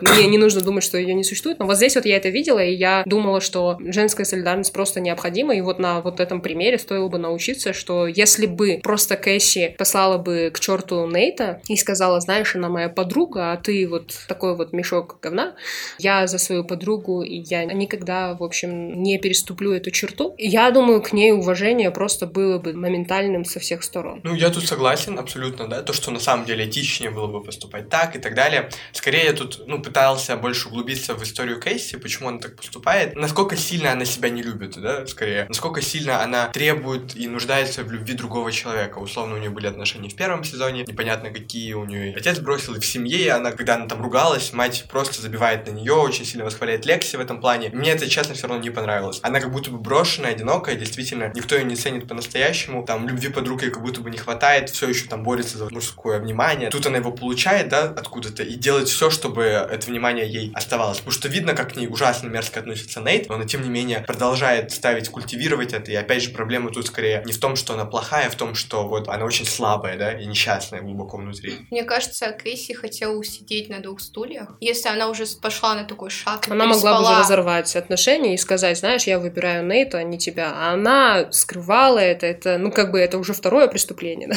Мне 0.00 0.26
не 0.26 0.38
нужно 0.38 0.60
думать, 0.60 0.84
что 0.84 0.98
ее 0.98 1.14
не 1.14 1.24
существует, 1.24 1.58
но 1.58 1.66
вот 1.66 1.76
здесь 1.76 1.94
вот 1.96 2.06
я 2.06 2.16
это 2.16 2.28
видела, 2.28 2.58
и 2.58 2.74
я 2.74 3.02
думала, 3.06 3.40
что 3.40 3.78
женская 3.80 4.24
солидарность 4.24 4.72
просто 4.72 5.00
необходима, 5.00 5.54
и 5.54 5.60
вот 5.60 5.78
на 5.78 6.00
вот 6.00 6.20
этом 6.20 6.40
примере 6.40 6.78
стоило 6.78 7.08
бы 7.08 7.18
научиться, 7.18 7.72
что 7.72 8.06
если 8.06 8.46
бы 8.46 8.80
просто 8.82 9.16
Кэсси 9.16 9.74
послала 9.78 10.18
бы 10.18 10.50
к 10.52 10.60
черту 10.60 11.06
Нейта 11.06 11.60
и 11.68 11.76
сказала, 11.76 12.20
знаешь, 12.20 12.54
она 12.54 12.68
моя 12.68 12.88
подруга, 12.88 13.52
а 13.52 13.56
ты 13.56 13.86
вот 13.88 14.14
такой 14.28 14.56
вот 14.56 14.72
мешок 14.72 15.18
говна, 15.20 15.54
я 15.98 16.26
за 16.26 16.38
свою 16.38 16.64
подругу, 16.64 17.22
и 17.22 17.36
я 17.36 17.64
никогда, 17.64 18.34
в 18.34 18.42
общем, 18.42 19.02
не 19.02 19.18
переступлю 19.18 19.72
эту 19.72 19.90
черту. 19.90 20.34
Я 20.38 20.70
думаю, 20.70 21.02
к 21.02 21.12
ней 21.12 21.32
уважение 21.32 21.90
просто 21.90 22.26
было 22.26 22.58
бы 22.58 22.72
моментальным 22.72 23.44
со 23.44 23.60
всех 23.60 23.82
сторон. 23.82 24.20
Ну, 24.22 24.34
я 24.34 24.50
тут 24.50 24.66
согласен 24.66 25.18
абсолютно, 25.18 25.68
да, 25.68 25.82
то, 25.82 25.92
что 25.92 26.10
на 26.10 26.20
самом 26.20 26.46
деле 26.46 26.66
этичнее 26.66 27.10
было 27.10 27.26
бы 27.26 27.42
поступать 27.42 27.88
так 27.90 28.16
и 28.16 28.18
так 28.18 28.34
далее. 28.34 28.70
Скорее, 28.92 29.24
я 29.24 29.32
тут, 29.32 29.66
ну, 29.66 29.82
пытался 29.82 30.36
больше 30.36 30.68
углубиться 30.68 31.14
в 31.14 31.22
историю 31.22 31.60
Кейси, 31.60 31.96
почему 31.96 32.28
она 32.28 32.38
так 32.38 32.56
поступает, 32.56 33.16
насколько 33.16 33.56
сильно 33.56 33.92
она 33.92 34.04
себя 34.04 34.30
не 34.30 34.42
любит, 34.42 34.80
да, 34.80 35.06
скорее, 35.06 35.46
насколько 35.48 35.82
сильно 35.82 36.22
она 36.22 36.48
требует 36.48 37.16
и 37.16 37.28
нуждается 37.28 37.82
в 37.82 37.92
любви 37.92 38.14
другого 38.14 38.52
человека. 38.52 38.98
Условно, 38.98 39.34
у 39.34 39.38
нее 39.38 39.50
были 39.50 39.66
отношения 39.66 40.08
в 40.08 40.14
первом 40.14 40.44
сезоне, 40.44 40.84
непонятно 40.86 41.30
какие 41.30 41.74
у 41.74 41.84
нее. 41.84 42.14
Отец 42.16 42.38
бросил 42.38 42.74
и 42.74 42.80
в 42.80 42.86
семье, 42.86 43.18
и 43.18 43.28
она, 43.28 43.52
когда 43.52 43.74
она 43.74 43.86
там 43.86 44.02
ругалась, 44.02 44.52
мать 44.52 44.84
просто 44.88 45.20
забивает 45.20 45.66
на 45.66 45.72
нее, 45.72 45.92
очень 45.92 46.24
сильно 46.24 46.44
восхваляет 46.44 46.86
Лекси 46.86 47.16
в 47.16 47.20
этом 47.20 47.40
плане. 47.40 47.70
Мне 47.70 47.92
это, 47.92 48.08
честно, 48.08 48.34
все 48.34 48.46
равно 48.46 48.62
не 48.62 48.70
понравилось. 48.70 49.18
Она 49.22 49.40
как 49.40 49.52
будто 49.52 49.70
бы 49.70 49.78
брошенная, 49.78 50.30
одинокая, 50.30 50.76
действительно, 50.76 51.32
никто 51.34 51.56
ее 51.56 51.64
не 51.64 51.76
ценит 51.76 52.06
по-настоящему, 52.08 52.84
там, 52.84 53.08
любви 53.08 53.28
подруг 53.28 53.62
ей 53.62 53.70
как 53.70 53.82
будто 53.82 54.00
бы 54.00 54.10
не 54.10 54.18
хватает, 54.18 54.70
все 54.70 54.88
еще 54.88 55.06
там 55.06 55.22
борется 55.22 55.58
за 55.58 55.68
мужское 55.70 56.20
внимание. 56.20 56.70
Тут 56.70 56.86
она 56.86 56.98
его 56.98 57.12
получает, 57.12 57.68
да, 57.68 57.79
откуда-то, 57.82 58.42
и 58.42 58.54
делает 58.54 58.88
все, 58.88 59.10
чтобы 59.10 59.42
это 59.42 59.86
внимание 59.86 60.28
ей 60.28 60.52
оставалось. 60.54 60.98
Потому 60.98 61.12
что 61.12 61.28
видно, 61.28 61.54
как 61.54 61.72
к 61.72 61.76
ней 61.76 61.88
ужасно 61.88 62.28
мерзко 62.28 62.60
относится 62.60 63.00
Нейт, 63.00 63.28
но 63.28 63.34
она, 63.36 63.44
тем 63.44 63.62
не 63.62 63.68
менее, 63.68 64.00
продолжает 64.06 64.72
ставить, 64.72 65.08
культивировать 65.08 65.72
это, 65.72 65.90
и 65.90 65.94
опять 65.94 66.22
же, 66.22 66.30
проблема 66.30 66.70
тут 66.70 66.86
скорее 66.86 67.22
не 67.26 67.32
в 67.32 67.40
том, 67.40 67.56
что 67.56 67.74
она 67.74 67.84
плохая, 67.84 68.26
а 68.26 68.30
в 68.30 68.34
том, 68.34 68.54
что 68.54 68.86
вот 68.86 69.08
она 69.08 69.24
очень 69.24 69.46
слабая, 69.46 69.96
да, 69.96 70.12
и 70.12 70.26
несчастная 70.26 70.80
глубоко 70.82 71.16
внутри. 71.16 71.54
Мне 71.70 71.84
кажется, 71.84 72.32
Кейси 72.32 72.72
хотела 72.72 73.14
усидеть 73.14 73.68
на 73.68 73.80
двух 73.80 74.00
стульях. 74.00 74.56
Если 74.60 74.88
она 74.88 75.08
уже 75.08 75.24
пошла 75.40 75.74
на 75.74 75.84
такой 75.84 76.10
шаг, 76.10 76.48
она 76.48 76.66
могла 76.66 76.98
бы 76.98 77.04
уже 77.04 77.20
разорвать 77.20 77.76
отношения 77.76 78.34
и 78.34 78.38
сказать, 78.38 78.78
знаешь, 78.78 79.04
я 79.04 79.18
выбираю 79.18 79.66
Нейта, 79.66 79.98
а 79.98 80.02
не 80.02 80.18
тебя. 80.18 80.52
А 80.54 80.72
она 80.72 81.30
скрывала 81.32 81.98
это, 81.98 82.26
это, 82.26 82.58
ну, 82.58 82.70
как 82.70 82.90
бы 82.90 82.98
это 82.98 83.18
уже 83.18 83.32
второе 83.32 83.68
преступление? 83.68 84.28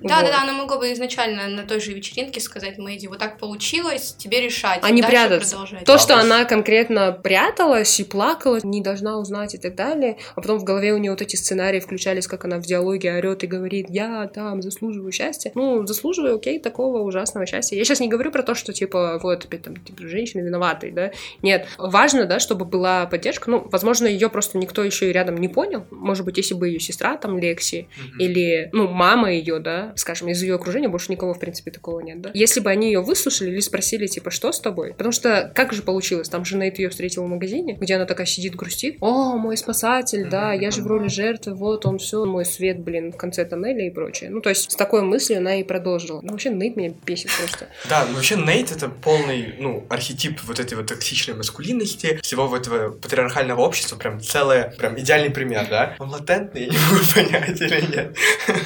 Да, 0.00 0.22
да, 0.22 0.22
да, 0.22 0.42
она 0.42 0.52
могла 0.52 0.78
бы 0.78 0.92
изначально 0.92 1.48
на 1.48 1.64
той 1.64 1.80
же 1.80 1.92
вечеринке 1.92 2.40
сказать 2.40 2.63
Мэдди, 2.78 3.06
вот 3.06 3.18
так 3.18 3.38
получилось, 3.38 4.14
тебе 4.18 4.40
решать. 4.40 4.80
А 4.82 4.90
не 4.90 5.02
прятаться. 5.02 5.58
То, 5.84 5.98
что 5.98 6.16
она 6.16 6.44
конкретно 6.44 7.12
пряталась 7.12 7.98
и 8.00 8.04
плакала, 8.04 8.58
не 8.62 8.80
должна 8.80 9.18
узнать 9.18 9.54
и 9.54 9.58
так 9.58 9.74
далее, 9.74 10.18
а 10.34 10.40
потом 10.40 10.58
в 10.58 10.64
голове 10.64 10.92
у 10.92 10.98
нее 10.98 11.10
вот 11.10 11.22
эти 11.22 11.36
сценарии 11.36 11.80
включались, 11.80 12.26
как 12.26 12.44
она 12.44 12.58
в 12.58 12.62
диалоге 12.62 13.12
орет 13.14 13.44
и 13.44 13.46
говорит, 13.46 13.86
я 13.90 14.26
там 14.28 14.62
заслуживаю 14.62 15.12
счастья. 15.12 15.52
Ну, 15.54 15.86
заслуживаю, 15.86 16.36
окей, 16.36 16.58
такого 16.58 17.00
ужасного 17.02 17.46
счастья. 17.46 17.76
Я 17.76 17.84
сейчас 17.84 18.00
не 18.00 18.08
говорю 18.08 18.30
про 18.30 18.42
то, 18.42 18.54
что, 18.54 18.72
типа, 18.72 19.18
вот, 19.22 19.48
там, 19.62 19.76
типа, 19.76 20.06
женщины 20.08 20.42
виноваты, 20.42 20.90
да. 20.90 21.12
Нет, 21.42 21.66
важно, 21.78 22.24
да, 22.26 22.38
чтобы 22.38 22.64
была 22.64 23.06
поддержка. 23.06 23.50
Ну, 23.50 23.66
возможно, 23.70 24.06
ее 24.06 24.28
просто 24.28 24.58
никто 24.58 24.82
еще 24.82 25.10
и 25.10 25.12
рядом 25.12 25.36
не 25.36 25.48
понял. 25.48 25.84
Может 25.90 26.24
быть, 26.24 26.36
если 26.36 26.54
бы 26.54 26.68
ее 26.68 26.80
сестра, 26.80 27.16
там, 27.16 27.38
Лекси, 27.38 27.88
mm-hmm. 27.88 28.18
или, 28.18 28.68
ну, 28.72 28.88
мама 28.88 29.32
ее, 29.32 29.58
да, 29.58 29.92
скажем, 29.96 30.28
из 30.28 30.42
ее 30.42 30.54
окружения, 30.54 30.88
больше 30.88 31.10
никого, 31.12 31.34
в 31.34 31.38
принципе, 31.38 31.70
такого 31.70 32.00
нет, 32.00 32.20
да. 32.20 32.30
Если 32.44 32.60
бы 32.60 32.68
они 32.68 32.88
ее 32.88 33.00
выслушали 33.00 33.48
или 33.52 33.60
спросили, 33.60 34.06
типа, 34.06 34.30
что 34.30 34.52
с 34.52 34.60
тобой? 34.60 34.92
Потому 34.92 35.12
что 35.12 35.50
как 35.54 35.72
же 35.72 35.80
получилось? 35.80 36.28
Там 36.28 36.44
же 36.44 36.58
Нейт 36.58 36.78
ее 36.78 36.90
встретил 36.90 37.24
в 37.24 37.26
магазине, 37.26 37.72
где 37.72 37.94
она 37.94 38.04
такая 38.04 38.26
сидит, 38.26 38.54
грустит. 38.54 38.98
О, 39.00 39.38
мой 39.38 39.56
спасатель, 39.56 40.28
да, 40.28 40.52
я 40.52 40.70
же 40.70 40.82
в 40.82 40.86
роли 40.86 41.08
жертвы, 41.08 41.54
вот 41.54 41.86
он 41.86 41.96
все, 41.96 42.26
мой 42.26 42.44
свет, 42.44 42.80
блин, 42.80 43.12
в 43.12 43.16
конце 43.16 43.46
тоннеля 43.46 43.86
и 43.86 43.90
прочее. 43.90 44.28
Ну, 44.28 44.42
то 44.42 44.50
есть 44.50 44.72
с 44.72 44.76
такой 44.76 45.00
мыслью 45.00 45.38
она 45.38 45.58
и 45.58 45.64
продолжила. 45.64 46.20
Ну, 46.20 46.32
вообще, 46.32 46.50
Нейт 46.50 46.76
меня 46.76 46.92
бесит 47.06 47.30
просто. 47.38 47.68
Да, 47.88 48.04
ну, 48.06 48.16
вообще, 48.16 48.36
Нейт 48.36 48.72
это 48.72 48.90
полный, 48.90 49.54
ну, 49.58 49.86
архетип 49.88 50.42
вот 50.42 50.60
этой 50.60 50.74
вот 50.74 50.88
токсичной 50.88 51.34
маскулинности, 51.36 52.20
всего 52.22 52.54
этого 52.54 52.90
патриархального 52.90 53.62
общества, 53.62 53.96
прям 53.96 54.20
целое, 54.20 54.74
прям 54.76 55.00
идеальный 55.00 55.30
пример, 55.30 55.66
да? 55.70 55.96
Он 55.98 56.10
латентный, 56.10 56.64
я 56.64 56.68
не 56.68 56.76
могу 56.76 57.04
понять 57.14 57.58
или 57.58 57.96
нет. 57.96 58.16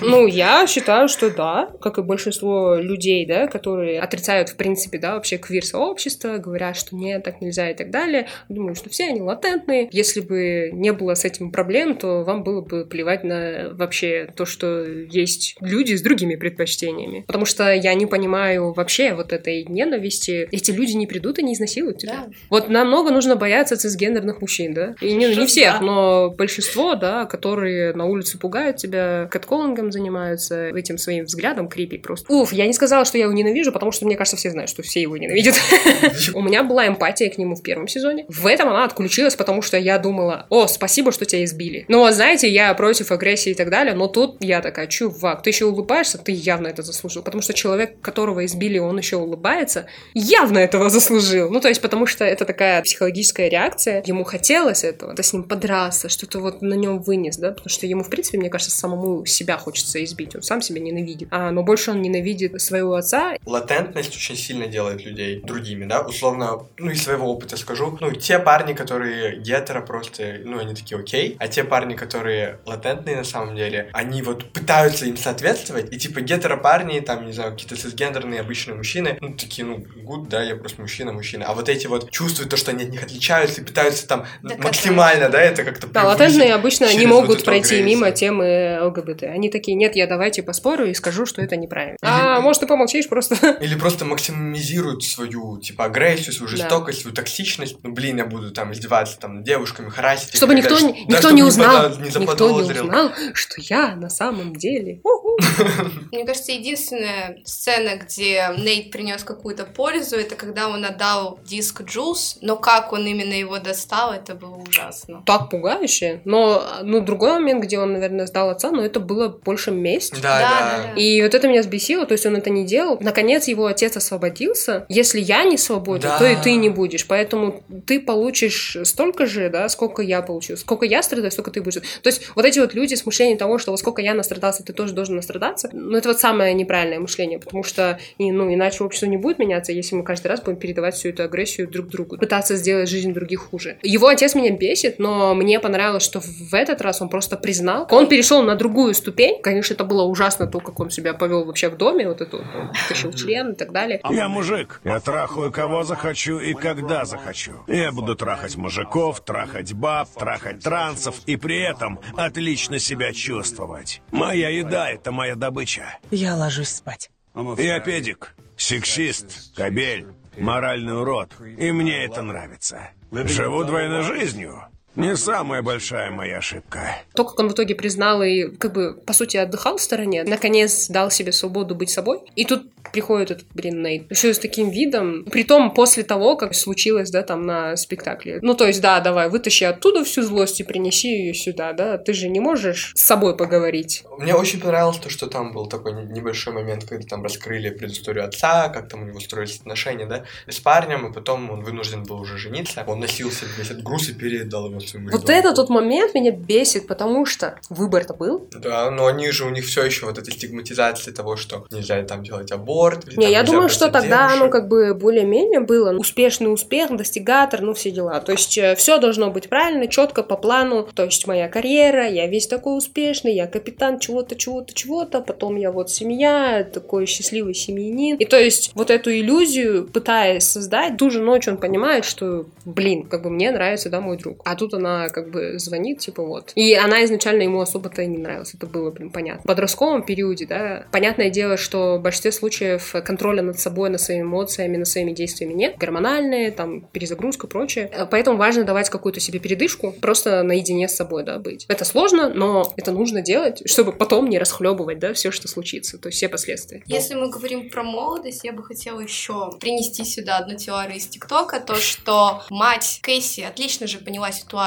Ну, 0.01 0.27
я 0.27 0.67
считаю, 0.67 1.09
что 1.09 1.31
да, 1.31 1.71
как 1.81 1.99
и 1.99 2.03
большинство 2.03 2.75
людей, 2.75 3.25
да, 3.25 3.47
которые 3.47 3.68
отрицают, 3.77 4.51
в 4.51 4.57
принципе, 4.57 4.99
да, 4.99 5.15
вообще 5.15 5.39
квир-сообщество, 5.39 6.39
говорят, 6.39 6.77
что 6.77 6.97
нет, 6.97 7.25
так 7.25 7.41
нельзя 7.41 7.71
и 7.71 7.75
так 7.75 7.91
далее. 7.91 8.29
Думаю, 8.49 8.75
что 8.75 8.91
все 8.91 9.09
они 9.09 9.21
латентные. 9.21 9.89
Если 9.93 10.21
бы 10.21 10.71
не 10.73 10.93
было 10.93 11.15
с 11.15 11.25
этим 11.25 11.51
проблем, 11.51 11.97
то 11.97 12.25
вам 12.25 12.43
было 12.43 12.61
бы 12.61 12.85
плевать 12.85 13.25
на 13.25 13.71
вообще 13.73 14.29
то, 14.35 14.45
что 14.45 14.85
есть 14.85 15.57
люди 15.61 15.95
с 15.95 16.03
другими 16.03 16.37
предпочтениями. 16.37 17.25
Потому 17.27 17.45
что 17.45 17.73
я 17.73 17.95
не 17.95 18.07
понимаю 18.07 18.73
вообще 18.73 19.15
вот 19.15 19.33
этой 19.33 19.65
ненависти. 19.65 20.49
Эти 20.51 20.71
люди 20.71 20.93
не 20.93 21.07
придут 21.07 21.39
и 21.39 21.43
не 21.43 21.55
изнасилуют 21.55 21.99
тебя. 21.99 22.25
Да. 22.27 22.33
Вот 22.51 22.69
намного 22.69 23.11
нужно 23.11 23.37
бояться 23.37 23.77
цисгендерных 23.77 24.41
мужчин, 24.41 24.75
да? 24.75 24.95
И 25.01 25.15
не, 25.15 25.35
не 25.35 25.47
всех, 25.47 25.81
да. 25.81 25.85
но 25.85 26.31
большинство, 26.31 26.95
да, 26.95 27.27
которые 27.27 27.93
на 27.95 28.07
улице 28.07 28.39
пугают 28.39 28.77
тебя, 28.77 29.29
кэтколлингом 29.31 29.93
занимаются, 29.93 30.69
этим 30.69 30.99
своим 30.99 31.25
взглядом 31.25 31.69
крипи 31.69 31.99
просто. 31.99 32.33
Уф, 32.33 32.53
я 32.53 32.67
не 32.67 32.73
сказала, 32.73 33.05
что 33.05 33.19
я 33.19 33.25
его 33.25 33.33
ненавижу, 33.33 33.58
потому 33.73 33.93
что, 33.93 34.07
мне 34.07 34.17
кажется, 34.17 34.37
все 34.37 34.51
знают, 34.51 34.71
что 34.71 34.83
все 34.83 35.01
его 35.01 35.17
ненавидят. 35.17 35.55
У 36.35 36.43
меня 36.43 36.63
была 36.63 36.87
эмпатия 36.87 37.31
к 37.31 37.39
нему 37.39 37.55
в 37.55 37.63
первом 37.63 37.89
сезоне. 37.89 38.25
В 38.29 38.47
этом 38.47 38.69
она 38.69 38.85
отключилась, 38.85 39.37
потому 39.37 39.63
что 39.63 39.77
я 39.77 39.99
думала, 39.99 40.47
о, 40.51 40.67
спасибо, 40.67 41.13
что 41.13 41.25
тебя 41.25 41.45
избили. 41.45 41.85
Но, 41.89 42.11
знаете, 42.11 42.49
я 42.49 42.73
против 42.75 43.13
агрессии 43.13 43.51
и 43.51 43.55
так 43.55 43.71
далее, 43.71 43.95
но 43.95 44.07
тут 44.09 44.37
я 44.41 44.61
такая, 44.61 44.87
чувак, 44.87 45.43
ты 45.43 45.51
еще 45.51 45.67
улыбаешься, 45.67 46.19
ты 46.19 46.33
явно 46.33 46.69
это 46.69 46.83
заслужил. 46.83 47.23
Потому 47.23 47.43
что 47.43 47.53
человек, 47.53 48.01
которого 48.01 48.45
избили, 48.45 48.79
он 48.79 48.99
еще 48.99 49.17
улыбается, 49.17 49.87
явно 50.15 50.59
этого 50.59 50.91
заслужил. 50.91 51.51
Ну, 51.51 51.61
то 51.61 51.69
есть, 51.69 51.81
потому 51.81 52.07
что 52.07 52.25
это 52.25 52.45
такая 52.45 52.83
психологическая 52.83 53.49
реакция. 53.49 54.03
Ему 54.07 54.25
хотелось 54.25 54.85
этого, 54.85 55.15
да 55.15 55.23
с 55.23 55.33
ним 55.33 55.45
подраться, 55.45 56.09
что-то 56.09 56.41
вот 56.41 56.63
на 56.63 56.75
нем 56.75 57.01
вынес, 57.01 57.37
да, 57.37 57.51
потому 57.51 57.69
что 57.69 57.87
ему, 57.87 58.03
в 58.03 58.11
принципе, 58.11 58.39
мне 58.39 58.51
кажется, 58.51 58.77
самому 58.77 59.25
себя 59.27 59.59
хочется 59.59 60.03
избить. 60.05 60.35
Он 60.35 60.43
сам 60.43 60.63
себя 60.63 60.81
ненавидит. 60.81 61.29
А, 61.31 61.51
но 61.51 61.63
больше 61.63 61.91
он 61.91 62.03
ненавидит 62.03 62.61
своего 62.61 62.95
отца. 62.95 63.37
Латентность 63.49 64.15
очень 64.15 64.37
сильно 64.37 64.67
делает 64.67 65.05
людей 65.05 65.41
другими, 65.43 65.87
да, 65.87 66.03
условно, 66.03 66.67
ну, 66.77 66.91
из 66.91 67.03
своего 67.03 67.33
опыта 67.33 67.57
скажу, 67.57 67.97
ну, 67.99 68.13
те 68.13 68.39
парни, 68.39 68.75
которые 68.75 69.39
гетеро 69.39 69.81
просто, 69.81 70.41
ну, 70.45 70.59
они 70.59 70.75
такие 70.75 71.01
окей, 71.01 71.35
а 71.39 71.49
те 71.49 71.65
парни, 71.65 71.95
которые 71.95 72.59
латентные 72.67 73.17
на 73.17 73.25
самом 73.25 73.57
деле, 73.57 73.89
они 73.95 74.21
вот 74.21 74.53
пытаются 74.53 75.07
им 75.07 75.17
соответствовать, 75.17 75.91
и 75.91 75.99
типа 75.99 76.21
гетеро 76.21 76.59
парни, 76.59 77.01
там, 77.01 77.25
не 77.25 77.33
знаю, 77.33 77.53
какие-то 77.53 77.77
цисгендерные 77.77 78.41
обычные 78.41 78.75
мужчины, 78.75 79.17
ну, 79.23 79.33
такие, 79.35 79.65
ну, 79.65 79.83
гуд, 80.03 80.29
да, 80.29 80.43
я 80.43 80.55
просто 80.55 80.83
мужчина, 80.83 81.13
мужчина, 81.13 81.47
а 81.47 81.55
вот 81.55 81.71
эти 81.71 81.87
вот 81.87 82.11
чувствуют 82.11 82.51
то, 82.51 82.59
что 82.59 82.71
они 82.73 82.85
от 82.85 82.91
них 82.91 83.03
отличаются 83.03 83.63
и 83.63 83.65
пытаются 83.65 84.07
там 84.07 84.27
так 84.47 84.63
максимально, 84.63 85.25
это... 85.25 85.33
да, 85.33 85.41
это 85.41 85.65
как-то 85.65 85.87
Да, 85.87 86.05
латентные 86.05 86.55
обычно 86.55 86.95
не 86.95 87.07
могут 87.07 87.37
вот 87.37 87.45
пройти 87.47 87.83
мимо 87.83 88.11
темы 88.11 88.79
ЛГБТ. 88.83 89.23
Они 89.23 89.49
такие, 89.49 89.75
нет, 89.75 89.97
я 89.97 90.07
давайте 90.07 90.43
поспорю 90.43 90.91
и 90.91 90.95
скажу, 90.95 91.25
что 91.25 91.41
это 91.41 91.57
неправильно. 91.57 91.97
А, 92.03 92.41
может, 92.41 92.61
ты 92.61 92.67
помолчишь 92.67 93.09
просто. 93.09 93.38
Или 93.61 93.75
просто 93.77 94.05
максимизируют 94.05 95.05
свою, 95.05 95.59
типа, 95.59 95.85
агрессию, 95.85 96.33
свою 96.33 96.49
жестокость, 96.49 96.99
да. 96.99 97.03
свою 97.03 97.15
токсичность. 97.15 97.77
Ну, 97.83 97.93
блин, 97.93 98.19
я 98.19 98.27
буду 98.27 98.51
там 98.51 98.73
издеваться 98.73 99.19
там 99.19 99.43
девушками, 99.43 99.91
харасить. 99.91 100.35
Чтобы 100.35 100.55
никто, 100.55 100.79
да, 100.79 100.87
никто 100.89 101.31
не 101.31 101.43
узнал, 101.43 101.91
не 101.99 102.09
никто 102.09 102.51
не 102.61 102.71
узнал, 102.71 103.13
что 103.35 103.55
я 103.59 103.97
на 103.97 104.11
самом 104.11 104.55
деле. 104.55 105.01
Мне 106.13 106.25
кажется, 106.25 106.53
единственная 106.53 107.39
сцена, 107.45 107.97
где 107.97 108.51
Нейт 108.59 108.91
принес 108.91 109.25
какую-то 109.25 109.65
пользу, 109.65 110.17
это 110.17 110.35
когда 110.35 110.69
он 110.69 110.85
отдал 110.85 111.41
диск 111.45 111.83
Джулс, 111.83 112.39
но 112.41 112.57
как 112.57 112.93
он 112.93 113.07
именно 113.07 113.35
его 113.35 113.59
достал, 113.59 114.13
это 114.13 114.35
было 114.35 114.57
ужасно. 114.57 115.23
Так 115.27 115.51
пугающе. 115.51 116.23
Но, 116.25 116.65
ну, 116.83 117.01
другой 117.01 117.33
момент, 117.35 117.65
где 117.65 117.79
он, 117.79 117.93
наверное, 117.93 118.27
сдал 118.27 118.51
отца, 118.51 118.71
но 118.71 118.85
это 118.85 119.01
было 119.01 119.29
больше 119.29 119.71
месть. 119.71 120.21
Да, 120.21 120.41
да. 120.41 120.83
да. 120.83 121.01
И 121.01 121.23
вот 121.23 121.35
это 121.35 121.49
меня 121.49 121.63
сбесило, 121.63 122.07
то 122.07 122.13
есть 122.13 122.27
он 122.27 122.37
это 122.37 122.51
не 122.51 122.67
делал. 122.67 122.99
Наконец 123.01 123.28
наконец 123.29 123.49
его 123.49 123.67
отец 123.67 123.95
освободился. 123.97 124.87
Если 124.89 125.21
я 125.21 125.45
не 125.45 125.59
свободен, 125.59 126.09
Да. 126.09 126.19
то 126.19 126.27
и 126.27 126.35
ты 126.37 126.55
не 126.55 126.71
будешь. 126.71 127.07
Поэтому 127.07 127.63
ты 127.87 128.01
получишь 128.01 128.79
столько 128.85 129.27
же, 129.27 129.51
да, 129.51 129.69
сколько 129.69 130.01
я 130.01 130.23
получил. 130.23 130.57
Сколько 130.57 130.87
я 130.87 131.03
страдаю, 131.03 131.31
столько 131.31 131.51
ты 131.51 131.61
будешь. 131.61 131.83
То 132.03 132.09
есть 132.09 132.23
вот 132.35 132.47
эти 132.47 132.59
вот 132.59 132.73
люди 132.73 132.95
с 132.95 133.05
мышлением 133.05 133.37
того, 133.37 133.59
что 133.59 133.71
вот 133.71 133.81
сколько 133.81 134.01
я 134.01 134.15
настрадался, 134.15 134.65
ты 134.65 134.73
тоже 134.73 134.95
должен 134.95 135.17
настрадаться, 135.17 135.69
ну, 135.73 135.99
это 135.99 136.09
вот 136.09 136.19
самое 136.19 136.55
неправильное 136.55 137.01
мышление, 137.01 137.39
потому 137.39 137.65
что, 137.65 137.99
и, 138.17 138.33
ну, 138.33 138.53
иначе 138.53 138.83
общество 138.83 139.07
не 139.07 139.19
будет 139.19 139.39
меняться, 139.39 139.73
если 139.73 139.95
мы 139.95 140.05
каждый 140.05 140.29
раз 140.29 140.41
будем 140.41 140.57
передавать 140.57 140.95
всю 140.95 141.11
эту 141.11 141.23
агрессию 141.23 141.69
друг 141.69 141.89
другу, 141.89 142.17
пытаться 142.17 142.57
сделать 142.57 142.89
жизнь 142.89 143.13
других 143.13 143.41
хуже. 143.51 143.77
Его 143.83 144.07
отец 144.07 144.35
меня 144.35 144.51
бесит, 144.57 144.99
но 144.99 145.35
мне 145.35 145.61
понравилось, 145.61 146.03
что 146.03 146.21
в 146.21 146.55
этот 146.55 146.81
раз 146.81 147.03
он 147.03 147.11
просто 147.11 147.37
признал. 147.37 147.87
Он 147.91 148.09
перешел 148.09 148.43
на 148.43 148.55
другую 148.55 148.95
ступень. 148.95 149.43
Конечно, 149.43 149.75
это 149.75 149.85
было 149.85 150.05
ужасно 150.05 150.47
то, 150.47 150.61
как 150.61 150.81
он 150.81 150.91
себя 150.91 151.13
повел 151.13 151.45
вообще 151.45 151.69
в 151.69 151.77
доме, 151.77 152.09
вот 152.09 152.23
эту, 152.23 152.39
он 152.39 152.71
тащил 152.89 153.13
член 153.19 153.53
и 153.53 153.55
так 153.55 153.73
далее. 153.73 154.01
Я 154.11 154.29
мужик. 154.29 154.81
Я 154.85 155.01
трахаю 155.01 155.53
кого 155.53 155.85
захочу 155.85 156.39
и 156.39 156.55
когда 156.55 157.05
захочу. 157.05 157.65
Я 157.67 157.93
буду 157.93 158.15
трахать 158.17 158.57
мужиков, 158.57 159.21
трахать 159.25 159.73
баб, 159.73 160.09
трахать 160.11 160.63
трансов 160.63 161.17
и 161.27 161.37
при 161.37 161.61
этом 161.61 162.01
отлично 162.17 162.79
себя 162.79 163.13
чувствовать. 163.13 164.03
Моя 164.11 164.49
еда— 164.49 164.91
это 164.91 165.13
моя 165.13 165.35
добыча. 165.35 165.99
Я 166.11 166.37
ложусь 166.37 166.69
спать. 166.69 167.11
Я 167.57 167.81
педик, 167.81 168.35
сексист, 168.57 169.55
кобель, 169.55 170.07
моральный 170.37 170.99
урод. 171.01 171.33
И 171.59 171.71
мне 171.73 172.05
это 172.05 172.23
нравится. 172.23 172.91
Живу 173.13 173.65
двойной 173.65 174.03
жизнью. 174.03 174.63
Не 174.97 175.17
самая 175.17 175.63
большая 175.63 176.11
моя 176.11 176.39
ошибка. 176.39 176.81
То, 177.15 177.25
как 177.25 177.39
он 177.39 177.49
в 177.49 177.53
итоге 177.53 177.75
признал 177.77 178.23
и, 178.23 178.49
как 178.57 178.73
бы, 178.73 178.95
по 178.95 179.13
сути, 179.13 179.37
отдыхал 179.37 179.77
в 179.77 179.83
стороне, 179.83 180.25
наконец 180.25 180.89
дал 180.89 181.11
себе 181.11 181.31
свободу 181.31 181.75
быть 181.77 181.91
собой. 181.91 182.21
И 182.35 182.45
тут 182.45 182.65
приходит 182.93 183.31
этот, 183.31 183.47
блин, 183.55 183.83
Нейт. 183.83 184.11
Еще 184.11 184.31
и 184.31 184.33
с 184.33 184.39
таким 184.39 184.71
видом. 184.71 185.25
Притом 185.25 185.73
после 185.73 186.03
того, 186.03 186.37
как 186.37 186.55
случилось, 186.55 187.11
да, 187.11 187.23
там 187.23 187.43
на 187.47 187.77
спектакле. 187.77 188.41
Ну, 188.43 188.55
то 188.55 188.67
есть, 188.67 188.81
да, 188.81 188.99
давай, 189.01 189.29
вытащи 189.29 189.65
оттуда 189.65 190.05
всю 190.05 190.23
злость 190.23 190.61
и 190.61 190.65
принеси 190.65 191.09
ее 191.09 191.35
сюда, 191.35 191.75
да. 191.75 191.99
Ты 191.99 192.13
же 192.13 192.29
не 192.29 192.41
можешь 192.41 192.93
с 192.97 193.03
собой 193.03 193.37
поговорить. 193.37 194.05
Мне 194.19 194.35
очень 194.35 194.61
понравилось 194.61 194.97
то, 194.99 195.11
что 195.11 195.27
там 195.27 195.53
был 195.53 195.67
такой 195.69 195.93
не- 195.93 196.13
небольшой 196.13 196.55
момент, 196.55 196.85
когда 196.89 197.07
там 197.07 197.23
раскрыли 197.23 197.71
предысторию 197.71 198.25
отца, 198.25 198.69
как 198.71 198.89
там 198.89 199.03
у 199.03 199.05
него 199.05 199.21
строились 199.21 199.61
отношения, 199.61 200.07
да, 200.07 200.25
с 200.49 200.59
парнем, 200.59 201.07
и 201.07 201.13
потом 201.13 201.51
он 201.51 201.63
вынужден 201.63 202.03
был 202.03 202.21
уже 202.21 202.39
жениться. 202.39 202.83
Он 202.87 203.01
носился 203.01 203.45
весь 203.57 203.71
этот 203.71 203.83
груз 203.83 204.09
и 204.09 204.15
передал 204.15 204.67
его 204.67 204.78
своему 204.87 205.11
Вот 205.11 205.29
это 205.29 205.53
тот 205.55 205.69
момент 205.69 206.15
меня 206.15 206.31
бесит, 206.31 206.87
потому 206.87 207.27
что 207.27 207.59
выбор-то 207.69 208.15
был. 208.15 208.47
Да, 208.53 208.91
но 208.91 209.07
они 209.07 209.31
же, 209.31 209.45
у 209.45 209.51
них 209.51 209.67
все 209.67 209.85
еще 209.85 210.07
вот 210.07 210.19
эта 210.19 210.31
стигматизация 210.31 211.13
того, 211.15 211.37
что 211.37 211.67
нельзя 211.71 212.03
там 212.03 212.23
делать 212.23 212.53
аборт. 212.53 213.09
или 213.09 213.17
Не, 213.17 213.31
я 213.31 213.43
думаю, 213.43 213.69
что 213.69 213.91
тогда 213.91 214.29
девушек. 214.29 214.41
оно 214.43 214.51
как 214.51 214.69
бы 214.69 214.95
более-менее 214.95 215.61
было. 215.61 215.97
Успешный 215.97 216.53
успех, 216.53 216.97
достигатор, 216.97 217.61
ну 217.61 217.75
все 217.75 217.91
дела. 217.91 218.21
То 218.21 218.33
есть 218.33 218.59
все 218.77 218.99
должно 218.99 219.31
быть 219.31 219.49
правильно, 219.49 219.89
четко, 219.89 220.23
по 220.23 220.37
плану. 220.37 220.89
То 220.95 221.05
есть 221.05 221.27
моя 221.27 221.49
карьера, 221.49 222.09
я 222.09 222.27
весь 222.27 222.47
такой 222.47 222.77
успешный, 222.79 223.35
я 223.35 223.47
капитан 223.47 223.99
чего-то, 223.99 224.37
чего-то, 224.37 224.75
чего-то, 224.75 225.21
потом 225.21 225.57
я 225.57 225.73
вот 225.73 225.91
семья, 225.91 226.65
такой 226.65 227.07
счастливый 227.07 227.55
семьянин. 227.55 228.17
И 228.17 228.25
то 228.25 228.39
есть 228.39 228.73
вот 228.75 228.91
эту 228.91 229.11
иллюзию, 229.11 229.87
пытаясь 229.87 230.45
создать, 230.45 230.97
ту 230.97 231.11
же 231.11 231.21
ночь 231.21 231.49
он 231.49 231.57
понимает, 231.57 232.05
что, 232.05 232.47
блин, 232.65 233.07
как 233.07 233.23
бы 233.23 233.31
мне 233.31 233.51
нравится, 233.51 233.91
да, 233.91 234.01
мой 234.01 234.17
друг. 234.17 234.43
А 234.45 234.55
тут 234.55 234.68
она 234.75 235.09
как 235.09 235.31
бы 235.31 235.59
звонит, 235.59 236.01
типа 236.01 236.23
вот. 236.23 236.53
И 236.55 236.75
она 236.75 237.05
изначально 237.05 237.43
ему 237.43 237.61
особо-то 237.61 238.03
и 238.03 238.07
не 238.07 238.19
нравилась, 238.19 238.55
это 238.55 238.67
было, 238.67 238.91
блин, 238.91 239.11
понятно. 239.11 239.43
В 239.43 239.47
подростковом 239.47 240.03
периоде, 240.03 240.47
да, 240.47 240.87
понятное 240.93 241.31
дело, 241.31 241.57
что 241.57 241.97
в 241.97 242.03
большинстве 242.03 242.33
случаев 242.33 242.95
контроля 243.05 243.43
над 243.43 243.59
собой, 243.59 243.91
над 243.91 244.01
своими 244.01 244.23
эмоциями, 244.23 244.77
над 244.77 244.89
своими 244.89 245.13
действиями 245.13 245.55
нет. 245.55 245.77
Гормональные, 245.79 246.51
там, 246.51 246.83
перезагрузка 246.83 247.47
прочее. 247.47 247.91
Поэтому 248.11 248.37
важно 248.37 248.65
давать 248.65 248.91
какую-то 248.91 249.21
себе 249.21 249.39
передышку, 249.39 249.93
просто 249.93 250.43
наедине 250.43 250.89
с 250.89 250.97
собой, 250.97 251.25
да, 251.25 251.39
быть. 251.39 251.67
Это 251.69 251.85
сложно, 251.85 252.29
но 252.29 252.73
это 252.77 252.93
нужно 252.93 253.23
делать, 253.23 253.63
чтобы 253.69 253.93
потом 253.93 254.29
не 254.29 254.39
расхлебывать, 254.39 254.99
да, 254.99 255.13
все, 255.13 255.31
что 255.31 255.49
случится, 255.49 255.99
то 255.99 256.09
есть 256.09 256.19
все 256.19 256.29
последствия. 256.29 256.83
Если 256.87 257.15
мы 257.15 257.31
говорим 257.31 257.71
про 257.71 257.83
молодость, 257.83 258.45
я 258.45 258.53
бы 258.53 258.63
хотела 258.63 259.01
еще 259.01 259.51
принести 259.61 260.05
сюда 260.05 260.39
одну 260.39 260.57
теорию 260.57 260.97
из 260.97 261.07
ТикТока, 261.07 261.61
то, 261.61 261.75
что 261.75 262.43
мать 262.51 263.01
Кэсси 263.03 263.43
отлично 263.43 263.87
же 263.87 263.99
поняла 263.99 264.33
ситуацию, 264.33 264.58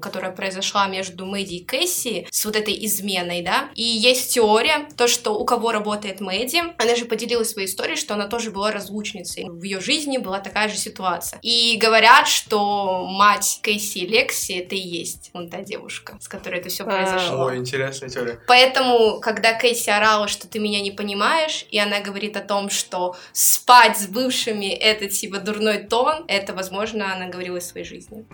которая 0.00 0.32
произошла 0.32 0.86
между 0.86 1.26
Мэдди 1.26 1.54
и 1.54 1.64
Кэсси 1.64 2.26
с 2.30 2.44
вот 2.44 2.56
этой 2.56 2.84
изменой, 2.86 3.42
да, 3.42 3.70
и 3.74 3.82
есть 3.82 4.34
теория, 4.34 4.88
то, 4.96 5.08
что 5.08 5.32
у 5.32 5.44
кого 5.44 5.72
работает 5.72 6.20
Мэдди, 6.20 6.62
она 6.78 6.96
же 6.96 7.04
поделилась 7.04 7.50
своей 7.50 7.68
историей, 7.68 7.96
что 7.96 8.14
она 8.14 8.26
тоже 8.26 8.50
была 8.50 8.70
разлучницей, 8.72 9.46
в 9.48 9.62
ее 9.62 9.80
жизни 9.80 10.18
была 10.18 10.40
такая 10.40 10.68
же 10.68 10.76
ситуация. 10.76 11.38
И 11.42 11.76
говорят, 11.76 12.28
что 12.28 13.06
мать 13.06 13.60
Кэсси 13.62 13.98
и 13.98 14.06
Лекси 14.06 14.52
это 14.52 14.74
и 14.74 14.78
есть 14.78 15.30
вон 15.32 15.48
та 15.48 15.62
девушка, 15.62 16.18
с 16.20 16.28
которой 16.28 16.60
это 16.60 16.68
все 16.68 16.84
А, 16.84 16.86
произошло. 16.86 17.44
Ой, 17.46 17.58
интересная 17.58 18.08
теория. 18.08 18.40
Поэтому, 18.46 19.20
когда 19.20 19.52
Кэсси 19.52 19.90
орала, 19.90 20.28
что 20.28 20.48
ты 20.48 20.58
меня 20.58 20.80
не 20.80 20.90
понимаешь, 20.90 21.66
и 21.70 21.78
она 21.78 22.00
говорит 22.00 22.36
о 22.36 22.40
том, 22.40 22.70
что 22.70 23.16
спать 23.32 23.98
с 23.98 24.06
бывшими 24.06 24.66
это 24.66 25.08
типа 25.08 25.38
дурной 25.38 25.84
тон, 25.84 26.24
это, 26.28 26.52
возможно, 26.54 27.14
она 27.14 27.28
говорила 27.28 27.56
из 27.58 27.68
своей 27.68 27.86
жизни. 27.86 28.24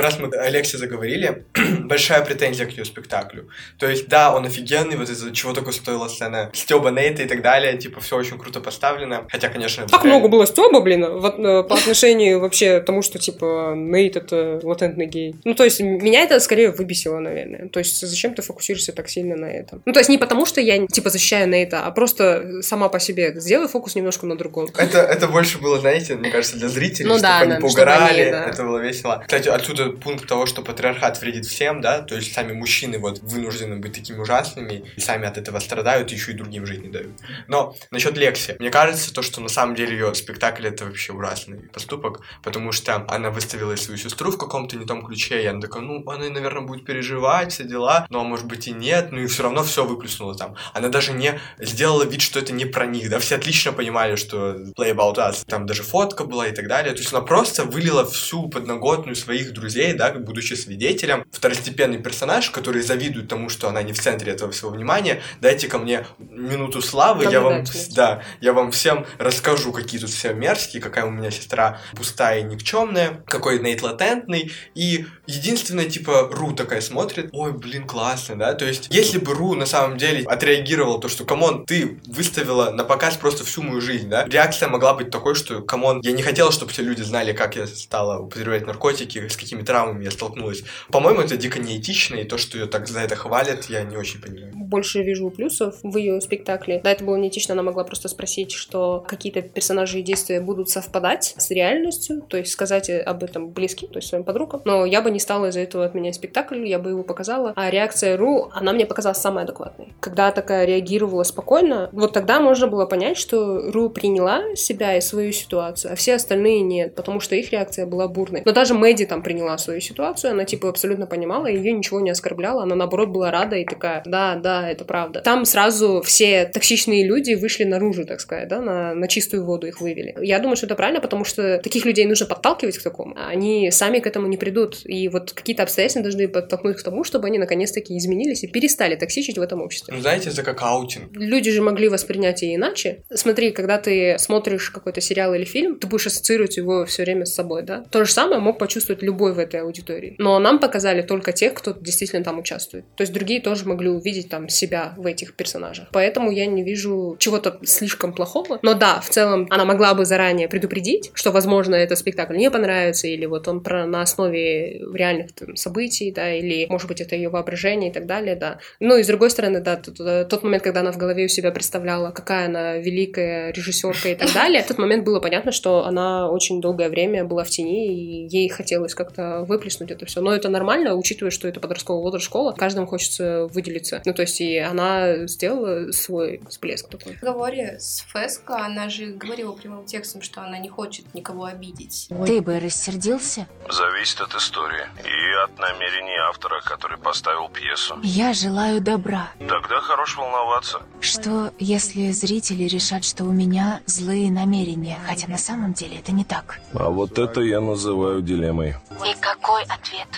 Раз 0.00 0.18
мы 0.18 0.28
о 0.28 0.42
Алексе 0.42 0.78
заговорили, 0.78 1.44
большая 1.80 2.24
претензия 2.24 2.66
к 2.66 2.70
ее 2.70 2.84
спектаклю. 2.84 3.48
То 3.78 3.88
есть, 3.88 4.08
да, 4.08 4.34
он 4.34 4.44
офигенный, 4.46 4.96
вот 4.96 5.08
из-за 5.08 5.32
чего 5.32 5.52
только 5.52 5.72
стоила 5.72 6.08
сцена 6.08 6.50
Стеба 6.52 6.90
Нейта 6.90 7.22
и 7.22 7.26
так 7.26 7.42
далее, 7.42 7.76
типа, 7.76 8.00
все 8.00 8.16
очень 8.16 8.38
круто 8.38 8.60
поставлено. 8.60 9.26
Хотя, 9.30 9.48
конечно... 9.48 9.86
Так 9.86 10.04
реально- 10.04 10.18
много 10.18 10.28
было 10.28 10.46
стёба, 10.46 10.80
блин, 10.80 11.06
вот, 11.20 11.38
э, 11.38 11.62
по 11.62 11.74
отношению 11.76 12.40
вообще 12.40 12.80
тому, 12.80 13.02
что, 13.02 13.18
типа, 13.18 13.74
Нейт— 13.76 14.16
это 14.16 14.60
латентный 14.62 15.06
гей. 15.06 15.34
Ну, 15.44 15.54
то 15.54 15.64
есть, 15.64 15.80
меня 15.80 16.22
это 16.22 16.38
скорее 16.40 16.70
выбесило, 16.70 17.18
наверное. 17.18 17.68
То 17.68 17.78
есть, 17.80 18.00
зачем 18.00 18.34
ты 18.34 18.42
фокусируешься 18.42 18.92
так 18.92 19.08
сильно 19.08 19.36
на 19.36 19.46
этом? 19.46 19.82
Ну, 19.84 19.92
то 19.92 20.00
есть, 20.00 20.10
не 20.10 20.18
потому, 20.18 20.46
что 20.46 20.60
я, 20.60 20.86
типа, 20.86 21.10
защищаю 21.10 21.48
Нейта, 21.48 21.84
а 21.84 21.90
просто 21.90 22.62
сама 22.62 22.88
по 22.88 23.00
себе. 23.00 23.32
Сделай 23.40 23.68
фокус 23.68 23.94
немножко 23.94 24.26
на 24.26 24.36
другом. 24.36 24.68
Это, 24.76 24.98
это 24.98 25.26
больше 25.28 25.58
было, 25.58 25.78
знаете, 25.80 26.14
мне 26.16 26.30
кажется, 26.30 26.56
для 26.56 26.68
зрителей, 26.68 27.06
Ну 27.08 27.14
чтобы 27.14 27.22
да, 27.22 27.38
они 27.40 27.50
да, 27.50 27.56
чтобы 27.58 27.68
поугорали, 27.68 28.20
они, 28.22 28.30
да. 28.30 28.44
это 28.46 28.62
было 28.64 28.78
весело. 28.78 29.22
Кстати, 29.26 29.48
отсюда 29.48 29.87
пункт 29.92 30.26
того, 30.26 30.46
что 30.46 30.62
патриархат 30.62 31.20
вредит 31.20 31.46
всем, 31.46 31.80
да, 31.80 32.00
то 32.00 32.14
есть 32.14 32.32
сами 32.32 32.52
мужчины 32.52 32.98
вот 32.98 33.20
вынуждены 33.20 33.76
быть 33.76 33.94
такими 33.94 34.18
ужасными, 34.18 34.84
и 34.96 35.00
сами 35.00 35.26
от 35.26 35.38
этого 35.38 35.58
страдают, 35.58 36.10
еще 36.10 36.32
и 36.32 36.34
другим 36.34 36.66
жить 36.66 36.82
не 36.82 36.88
дают. 36.88 37.12
Но 37.46 37.74
насчет 37.90 38.16
Лекси, 38.16 38.56
мне 38.58 38.70
кажется, 38.70 39.12
то, 39.12 39.22
что 39.22 39.40
на 39.40 39.48
самом 39.48 39.74
деле 39.74 39.92
ее 39.92 40.14
спектакль 40.14 40.66
это 40.66 40.84
вообще 40.84 41.12
ужасный 41.12 41.58
поступок, 41.72 42.20
потому 42.42 42.72
что 42.72 43.04
она 43.08 43.30
выставила 43.30 43.76
свою 43.76 43.98
сестру 43.98 44.30
в 44.30 44.38
каком-то 44.38 44.76
не 44.76 44.84
том 44.84 45.04
ключе, 45.04 45.42
и 45.42 45.46
она 45.46 45.60
такая, 45.60 45.82
ну, 45.82 46.08
она, 46.08 46.28
наверное, 46.28 46.62
будет 46.62 46.84
переживать, 46.84 47.52
все 47.52 47.64
дела, 47.64 48.06
но, 48.10 48.24
может 48.24 48.46
быть, 48.46 48.68
и 48.68 48.72
нет, 48.72 49.12
ну, 49.12 49.20
и 49.20 49.26
все 49.26 49.42
равно 49.42 49.62
все 49.62 49.84
выплеснула 49.84 50.34
там. 50.34 50.56
Она 50.74 50.88
даже 50.88 51.12
не 51.12 51.40
сделала 51.58 52.04
вид, 52.04 52.22
что 52.22 52.38
это 52.38 52.52
не 52.52 52.64
про 52.64 52.86
них, 52.86 53.10
да, 53.10 53.18
все 53.18 53.36
отлично 53.36 53.72
понимали, 53.72 54.16
что 54.16 54.56
Play 54.76 54.94
About 54.94 55.16
Us, 55.16 55.44
там 55.46 55.66
даже 55.66 55.82
фотка 55.82 56.24
была 56.24 56.48
и 56.48 56.52
так 56.52 56.68
далее, 56.68 56.92
то 56.92 57.00
есть 57.00 57.12
она 57.12 57.22
просто 57.22 57.64
вылила 57.64 58.04
всю 58.04 58.48
подноготную 58.48 59.16
своих 59.16 59.52
друзей, 59.52 59.67
да, 59.94 60.10
как 60.10 60.24
будучи 60.24 60.54
свидетелем, 60.54 61.24
второстепенный 61.30 61.98
персонаж, 61.98 62.50
который 62.50 62.82
завидует 62.82 63.28
тому, 63.28 63.48
что 63.48 63.68
она 63.68 63.82
не 63.82 63.92
в 63.92 64.00
центре 64.00 64.32
этого 64.32 64.52
всего 64.52 64.70
внимания, 64.70 65.22
дайте 65.40 65.68
ко 65.68 65.78
мне 65.78 66.06
минуту 66.18 66.82
славы, 66.82 67.24
я 67.24 67.40
вам, 67.40 67.58
Наблюдательность. 67.58 67.94
да, 67.94 68.22
я 68.40 68.52
вам 68.52 68.70
всем 68.70 69.06
расскажу, 69.18 69.72
какие 69.72 70.00
тут 70.00 70.10
все 70.10 70.32
мерзкие, 70.32 70.82
какая 70.82 71.04
у 71.04 71.10
меня 71.10 71.30
сестра 71.30 71.80
пустая 71.96 72.40
и 72.40 72.42
никчемная, 72.42 73.22
какой 73.26 73.58
Нейт 73.58 73.82
латентный, 73.82 74.52
и 74.74 75.06
единственное, 75.26 75.86
типа, 75.86 76.28
Ру 76.30 76.52
такая 76.52 76.80
смотрит, 76.80 77.30
ой, 77.32 77.52
блин, 77.52 77.86
классно, 77.86 78.36
да, 78.36 78.54
то 78.54 78.64
есть, 78.64 78.88
если 78.90 79.18
бы 79.18 79.34
Ру 79.34 79.54
на 79.54 79.66
самом 79.66 79.98
деле 79.98 80.24
отреагировала, 80.24 81.00
то, 81.00 81.08
что, 81.08 81.24
come 81.24 81.48
on, 81.48 81.66
ты 81.66 81.98
выставила 82.06 82.70
на 82.70 82.84
показ 82.84 83.16
просто 83.16 83.44
всю 83.44 83.62
мою 83.62 83.80
жизнь, 83.80 84.08
да, 84.08 84.24
реакция 84.26 84.68
могла 84.68 84.94
быть 84.94 85.10
такой, 85.10 85.34
что, 85.34 85.60
come 85.62 85.84
on, 85.84 86.00
я 86.02 86.12
не 86.12 86.22
хотела, 86.22 86.52
чтобы 86.52 86.72
все 86.72 86.82
люди 86.82 87.02
знали, 87.02 87.32
как 87.32 87.56
я 87.56 87.66
стала 87.66 88.18
употреблять 88.20 88.66
наркотики, 88.66 89.28
с 89.28 89.36
какими 89.36 89.57
травмами 89.62 90.04
я 90.04 90.10
столкнулась. 90.10 90.62
По-моему, 90.90 91.20
это 91.20 91.36
дико 91.36 91.58
неэтично, 91.58 92.16
и 92.16 92.24
то, 92.24 92.38
что 92.38 92.58
ее 92.58 92.66
так 92.66 92.88
за 92.88 93.00
это 93.00 93.16
хвалят, 93.16 93.66
я 93.66 93.82
не 93.82 93.96
очень 93.96 94.20
понимаю. 94.20 94.52
Больше 94.54 95.02
вижу 95.02 95.30
плюсов 95.30 95.76
в 95.82 95.96
ее 95.96 96.20
спектакле. 96.20 96.80
Да, 96.82 96.90
это 96.92 97.04
было 97.04 97.16
неэтично, 97.16 97.54
она 97.54 97.62
могла 97.62 97.84
просто 97.84 98.08
спросить, 98.08 98.52
что 98.52 99.04
какие-то 99.06 99.42
персонажи 99.42 100.00
и 100.00 100.02
действия 100.02 100.40
будут 100.40 100.68
совпадать 100.68 101.34
с 101.36 101.50
реальностью, 101.50 102.22
то 102.28 102.36
есть 102.36 102.52
сказать 102.52 102.90
об 102.90 103.24
этом 103.24 103.50
близким, 103.50 103.88
то 103.88 103.98
есть 103.98 104.08
своим 104.08 104.24
подругам. 104.24 104.62
Но 104.64 104.84
я 104.84 105.02
бы 105.02 105.10
не 105.10 105.18
стала 105.18 105.46
из-за 105.46 105.60
этого 105.60 105.84
отменять 105.84 106.14
спектакль, 106.14 106.66
я 106.66 106.78
бы 106.78 106.90
его 106.90 107.02
показала. 107.02 107.52
А 107.56 107.70
реакция 107.70 108.16
Ру, 108.16 108.50
она 108.52 108.72
мне 108.72 108.86
показалась 108.86 109.18
самой 109.18 109.44
адекватной. 109.44 109.94
Когда 110.00 110.30
такая 110.32 110.64
реагировала 110.66 111.22
спокойно, 111.22 111.88
вот 111.92 112.12
тогда 112.12 112.40
можно 112.40 112.66
было 112.66 112.86
понять, 112.86 113.16
что 113.16 113.70
Ру 113.70 113.90
приняла 113.90 114.54
себя 114.54 114.96
и 114.96 115.00
свою 115.00 115.32
ситуацию, 115.32 115.92
а 115.92 115.96
все 115.96 116.14
остальные 116.14 116.60
нет, 116.60 116.94
потому 116.94 117.20
что 117.20 117.34
их 117.34 117.52
реакция 117.52 117.86
была 117.86 118.08
бурной. 118.08 118.42
Но 118.44 118.52
даже 118.52 118.74
Мэдди 118.74 119.06
там 119.06 119.22
приняла 119.22 119.47
поняла 119.48 119.58
свою 119.58 119.80
ситуацию, 119.80 120.32
она 120.32 120.44
типа 120.44 120.68
абсолютно 120.68 121.06
понимала, 121.06 121.46
ее 121.46 121.72
ничего 121.72 122.00
не 122.00 122.10
оскорбляло, 122.10 122.62
она 122.62 122.74
наоборот 122.74 123.08
была 123.08 123.30
рада 123.30 123.56
и 123.56 123.64
такая, 123.64 124.02
да, 124.04 124.34
да, 124.36 124.70
это 124.70 124.84
правда. 124.84 125.20
Там 125.20 125.44
сразу 125.44 126.02
все 126.02 126.44
токсичные 126.44 127.06
люди 127.06 127.34
вышли 127.34 127.64
наружу, 127.64 128.04
так 128.04 128.20
сказать, 128.20 128.48
да, 128.48 128.60
на, 128.60 128.94
на 128.94 129.08
чистую 129.08 129.44
воду 129.44 129.66
их 129.66 129.80
вывели. 129.80 130.14
Я 130.20 130.38
думаю, 130.38 130.56
что 130.56 130.66
это 130.66 130.74
правильно, 130.74 131.00
потому 131.00 131.24
что 131.24 131.58
таких 131.58 131.86
людей 131.86 132.04
нужно 132.04 132.26
подталкивать 132.26 132.78
к 132.78 132.82
такому. 132.82 133.14
Они 133.16 133.70
сами 133.70 134.00
к 134.00 134.06
этому 134.06 134.26
не 134.26 134.36
придут. 134.36 134.80
И 134.84 135.08
вот 135.08 135.32
какие-то 135.32 135.62
обстоятельства 135.62 136.02
должны 136.02 136.28
подтолкнуть 136.28 136.76
к 136.76 136.82
тому, 136.82 137.04
чтобы 137.04 137.26
они 137.26 137.38
наконец-таки 137.38 137.96
изменились 137.96 138.44
и 138.44 138.48
перестали 138.48 138.96
токсичить 138.96 139.38
в 139.38 139.40
этом 139.40 139.62
обществе. 139.62 139.94
Ну, 139.94 140.00
знаете, 140.00 140.30
это 140.30 140.42
как 140.42 140.62
аутинг. 140.62 141.16
Люди 141.16 141.50
же 141.50 141.62
могли 141.62 141.88
воспринять 141.88 142.42
и 142.42 142.54
иначе. 142.54 143.02
Смотри, 143.14 143.52
когда 143.52 143.78
ты 143.78 144.16
смотришь 144.18 144.70
какой-то 144.70 145.00
сериал 145.00 145.34
или 145.34 145.44
фильм, 145.44 145.78
ты 145.78 145.86
будешь 145.86 146.06
ассоциировать 146.06 146.56
его 146.56 146.84
все 146.84 147.04
время 147.04 147.24
с 147.24 147.34
собой, 147.34 147.62
да? 147.62 147.84
То 147.90 148.04
же 148.04 148.12
самое 148.12 148.40
мог 148.40 148.58
почувствовать 148.58 149.02
любой 149.02 149.32
в 149.38 149.40
этой 149.40 149.60
аудитории. 149.60 150.16
Но 150.18 150.38
нам 150.38 150.58
показали 150.58 151.02
только 151.02 151.32
тех, 151.32 151.54
кто 151.54 151.72
действительно 151.72 152.24
там 152.24 152.38
участвует. 152.38 152.84
То 152.96 153.02
есть 153.02 153.12
другие 153.12 153.40
тоже 153.40 153.66
могли 153.66 153.88
увидеть 153.88 154.28
там 154.28 154.48
себя 154.48 154.94
в 154.96 155.06
этих 155.06 155.34
персонажах. 155.34 155.88
Поэтому 155.92 156.30
я 156.30 156.46
не 156.46 156.64
вижу 156.64 157.16
чего-то 157.18 157.58
слишком 157.62 158.12
плохого. 158.12 158.58
Но 158.62 158.74
да, 158.74 159.00
в 159.00 159.08
целом 159.08 159.46
она 159.50 159.64
могла 159.64 159.94
бы 159.94 160.04
заранее 160.04 160.48
предупредить, 160.48 161.12
что, 161.14 161.30
возможно, 161.30 161.76
этот 161.76 161.98
спектакль 161.98 162.36
не 162.36 162.50
понравится, 162.50 163.06
или 163.06 163.26
вот 163.26 163.46
он 163.46 163.62
про, 163.62 163.86
на 163.86 164.02
основе 164.02 164.80
реальных 164.92 165.32
там, 165.32 165.56
событий, 165.56 166.10
да, 166.10 166.32
или, 166.34 166.66
может 166.68 166.88
быть, 166.88 167.00
это 167.00 167.14
ее 167.14 167.28
воображение 167.28 167.90
и 167.90 167.92
так 167.92 168.06
далее, 168.06 168.34
да. 168.34 168.58
Ну 168.80 168.96
и 168.96 169.02
с 169.04 169.06
другой 169.06 169.30
стороны, 169.30 169.60
да, 169.60 169.76
тот, 169.76 170.28
тот 170.28 170.42
момент, 170.42 170.64
когда 170.64 170.80
она 170.80 170.90
в 170.90 170.96
голове 170.96 171.26
у 171.26 171.28
себя 171.28 171.52
представляла, 171.52 172.10
какая 172.10 172.46
она 172.46 172.76
великая 172.76 173.52
режиссерка 173.52 174.08
и 174.08 174.14
так 174.14 174.32
далее, 174.34 174.62
в 174.62 174.66
тот 174.66 174.78
момент 174.78 175.04
было 175.04 175.20
понятно, 175.20 175.52
что 175.52 175.84
она 175.84 176.30
очень 176.30 176.60
долгое 176.60 176.88
время 176.88 177.24
была 177.24 177.44
в 177.44 177.50
тени, 177.50 177.86
и 177.86 178.28
ей 178.28 178.48
хотелось 178.48 178.94
как-то 178.94 179.27
выплеснуть 179.42 179.90
это 179.90 180.06
все. 180.06 180.20
Но 180.20 180.32
это 180.32 180.48
нормально, 180.48 180.94
учитывая, 180.94 181.30
что 181.30 181.48
это 181.48 181.60
подростковый 181.60 182.02
возраст 182.02 182.24
школа, 182.24 182.52
каждому 182.52 182.86
хочется 182.86 183.46
выделиться. 183.46 184.02
Ну, 184.04 184.12
то 184.12 184.22
есть 184.22 184.40
и 184.40 184.58
она 184.58 185.26
сделала 185.26 185.92
свой 185.92 186.40
всплеск 186.48 186.88
такой. 186.88 187.12
В 187.12 187.22
разговоре 187.22 187.78
с 187.78 188.04
Феско 188.12 188.56
она 188.64 188.88
же 188.88 189.06
говорила 189.06 189.52
прямым 189.52 189.84
текстом, 189.84 190.22
что 190.22 190.42
она 190.42 190.58
не 190.58 190.68
хочет 190.68 191.14
никого 191.14 191.44
обидеть. 191.44 192.08
Ты 192.26 192.40
бы 192.40 192.58
рассердился? 192.58 193.46
Зависит 193.70 194.20
от 194.20 194.34
истории 194.34 194.86
и 195.04 195.44
от 195.44 195.58
намерений 195.58 196.16
автора, 196.28 196.60
который 196.64 196.98
поставил 196.98 197.48
пьесу. 197.48 197.98
Я 198.02 198.32
желаю 198.32 198.80
добра. 198.80 199.30
Тогда 199.38 199.80
хорош 199.80 200.16
волноваться. 200.16 200.80
Что, 201.00 201.52
если 201.58 202.10
зрители 202.10 202.64
решат, 202.64 203.04
что 203.04 203.24
у 203.24 203.32
меня 203.32 203.80
злые 203.86 204.30
намерения, 204.30 204.98
хотя 205.06 205.28
на 205.28 205.38
самом 205.38 205.72
деле 205.72 205.98
это 205.98 206.12
не 206.12 206.24
так? 206.24 206.60
А 206.74 206.90
вот 206.90 207.18
это 207.18 207.40
я 207.40 207.60
называю 207.60 208.22
дилеммой. 208.22 208.76
И 208.90 209.17
какой 209.20 209.62
ответ? 209.64 210.08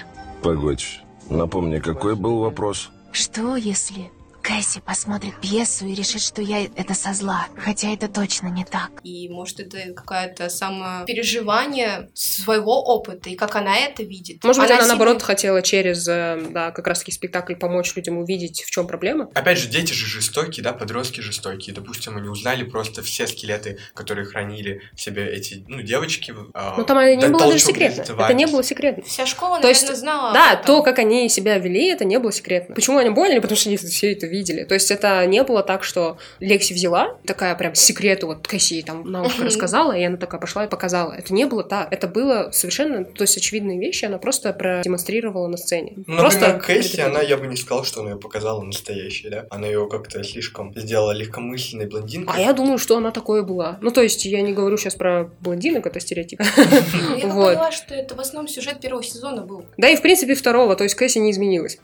Погодь, 0.43 1.01
напомни, 1.29 1.79
какой 1.79 2.15
был 2.17 2.39
вопрос? 2.39 2.91
Что, 3.13 3.57
если 3.57 4.11
Кэсси 4.51 4.81
посмотрит 4.81 5.35
пьесу 5.41 5.87
и 5.87 5.95
решит, 5.95 6.21
что 6.23 6.43
я 6.43 6.65
это 6.65 6.93
со 6.95 7.15
зла, 7.15 7.47
хотя 7.57 7.93
это 7.93 8.09
точно 8.09 8.49
не 8.49 8.65
так. 8.65 8.91
И 9.05 9.29
может 9.29 9.61
это 9.61 9.93
какое-то 9.95 10.49
самопереживание 10.49 12.11
своего 12.15 12.83
опыта, 12.83 13.31
и 13.31 13.37
как 13.37 13.55
она 13.55 13.77
это 13.79 14.03
видит. 14.03 14.43
Может 14.43 14.61
быть, 14.63 14.71
она, 14.71 14.81
себе- 14.81 14.89
наоборот 14.89 15.23
хотела 15.23 15.63
через, 15.63 16.07
э, 16.09 16.49
да, 16.51 16.73
как 16.73 16.89
раз-таки 16.89 17.13
спектакль 17.13 17.55
помочь 17.55 17.95
людям 17.95 18.19
увидеть, 18.19 18.63
в 18.65 18.71
чем 18.71 18.89
проблема. 18.89 19.29
Опять 19.35 19.59
же, 19.59 19.69
дети 19.69 19.93
же 19.93 20.07
жестокие, 20.07 20.65
да, 20.65 20.73
подростки 20.73 21.21
жестокие. 21.21 21.73
Допустим, 21.75 22.17
они 22.17 22.29
узнали 22.29 22.65
просто 22.65 23.03
все 23.03 23.29
скелеты, 23.29 23.79
которые 23.95 24.27
хранили 24.27 24.83
в 24.97 25.01
себе 25.01 25.29
эти, 25.31 25.65
ну, 25.69 25.81
девочки. 25.83 26.35
а, 26.55 26.75
Ну, 26.77 26.85
там 26.85 26.99
это 26.99 27.15
не 27.15 27.29
было 27.33 27.47
даже 27.47 27.61
секретно. 27.61 28.03
Это 28.03 28.35
не 28.35 28.47
было 28.47 28.65
секретно. 28.65 29.05
Вся 29.05 29.27
школа, 29.27 29.61
То 29.61 29.69
есть, 29.69 29.83
наверное, 29.83 30.01
знала. 30.01 30.33
да, 30.35 30.51
об 30.53 30.55
этом. 30.61 30.67
то, 30.67 30.83
как 30.83 30.99
они 30.99 31.29
себя 31.29 31.57
вели, 31.59 31.87
это 31.87 32.05
не 32.05 32.19
было 32.19 32.33
секретно. 32.33 32.75
Почему 32.75 32.99
они 32.99 33.11
поняли? 33.15 33.39
Потому 33.39 33.57
что 33.57 33.69
они 33.69 33.77
все 33.77 34.13
это 34.13 34.27
видели. 34.27 34.40
То 34.45 34.75
есть 34.75 34.91
это 34.91 35.25
не 35.27 35.43
было 35.43 35.63
так, 35.63 35.85
что 35.85 36.19
Лекси 36.41 36.73
взяла, 36.73 37.17
такая 37.25 37.55
прям 37.55 37.75
секрету, 37.75 38.27
вот 38.27 38.47
Кэсси 38.47 38.83
там 38.83 39.11
на 39.11 39.23
ушко 39.23 39.45
рассказала, 39.45 39.93
и 39.93 40.03
она 40.03 40.17
такая 40.17 40.41
пошла 40.41 40.65
и 40.65 40.69
показала. 40.69 41.13
Это 41.13 41.33
не 41.35 41.47
было 41.47 41.65
так. 41.65 41.89
Это 41.93 42.09
было 42.09 42.51
совершенно, 42.53 43.05
то 43.05 43.23
есть 43.23 43.37
очевидные 43.37 43.79
вещи, 43.79 44.05
она 44.05 44.19
просто 44.19 44.53
продемонстрировала 44.53 45.49
на 45.49 45.57
сцене. 45.57 45.95
Ну, 46.07 46.19
просто 46.19 46.53
например, 46.53 46.83
Кэсси, 46.83 47.01
она, 47.01 47.21
я 47.21 47.37
бы 47.37 47.47
не 47.47 47.57
сказал, 47.57 47.85
что 47.85 48.01
она 48.01 48.11
ее 48.11 48.17
показала 48.17 48.63
настоящей, 48.63 49.29
да? 49.29 49.47
Она 49.51 49.67
ее 49.67 49.89
как-то 49.89 50.23
слишком 50.23 50.73
сделала 50.75 51.13
легкомысленной 51.13 51.87
блондинкой. 51.87 52.35
А 52.37 52.41
я 52.41 52.53
думаю, 52.53 52.79
что 52.79 52.97
она 52.97 53.11
такое 53.11 53.43
была. 53.43 53.79
Ну, 53.81 53.91
то 53.91 54.03
есть, 54.03 54.25
я 54.25 54.43
не 54.43 54.53
говорю 54.53 54.77
сейчас 54.77 54.95
про 54.95 55.31
блондинок, 55.41 55.87
это 55.87 56.01
стереотип. 56.01 56.41
Ну, 56.41 57.17
Я 57.17 57.29
поняла, 57.29 57.73
что 57.73 57.95
это 57.95 58.15
в 58.15 58.21
основном 58.21 58.49
сюжет 58.49 58.81
первого 58.81 59.03
сезона 59.03 59.43
был. 59.43 59.65
Да 59.77 59.89
и, 59.89 59.97
в 59.97 60.03
принципе, 60.03 60.35
второго, 60.35 60.77
то 60.77 60.85
есть 60.85 60.95
Кэсси 60.95 61.19
не 61.19 61.31
изменилась. 61.31 61.79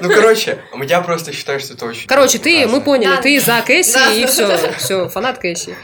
Ну, 0.00 0.08
короче, 0.08 0.58
я 0.86 1.00
просто 1.00 1.32
считаю, 1.32 1.60
что 1.60 1.74
это 1.82 1.90
очень... 1.90 2.06
Короче, 2.06 2.38
ты, 2.38 2.44
прекрасно. 2.44 2.76
мы 2.76 2.84
поняли, 2.84 3.10
Да, 3.16 3.22
ты 3.22 3.40
за 3.40 3.62
Кэсси, 3.66 3.94
Да. 3.94 4.12
и 4.12 4.26
все, 4.26 4.72
все, 4.78 5.08
фанат 5.08 5.38
Кэсси. 5.38 5.74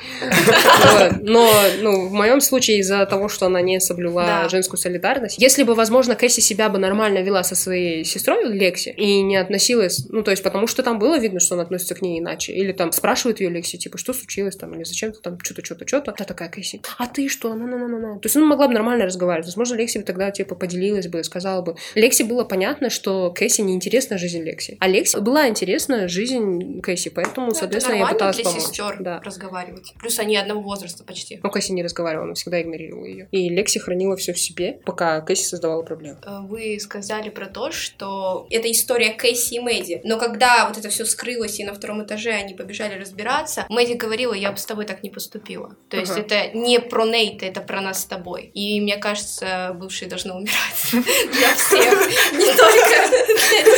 Но, 1.20 1.50
ну, 1.80 2.08
в 2.08 2.12
моем 2.12 2.40
случае 2.40 2.78
из-за 2.78 3.04
того, 3.06 3.28
что 3.28 3.46
она 3.46 3.60
не 3.60 3.80
соблюла 3.80 4.22
Да. 4.24 4.48
женскую 4.48 4.78
солидарность, 4.78 5.36
если 5.38 5.62
бы, 5.62 5.74
возможно, 5.74 6.14
Кэсси 6.14 6.40
себя 6.40 6.68
бы 6.68 6.78
нормально 6.78 7.18
вела 7.18 7.42
со 7.42 7.54
своей 7.54 8.04
сестрой 8.04 8.48
Лекси 8.52 8.90
и 8.90 9.20
не 9.22 9.36
относилась, 9.36 10.06
ну, 10.08 10.22
то 10.22 10.30
есть, 10.30 10.42
потому 10.42 10.66
что 10.66 10.82
там 10.82 10.98
было 10.98 11.18
видно, 11.18 11.40
что 11.40 11.54
она 11.54 11.64
относится 11.64 11.94
к 11.94 12.02
ней 12.02 12.20
иначе, 12.20 12.52
или 12.52 12.72
там 12.72 12.92
спрашивает 12.92 13.40
ее 13.40 13.50
Лекси, 13.50 13.76
типа, 13.76 13.98
что 13.98 14.12
случилось 14.12 14.56
там, 14.56 14.74
или 14.74 14.84
зачем 14.84 15.12
ты 15.12 15.20
там 15.20 15.38
что-то, 15.42 15.64
что-то, 15.64 15.86
что-то, 15.86 16.12
та 16.12 16.24
такая 16.24 16.48
Кэсси, 16.48 16.80
а 16.98 17.06
ты 17.06 17.28
что, 17.28 17.54
на 17.54 17.66
на 17.66 17.76
на 17.78 17.88
на 17.88 17.98
на 17.98 18.14
То 18.18 18.26
есть, 18.26 18.36
она 18.36 18.46
могла 18.46 18.68
бы 18.68 18.74
нормально 18.74 19.06
разговаривать, 19.06 19.46
возможно, 19.46 19.74
Лекси 19.74 19.98
бы 19.98 20.04
тогда, 20.04 20.30
типа, 20.30 20.54
поделилась 20.54 21.08
бы, 21.08 21.22
сказала 21.24 21.62
бы. 21.62 21.76
Лекси 21.94 22.22
было 22.22 22.44
понятно, 22.44 22.90
что 22.90 23.30
Кэсси 23.30 23.62
неинтересна 23.62 24.18
жизнь 24.18 24.42
Лекси, 24.42 24.76
а 24.80 24.88
Лекси 24.88 25.18
была 25.18 25.48
интересна 25.48 25.77
жизнь 26.08 26.80
Кэсси, 26.80 27.10
поэтому, 27.10 27.48
Ну, 27.48 27.54
соответственно, 27.54 27.96
я 27.98 28.06
пыталась 28.06 28.36
для 28.36 28.44
помочь. 28.44 28.62
сестер 28.62 28.96
Да. 29.00 29.20
разговаривать. 29.24 29.94
Плюс 30.00 30.18
они 30.18 30.36
одного 30.36 30.60
возраста 30.60 31.04
почти. 31.04 31.40
Но 31.42 31.50
Кэсси 31.50 31.72
не 31.72 31.82
разговаривала, 31.82 32.24
она 32.26 32.34
всегда 32.34 32.60
игнорировала 32.60 33.04
ее. 33.06 33.28
И 33.30 33.48
Лекси 33.48 33.78
хранила 33.78 34.16
все 34.16 34.32
в 34.32 34.38
себе, 34.38 34.80
пока 34.84 35.20
Кэсси 35.20 35.44
создавала 35.44 35.82
проблемы. 35.82 36.18
Э, 36.24 36.40
Вы 36.42 36.78
сказали 36.80 37.28
про 37.30 37.46
то, 37.46 37.70
что 37.70 38.46
это 38.50 38.70
история 38.70 39.10
Кэсси 39.12 39.54
и 39.56 39.60
Мэдди. 39.60 40.00
Но 40.04 40.18
когда 40.18 40.66
вот 40.68 40.76
это 40.78 40.88
все 40.88 41.04
скрылось, 41.04 41.58
и 41.60 41.64
на 41.64 41.74
втором 41.74 42.02
этаже 42.04 42.30
они 42.30 42.54
побежали 42.54 42.98
разбираться, 42.98 43.66
Мэдди 43.68 43.94
говорила, 43.94 44.34
я 44.34 44.50
бы 44.52 44.58
с 44.58 44.66
тобой 44.66 44.84
так 44.84 45.02
не 45.02 45.10
поступила. 45.10 45.76
То 45.88 45.96
есть 45.96 46.12
Ага. 46.12 46.20
это 46.20 46.56
не 46.56 46.80
про 46.80 47.04
Нейта, 47.06 47.46
это 47.46 47.60
про 47.60 47.80
нас 47.80 48.02
с 48.02 48.04
тобой. 48.06 48.50
И 48.54 48.80
мне 48.80 48.96
кажется, 48.96 49.72
бывшие 49.78 50.08
должны 50.08 50.32
умирать 50.34 50.90
для 50.92 51.54
всех, 51.54 52.32
не 52.32 52.56
только 52.56 53.08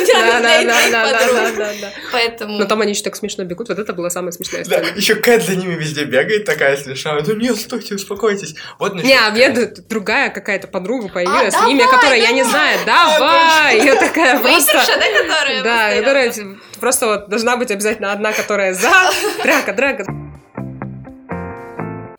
для 0.05 0.40
для 0.40 1.18
твоих 1.18 1.57
подруг. 1.57 1.89
Да, 1.95 2.01
да. 2.03 2.09
Поэтому... 2.12 2.59
Но 2.59 2.64
там 2.64 2.80
они 2.80 2.93
еще 2.93 3.03
так 3.03 3.16
смешно 3.16 3.45
бегут, 3.45 3.68
вот 3.68 3.78
это 3.78 3.93
была 3.93 4.11
самая 4.11 4.32
смешная 4.32 4.64
Да, 4.64 4.82
сцена. 4.82 4.97
еще 4.97 5.14
Кэт 5.14 5.43
за 5.45 5.57
ними 5.57 5.74
везде 5.74 6.05
бегает 6.05 6.45
такая 6.45 6.76
смешная. 6.76 7.22
Ну 7.26 7.34
нет, 7.34 7.57
стойте, 7.57 7.95
успокойтесь. 7.95 8.55
Вот 8.78 8.95
Не, 8.95 9.14
а 9.14 9.30
мне 9.30 9.51
другая 9.88 10.30
какая-то 10.30 10.68
подруга 10.68 11.09
появилась, 11.09 11.55
А, 11.55 11.68
имя 11.68 11.86
которой 11.86 12.20
я 12.20 12.32
не 12.32 12.45
знаю. 12.45 12.78
Давай! 12.86 13.84
Я 13.84 13.95
такая 14.01 14.38
просто... 14.38 14.72
Да, 14.72 15.22
которая 15.22 15.62
Да, 15.62 15.97
которая 15.97 16.34
просто 16.78 17.07
вот 17.07 17.28
должна 17.28 17.57
быть 17.57 17.70
обязательно 17.70 18.12
одна, 18.12 18.32
которая 18.32 18.74
за. 18.74 18.91
Драка, 19.43 19.72
драка. 19.72 20.30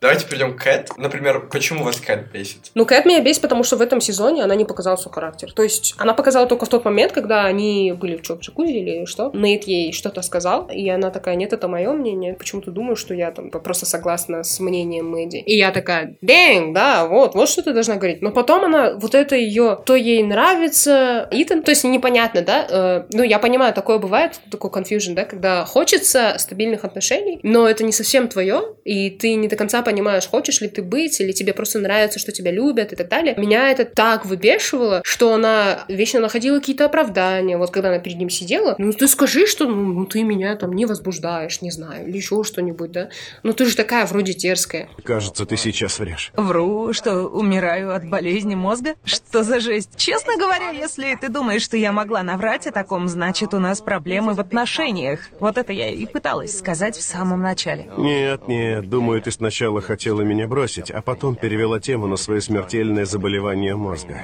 Давайте 0.02 0.26
перейдем 0.26 0.56
к 0.56 0.62
Кэт. 0.64 0.90
Например, 0.96 1.46
почему 1.48 1.84
вас 1.84 2.00
Кэт 2.00 2.32
бесит? 2.32 2.72
Ну, 2.74 2.84
Кэт 2.84 3.06
меня 3.06 3.20
бесит, 3.20 3.40
потому 3.40 3.62
что 3.62 3.76
в 3.76 3.80
этом 3.80 4.00
сезоне 4.00 4.42
она 4.42 4.56
не 4.56 4.64
показала 4.64 4.96
свой 4.96 5.14
характер. 5.14 5.52
То 5.52 5.62
есть 5.62 5.94
она 5.96 6.12
показала 6.12 6.46
только 6.48 6.66
в 6.66 6.68
тот 6.68 6.84
момент, 6.84 7.12
когда 7.12 7.44
они 7.44 7.92
были 7.92 8.16
в, 8.16 8.22
чё, 8.22 8.34
в 8.34 8.40
джакузи 8.40 8.72
или 8.72 9.04
что. 9.04 9.30
Нейт 9.32 9.64
ей 9.64 9.92
что-то 9.92 10.22
сказал, 10.22 10.68
и 10.68 10.88
она 10.88 11.10
такая, 11.10 11.36
нет, 11.36 11.52
это 11.52 11.68
мое 11.68 11.92
мнение. 11.92 12.34
Почему-то 12.34 12.72
думаю, 12.72 12.96
что 12.96 13.14
я 13.14 13.30
там 13.30 13.50
просто 13.50 13.86
согласна 13.86 14.42
с 14.42 14.58
мнением 14.58 15.08
Мэдди. 15.08 15.36
И 15.36 15.56
я 15.56 15.70
такая, 15.70 16.16
дэнг, 16.20 16.74
да, 16.74 17.06
вот, 17.06 17.34
вот 17.34 17.48
что 17.48 17.62
ты 17.62 17.72
должна 17.72 17.94
говорить. 17.94 18.22
Но 18.22 18.32
потом 18.32 18.64
она, 18.64 18.94
вот 18.94 19.14
это 19.14 19.36
ее, 19.36 19.78
то 19.86 19.94
ей 19.94 20.24
нравится 20.24 21.28
Итан, 21.30 21.62
то 21.62 21.70
есть 21.70 21.84
непонятно, 21.84 22.42
да, 22.42 22.66
Э, 22.72 23.04
ну, 23.12 23.22
я 23.22 23.38
понимаю, 23.38 23.74
такое 23.74 23.98
бывает, 23.98 24.40
такой 24.50 24.70
confusion, 24.70 25.14
да, 25.14 25.24
когда 25.24 25.64
хочется 25.64 26.36
стабильных 26.38 26.84
отношений, 26.84 27.38
но 27.42 27.68
это 27.68 27.84
не 27.84 27.92
совсем 27.92 28.28
твое, 28.28 28.62
и 28.84 29.10
ты 29.10 29.34
не 29.34 29.48
до 29.48 29.56
конца 29.56 29.82
понимаешь, 29.82 29.91
хочешь 30.28 30.60
ли 30.60 30.68
ты 30.68 30.82
быть, 30.82 31.20
или 31.20 31.32
тебе 31.32 31.52
просто 31.52 31.78
нравится, 31.78 32.18
что 32.18 32.32
тебя 32.32 32.50
любят 32.50 32.92
и 32.92 32.96
так 32.96 33.08
далее. 33.08 33.34
Меня 33.36 33.70
это 33.70 33.84
так 33.84 34.24
выбешивало, 34.24 35.02
что 35.04 35.34
она 35.34 35.84
вечно 35.88 36.20
находила 36.20 36.58
какие-то 36.58 36.86
оправдания. 36.86 37.56
Вот 37.56 37.70
когда 37.70 37.88
она 37.88 37.98
перед 37.98 38.18
ним 38.18 38.30
сидела, 38.30 38.74
ну 38.78 38.92
ты 38.92 39.08
скажи, 39.08 39.46
что 39.46 39.66
ну, 39.66 39.92
ну, 39.92 40.06
ты 40.06 40.22
меня 40.22 40.56
там 40.56 40.72
не 40.72 40.86
возбуждаешь, 40.86 41.62
не 41.62 41.70
знаю, 41.70 42.08
или 42.08 42.16
еще 42.16 42.42
что-нибудь, 42.44 42.92
да. 42.92 43.08
Ну 43.42 43.52
ты 43.52 43.66
же 43.66 43.76
такая 43.76 44.06
вроде 44.06 44.32
дерзкая. 44.32 44.88
Кажется, 45.04 45.46
ты 45.46 45.56
сейчас 45.56 45.98
врешь. 45.98 46.32
Вру, 46.36 46.92
что 46.92 47.26
умираю 47.26 47.94
от 47.94 48.08
болезни 48.08 48.54
мозга? 48.54 48.94
Что 49.04 49.42
за 49.42 49.60
жесть? 49.60 49.90
Честно 49.96 50.36
говоря, 50.36 50.70
если 50.70 51.16
ты 51.20 51.28
думаешь, 51.28 51.62
что 51.62 51.76
я 51.76 51.92
могла 51.92 52.22
наврать 52.22 52.66
о 52.66 52.72
таком, 52.72 53.08
значит, 53.08 53.54
у 53.54 53.58
нас 53.58 53.80
проблемы 53.80 54.34
в 54.34 54.40
отношениях. 54.40 55.20
Вот 55.40 55.58
это 55.58 55.72
я 55.72 55.88
и 55.90 56.06
пыталась 56.06 56.56
сказать 56.56 56.96
в 56.96 57.02
самом 57.02 57.42
начале. 57.42 57.90
Нет, 57.96 58.48
нет, 58.48 58.88
думаю, 58.88 59.20
ты 59.20 59.30
сначала 59.30 59.80
хотела 59.82 60.22
меня 60.22 60.48
бросить, 60.48 60.90
а 60.90 61.02
потом 61.02 61.36
перевела 61.36 61.80
тему 61.80 62.06
на 62.06 62.16
свое 62.16 62.40
смертельное 62.40 63.04
заболевание 63.04 63.76
мозга. 63.76 64.22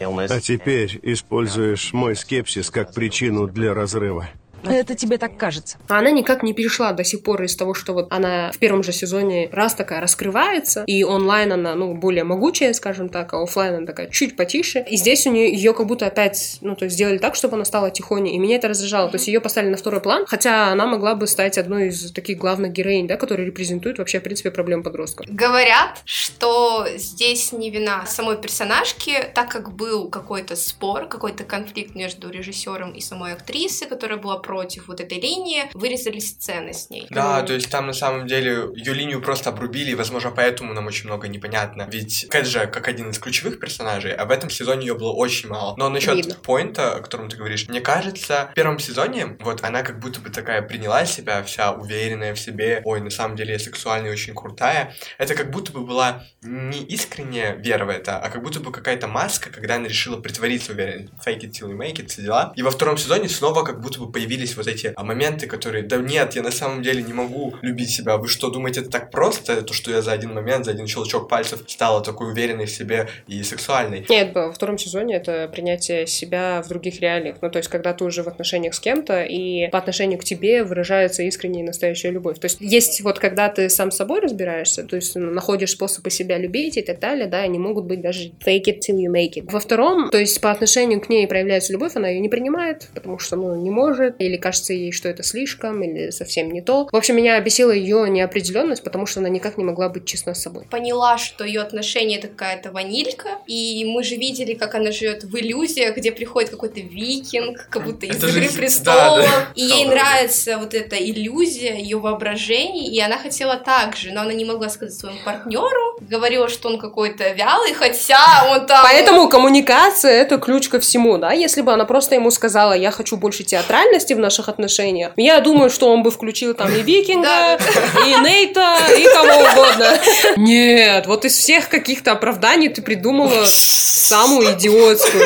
А 0.00 0.40
теперь 0.40 0.98
используешь 1.02 1.92
мой 1.92 2.14
скепсис 2.14 2.70
как 2.70 2.94
причину 2.94 3.48
для 3.48 3.74
разрыва. 3.74 4.28
Это 4.70 4.94
тебе 4.94 5.18
так 5.18 5.36
кажется. 5.36 5.78
А 5.88 5.98
она 5.98 6.10
никак 6.10 6.42
не 6.42 6.52
перешла 6.52 6.92
до 6.92 7.04
сих 7.04 7.22
пор 7.22 7.42
из 7.42 7.56
того, 7.56 7.74
что 7.74 7.92
вот 7.92 8.08
она 8.10 8.50
в 8.52 8.58
первом 8.58 8.82
же 8.82 8.92
сезоне 8.92 9.48
раз 9.52 9.74
такая 9.74 10.00
раскрывается, 10.00 10.84
и 10.86 11.04
онлайн 11.04 11.52
она, 11.52 11.74
ну, 11.74 11.94
более 11.94 12.24
могучая, 12.24 12.72
скажем 12.72 13.08
так, 13.08 13.32
а 13.34 13.42
офлайн 13.42 13.74
она 13.74 13.86
такая 13.86 14.08
чуть 14.08 14.36
потише. 14.36 14.84
И 14.88 14.96
здесь 14.96 15.26
у 15.26 15.30
нее 15.30 15.52
ее 15.52 15.74
как 15.74 15.86
будто 15.86 16.06
опять, 16.06 16.58
ну, 16.60 16.74
то 16.76 16.84
есть 16.84 16.94
сделали 16.96 17.18
так, 17.18 17.34
чтобы 17.34 17.56
она 17.56 17.64
стала 17.64 17.90
тихоней. 17.90 18.34
И 18.34 18.38
меня 18.38 18.56
это 18.56 18.68
раздражало. 18.68 19.10
То 19.10 19.16
есть 19.16 19.28
ее 19.28 19.40
поставили 19.40 19.70
на 19.70 19.76
второй 19.76 20.00
план, 20.00 20.24
хотя 20.26 20.68
она 20.68 20.86
могла 20.86 21.14
бы 21.14 21.26
стать 21.26 21.58
одной 21.58 21.88
из 21.88 22.12
таких 22.12 22.38
главных 22.38 22.72
героинь, 22.72 23.06
да, 23.06 23.16
которые 23.16 23.46
репрезентуют 23.46 23.98
вообще, 23.98 24.20
в 24.20 24.22
принципе, 24.22 24.50
проблем 24.50 24.82
подростков. 24.82 25.26
Говорят, 25.28 26.02
что 26.04 26.86
здесь 26.96 27.52
не 27.52 27.70
вина 27.70 28.06
самой 28.06 28.36
персонажки, 28.36 29.14
так 29.34 29.50
как 29.50 29.72
был 29.72 30.08
какой-то 30.08 30.56
спор, 30.56 31.06
какой-то 31.06 31.44
конфликт 31.44 31.94
между 31.94 32.30
режиссером 32.30 32.92
и 32.92 33.00
самой 33.00 33.32
актрисой, 33.32 33.88
которая 33.88 34.18
была 34.18 34.38
против 34.58 34.88
вот 34.88 35.00
этой 35.00 35.20
линии, 35.20 35.70
вырезали 35.72 36.18
сцены 36.18 36.72
с 36.72 36.90
ней. 36.90 37.06
Да, 37.10 37.42
то 37.42 37.52
есть 37.52 37.70
там 37.70 37.86
на 37.86 37.92
самом 37.92 38.26
деле 38.26 38.68
ее 38.74 38.92
линию 38.92 39.22
просто 39.22 39.50
обрубили, 39.50 39.92
и, 39.92 39.94
возможно, 39.94 40.32
поэтому 40.32 40.74
нам 40.74 40.84
очень 40.88 41.06
много 41.06 41.28
непонятно. 41.28 41.86
Ведь 41.88 42.26
Кэт 42.28 42.44
же 42.44 42.66
как 42.66 42.88
один 42.88 43.10
из 43.10 43.20
ключевых 43.20 43.60
персонажей, 43.60 44.12
а 44.12 44.24
в 44.24 44.32
этом 44.32 44.50
сезоне 44.50 44.88
ее 44.88 44.94
было 44.94 45.12
очень 45.12 45.48
мало. 45.48 45.76
Но 45.76 45.88
насчет 45.88 46.42
поинта, 46.42 46.96
о 46.96 47.00
котором 47.00 47.28
ты 47.28 47.36
говоришь, 47.36 47.68
мне 47.68 47.80
кажется, 47.80 48.48
в 48.50 48.54
первом 48.54 48.80
сезоне 48.80 49.36
вот 49.38 49.62
она 49.62 49.84
как 49.84 50.00
будто 50.00 50.18
бы 50.18 50.30
такая 50.30 50.60
приняла 50.62 51.06
себя, 51.06 51.44
вся 51.44 51.70
уверенная 51.70 52.34
в 52.34 52.40
себе, 52.40 52.82
ой, 52.84 53.00
на 53.00 53.10
самом 53.10 53.36
деле 53.36 53.52
я 53.52 53.58
сексуальная 53.60 54.10
и 54.10 54.12
очень 54.12 54.34
крутая. 54.34 54.92
Это 55.18 55.36
как 55.36 55.52
будто 55.52 55.70
бы 55.70 55.86
была 55.86 56.24
не 56.42 56.82
искренняя 56.82 57.54
вера 57.54 57.84
в 57.84 57.90
это, 57.90 58.18
а 58.18 58.28
как 58.28 58.42
будто 58.42 58.58
бы 58.58 58.72
какая-то 58.72 59.06
маска, 59.06 59.50
когда 59.50 59.76
она 59.76 59.86
решила 59.86 60.20
притвориться 60.20 60.72
уверенной. 60.72 61.10
Fake 61.24 61.42
it 61.42 61.52
till 61.52 61.70
you 61.70 61.78
make 61.78 61.94
it, 61.94 62.08
все 62.08 62.22
дела. 62.22 62.52
И 62.56 62.62
во 62.62 62.72
втором 62.72 62.98
сезоне 62.98 63.28
снова 63.28 63.62
как 63.62 63.80
будто 63.80 64.00
бы 64.00 64.10
появились 64.10 64.37
вот 64.56 64.66
эти 64.66 64.92
а, 64.94 65.04
моменты, 65.04 65.46
которые, 65.46 65.84
да 65.84 65.96
нет, 65.96 66.34
я 66.34 66.42
на 66.42 66.50
самом 66.50 66.82
деле 66.82 67.02
не 67.02 67.12
могу 67.12 67.54
любить 67.62 67.90
себя. 67.90 68.16
Вы 68.16 68.28
что, 68.28 68.50
думаете, 68.50 68.80
это 68.80 68.90
так 68.90 69.10
просто? 69.10 69.62
То, 69.62 69.74
что 69.74 69.90
я 69.90 70.02
за 70.02 70.12
один 70.12 70.34
момент, 70.34 70.64
за 70.64 70.72
один 70.72 70.86
щелчок 70.86 71.28
пальцев 71.28 71.62
стала 71.66 72.02
такой 72.02 72.30
уверенной 72.30 72.66
в 72.66 72.70
себе 72.70 73.08
и 73.26 73.42
сексуальной. 73.42 74.04
Нет, 74.08 74.34
во 74.34 74.52
втором 74.52 74.78
сезоне 74.78 75.16
это 75.16 75.48
принятие 75.48 76.06
себя 76.06 76.62
в 76.64 76.68
других 76.68 77.00
реалиях. 77.00 77.36
Ну, 77.40 77.50
то 77.50 77.58
есть, 77.58 77.68
когда 77.68 77.92
ты 77.92 78.04
уже 78.04 78.22
в 78.22 78.28
отношениях 78.28 78.74
с 78.74 78.80
кем-то, 78.80 79.22
и 79.22 79.68
по 79.68 79.78
отношению 79.78 80.18
к 80.18 80.24
тебе 80.24 80.64
выражается 80.64 81.22
искренняя 81.22 81.64
и 81.64 81.66
настоящая 81.66 82.10
любовь. 82.10 82.38
То 82.38 82.46
есть, 82.46 82.58
есть 82.60 83.00
вот 83.00 83.18
когда 83.18 83.48
ты 83.48 83.68
сам 83.68 83.90
с 83.90 83.96
собой 83.96 84.20
разбираешься, 84.20 84.84
то 84.84 84.96
есть, 84.96 85.14
ну, 85.16 85.30
находишь 85.30 85.70
способы 85.70 86.10
себя 86.10 86.38
любить 86.38 86.76
и 86.76 86.82
так 86.82 86.98
далее, 86.98 87.26
да, 87.26 87.40
они 87.40 87.58
могут 87.58 87.84
быть 87.84 88.00
даже 88.00 88.30
fake 88.44 88.64
it 88.64 88.78
till 88.86 88.96
you 88.96 89.12
make 89.12 89.34
it. 89.34 89.50
Во 89.50 89.60
втором, 89.60 90.10
то 90.10 90.18
есть, 90.18 90.40
по 90.40 90.50
отношению 90.50 91.00
к 91.00 91.08
ней 91.08 91.26
проявляется 91.26 91.72
любовь, 91.72 91.96
она 91.96 92.08
ее 92.08 92.20
не 92.20 92.28
принимает, 92.28 92.88
потому 92.94 93.18
что, 93.18 93.36
ну, 93.36 93.54
не 93.60 93.70
может, 93.70 94.20
или 94.28 94.36
кажется 94.36 94.72
ей, 94.72 94.92
что 94.92 95.08
это 95.08 95.22
слишком, 95.22 95.82
или 95.82 96.10
совсем 96.10 96.50
не 96.50 96.60
то. 96.60 96.88
В 96.92 96.96
общем, 96.96 97.16
меня 97.16 97.40
бесила 97.40 97.70
ее 97.72 98.08
неопределенность, 98.08 98.84
потому 98.84 99.06
что 99.06 99.20
она 99.20 99.28
никак 99.28 99.56
не 99.58 99.64
могла 99.64 99.88
быть 99.88 100.04
честна 100.04 100.34
с 100.34 100.42
собой. 100.42 100.66
Поняла, 100.70 101.18
что 101.18 101.44
ее 101.44 101.60
отношение 101.60 102.18
это 102.18 102.28
какая-то 102.28 102.70
ванилька, 102.70 103.30
и 103.46 103.84
мы 103.86 104.02
же 104.04 104.16
видели, 104.16 104.54
как 104.54 104.74
она 104.74 104.92
живет 104.92 105.24
в 105.24 105.36
иллюзиях, 105.36 105.96
где 105.96 106.12
приходит 106.12 106.50
какой-то 106.50 106.80
викинг, 106.80 107.68
как 107.70 107.84
будто 107.84 108.06
из 108.06 108.16
Это 108.16 108.28
же 108.28 108.38
Игры 108.38 108.46
из- 108.46 108.54
престолов, 108.54 109.24
да, 109.24 109.30
да. 109.30 109.46
и 109.54 109.62
ей 109.62 109.86
нравится 109.86 110.58
вот 110.58 110.74
эта 110.74 110.96
иллюзия, 110.96 111.76
ее 111.76 111.98
воображение, 111.98 112.86
и 112.86 113.00
она 113.00 113.18
хотела 113.18 113.56
так 113.56 113.96
же, 113.96 114.12
но 114.12 114.22
она 114.22 114.32
не 114.32 114.44
могла 114.44 114.68
сказать 114.68 114.94
своему 114.94 115.18
партнеру, 115.24 115.98
говорила, 116.00 116.48
что 116.48 116.68
он 116.68 116.78
какой-то 116.78 117.32
вялый, 117.32 117.72
хотя 117.74 118.18
он 118.50 118.66
там... 118.66 118.82
Поэтому 118.82 119.28
коммуникация— 119.28 120.12
это 120.22 120.38
ключ 120.38 120.68
ко 120.68 120.78
всему, 120.80 121.18
да? 121.18 121.32
Если 121.32 121.62
бы 121.62 121.72
она 121.72 121.84
просто 121.84 122.14
ему 122.14 122.30
сказала, 122.30 122.72
я 122.72 122.90
хочу 122.90 123.16
больше 123.16 123.44
театральности 123.44 124.12
в 124.18 124.20
наших 124.20 124.48
отношениях, 124.48 125.12
я 125.16 125.40
думаю, 125.40 125.70
что 125.70 125.90
он 125.90 126.02
бы 126.02 126.10
включил 126.10 126.54
там 126.54 126.72
и 126.74 126.82
Викинга, 126.82 127.58
и 128.06 128.20
Нейта, 128.20 128.76
и 128.98 129.04
кого 129.04 129.50
угодно. 129.50 129.98
Нет, 130.36 131.06
вот 131.06 131.24
из 131.24 131.36
всех 131.36 131.68
каких-то 131.68 132.12
оправданий 132.12 132.68
ты 132.68 132.82
придумала 132.82 133.44
самую 133.46 134.54
идиотскую. 134.54 135.24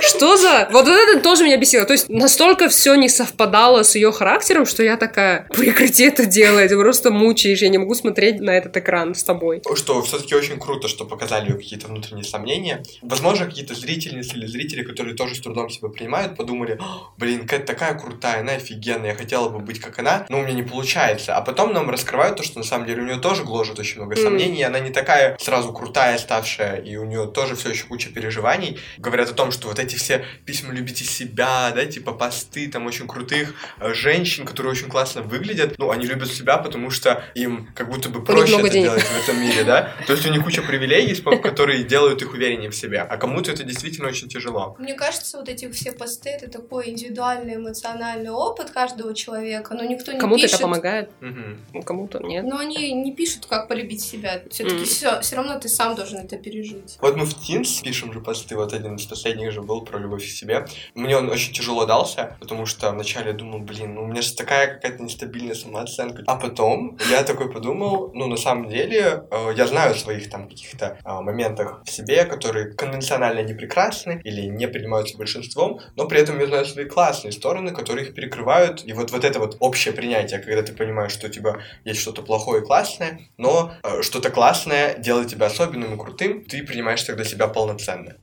Что 0.00 0.36
за... 0.36 0.68
Вот 0.70 0.86
это 0.86 1.20
тоже 1.20 1.44
меня 1.44 1.56
бесило. 1.56 1.84
То 1.84 1.92
есть 1.92 2.08
настолько 2.08 2.68
все 2.68 2.94
не 2.94 3.08
совпадало 3.08 3.82
с 3.82 3.94
ее 3.94 4.12
характером, 4.12 4.66
что 4.66 4.82
я 4.82 4.96
такая, 4.96 5.48
прекрати 5.48 6.04
это 6.04 6.24
делать, 6.24 6.70
просто 6.70 7.10
мучаешь, 7.10 7.60
я 7.60 7.68
не 7.68 7.78
могу 7.78 7.94
смотреть 7.94 8.40
на 8.40 8.50
этот 8.50 8.76
экран 8.76 9.14
с 9.14 9.24
тобой. 9.24 9.62
Что 9.74 10.02
все-таки 10.02 10.34
очень 10.34 10.58
круто, 10.58 10.88
что 10.88 11.04
показали 11.04 11.50
ее 11.50 11.56
какие-то 11.56 11.88
внутренние 11.88 12.24
сомнения. 12.24 12.82
Возможно, 13.02 13.46
какие-то 13.46 13.74
зрительницы 13.74 14.36
или 14.36 14.46
зрители, 14.46 14.82
которые 14.82 15.14
тоже 15.14 15.34
с 15.34 15.40
трудом 15.40 15.70
себя 15.70 15.88
принимают, 15.88 16.36
подумали, 16.36 16.78
«О, 16.80 17.12
блин, 17.16 17.46
Кэт 17.46 17.66
такая 17.66 17.94
крутая, 17.94 18.27
она 18.34 18.52
офигенная, 18.52 19.10
я 19.10 19.16
хотела 19.16 19.48
бы 19.48 19.58
быть 19.58 19.80
как 19.80 19.98
она, 19.98 20.26
но 20.28 20.38
у 20.38 20.42
меня 20.42 20.54
не 20.54 20.62
получается. 20.62 21.36
А 21.36 21.40
потом 21.42 21.72
нам 21.72 21.90
раскрывают 21.90 22.36
то, 22.36 22.42
что 22.42 22.58
на 22.58 22.64
самом 22.64 22.86
деле 22.86 23.02
у 23.02 23.06
нее 23.06 23.18
тоже 23.18 23.44
гложет 23.44 23.78
очень 23.78 23.96
много 23.96 24.14
Мгм. 24.14 24.22
сомнений, 24.22 24.62
она 24.62 24.78
не 24.80 24.90
такая 24.90 25.36
сразу 25.40 25.72
крутая 25.72 26.18
ставшая, 26.18 26.76
и 26.80 26.96
у 26.96 27.04
нее 27.04 27.26
тоже 27.26 27.56
все 27.56 27.70
еще 27.70 27.84
куча 27.86 28.10
переживаний. 28.10 28.78
Говорят 28.98 29.30
о 29.30 29.34
том, 29.34 29.50
что 29.50 29.68
вот 29.68 29.78
эти 29.78 29.96
все 29.96 30.24
письма 30.44 30.72
«любите 30.72 31.04
себя», 31.04 31.70
да, 31.74 31.84
типа 31.86 32.12
посты 32.12 32.68
там 32.68 32.86
очень 32.86 33.06
крутых 33.06 33.54
э, 33.80 33.92
женщин, 33.94 34.44
которые 34.46 34.72
очень 34.72 34.88
классно 34.88 35.22
выглядят, 35.22 35.78
ну, 35.78 35.90
они 35.90 36.06
любят 36.06 36.28
себя, 36.32 36.58
потому 36.58 36.90
что 36.90 37.22
им 37.34 37.68
как 37.74 37.88
будто 37.88 38.08
бы 38.08 38.24
проще 38.24 38.52
много 38.54 38.66
это 38.66 38.74
денег. 38.74 38.86
делать 38.90 39.02
в 39.04 39.22
этом 39.28 39.40
мире, 39.40 39.64
да? 39.64 39.92
То 40.06 40.12
есть 40.14 40.26
у 40.26 40.30
них 40.32 40.44
куча 40.44 40.62
привилегий, 40.62 41.14
которые 41.40 41.84
делают 41.84 42.22
их 42.22 42.32
увереннее 42.32 42.70
в 42.70 42.74
себе, 42.74 43.00
а 43.00 43.16
кому-то 43.16 43.50
это 43.52 43.64
действительно 43.64 44.08
очень 44.08 44.28
тяжело. 44.28 44.76
Мне 44.78 44.94
кажется, 44.94 45.38
вот 45.38 45.48
эти 45.48 45.70
все 45.70 45.92
посты 45.92 46.30
это 46.30 46.50
такой 46.50 46.90
индивидуальный 46.90 47.54
эмоциональный 47.56 48.17
опыт 48.26 48.70
каждого 48.70 49.14
человека, 49.14 49.74
но 49.74 49.84
никто 49.84 50.12
не 50.12 50.18
Кому-то 50.18 50.42
пишет. 50.42 50.54
это 50.56 50.62
помогает, 50.64 51.10
ну, 51.20 51.82
кому-то 51.82 52.18
нет. 52.20 52.44
Но 52.44 52.58
они 52.58 52.92
не 52.92 53.12
пишут, 53.12 53.46
как 53.46 53.68
полюбить 53.68 54.02
себя. 54.02 54.42
Все-таки 54.50 54.76
Мгм. 54.76 54.84
все, 54.84 55.20
все 55.20 55.36
равно 55.36 55.58
ты 55.60 55.68
сам 55.68 55.94
должен 55.94 56.18
это 56.18 56.36
пережить. 56.36 56.98
Вот 57.00 57.16
мы 57.16 57.24
в 57.24 57.34
Teens 57.36 57.82
пишем 57.82 58.12
же 58.12 58.20
посты, 58.20 58.56
вот 58.56 58.72
один 58.72 58.96
из 58.96 59.06
последних 59.06 59.52
же 59.52 59.62
был 59.62 59.82
про 59.82 59.98
любовь 59.98 60.24
к 60.24 60.28
себе. 60.30 60.66
Мне 60.94 61.16
он 61.16 61.28
очень 61.28 61.52
тяжело 61.52 61.86
дался, 61.86 62.36
потому 62.40 62.66
что 62.66 62.90
вначале 62.90 63.28
я 63.28 63.32
думал, 63.32 63.60
блин, 63.60 63.94
ну 63.94 64.02
у 64.02 64.06
меня 64.06 64.22
же 64.22 64.34
такая 64.34 64.74
какая-то 64.74 65.02
нестабильная 65.02 65.54
самооценка. 65.54 66.22
А 66.26 66.36
потом 66.36 66.98
я 67.10 67.22
такой 67.22 67.50
подумал, 67.52 68.10
ну 68.14 68.26
на 68.26 68.36
самом 68.36 68.68
деле 68.68 69.24
э, 69.30 69.52
я 69.56 69.66
знаю 69.66 69.92
о 69.92 69.94
своих 69.94 70.30
там 70.30 70.48
каких-то 70.48 70.98
э, 71.04 71.12
моментах 71.20 71.82
в 71.84 71.90
себе, 71.90 72.24
которые 72.24 72.72
конвенционально 72.72 73.40
не 73.40 73.54
прекрасны 73.54 74.20
или 74.24 74.42
не 74.42 74.66
принимаются 74.68 75.16
большинством, 75.16 75.80
но 75.96 76.06
при 76.06 76.20
этом 76.20 76.38
я 76.40 76.46
знаю 76.46 76.64
свои 76.64 76.84
классные 76.86 77.32
стороны, 77.32 77.72
которые 77.72 78.07
их 78.08 78.14
перекрывают. 78.14 78.84
И 78.84 78.92
вот, 78.92 79.10
вот 79.10 79.24
это 79.24 79.38
вот 79.38 79.56
общее 79.60 79.94
принятие, 79.94 80.40
когда 80.40 80.62
ты 80.62 80.72
понимаешь, 80.72 81.12
что 81.12 81.26
у 81.26 81.30
тебя 81.30 81.58
есть 81.84 82.00
что-то 82.00 82.22
плохое 82.22 82.62
и 82.62 82.66
классное, 82.66 83.20
но 83.36 83.72
э, 83.82 84.02
что-то 84.02 84.30
классное 84.30 84.96
делает 84.98 85.28
тебя 85.28 85.46
особенным 85.46 85.94
и 85.94 85.98
крутым, 85.98 86.44
ты 86.44 86.62
принимаешь 86.62 87.02
тогда 87.02 87.24
себя 87.24 87.48
полноценно. 87.48 88.16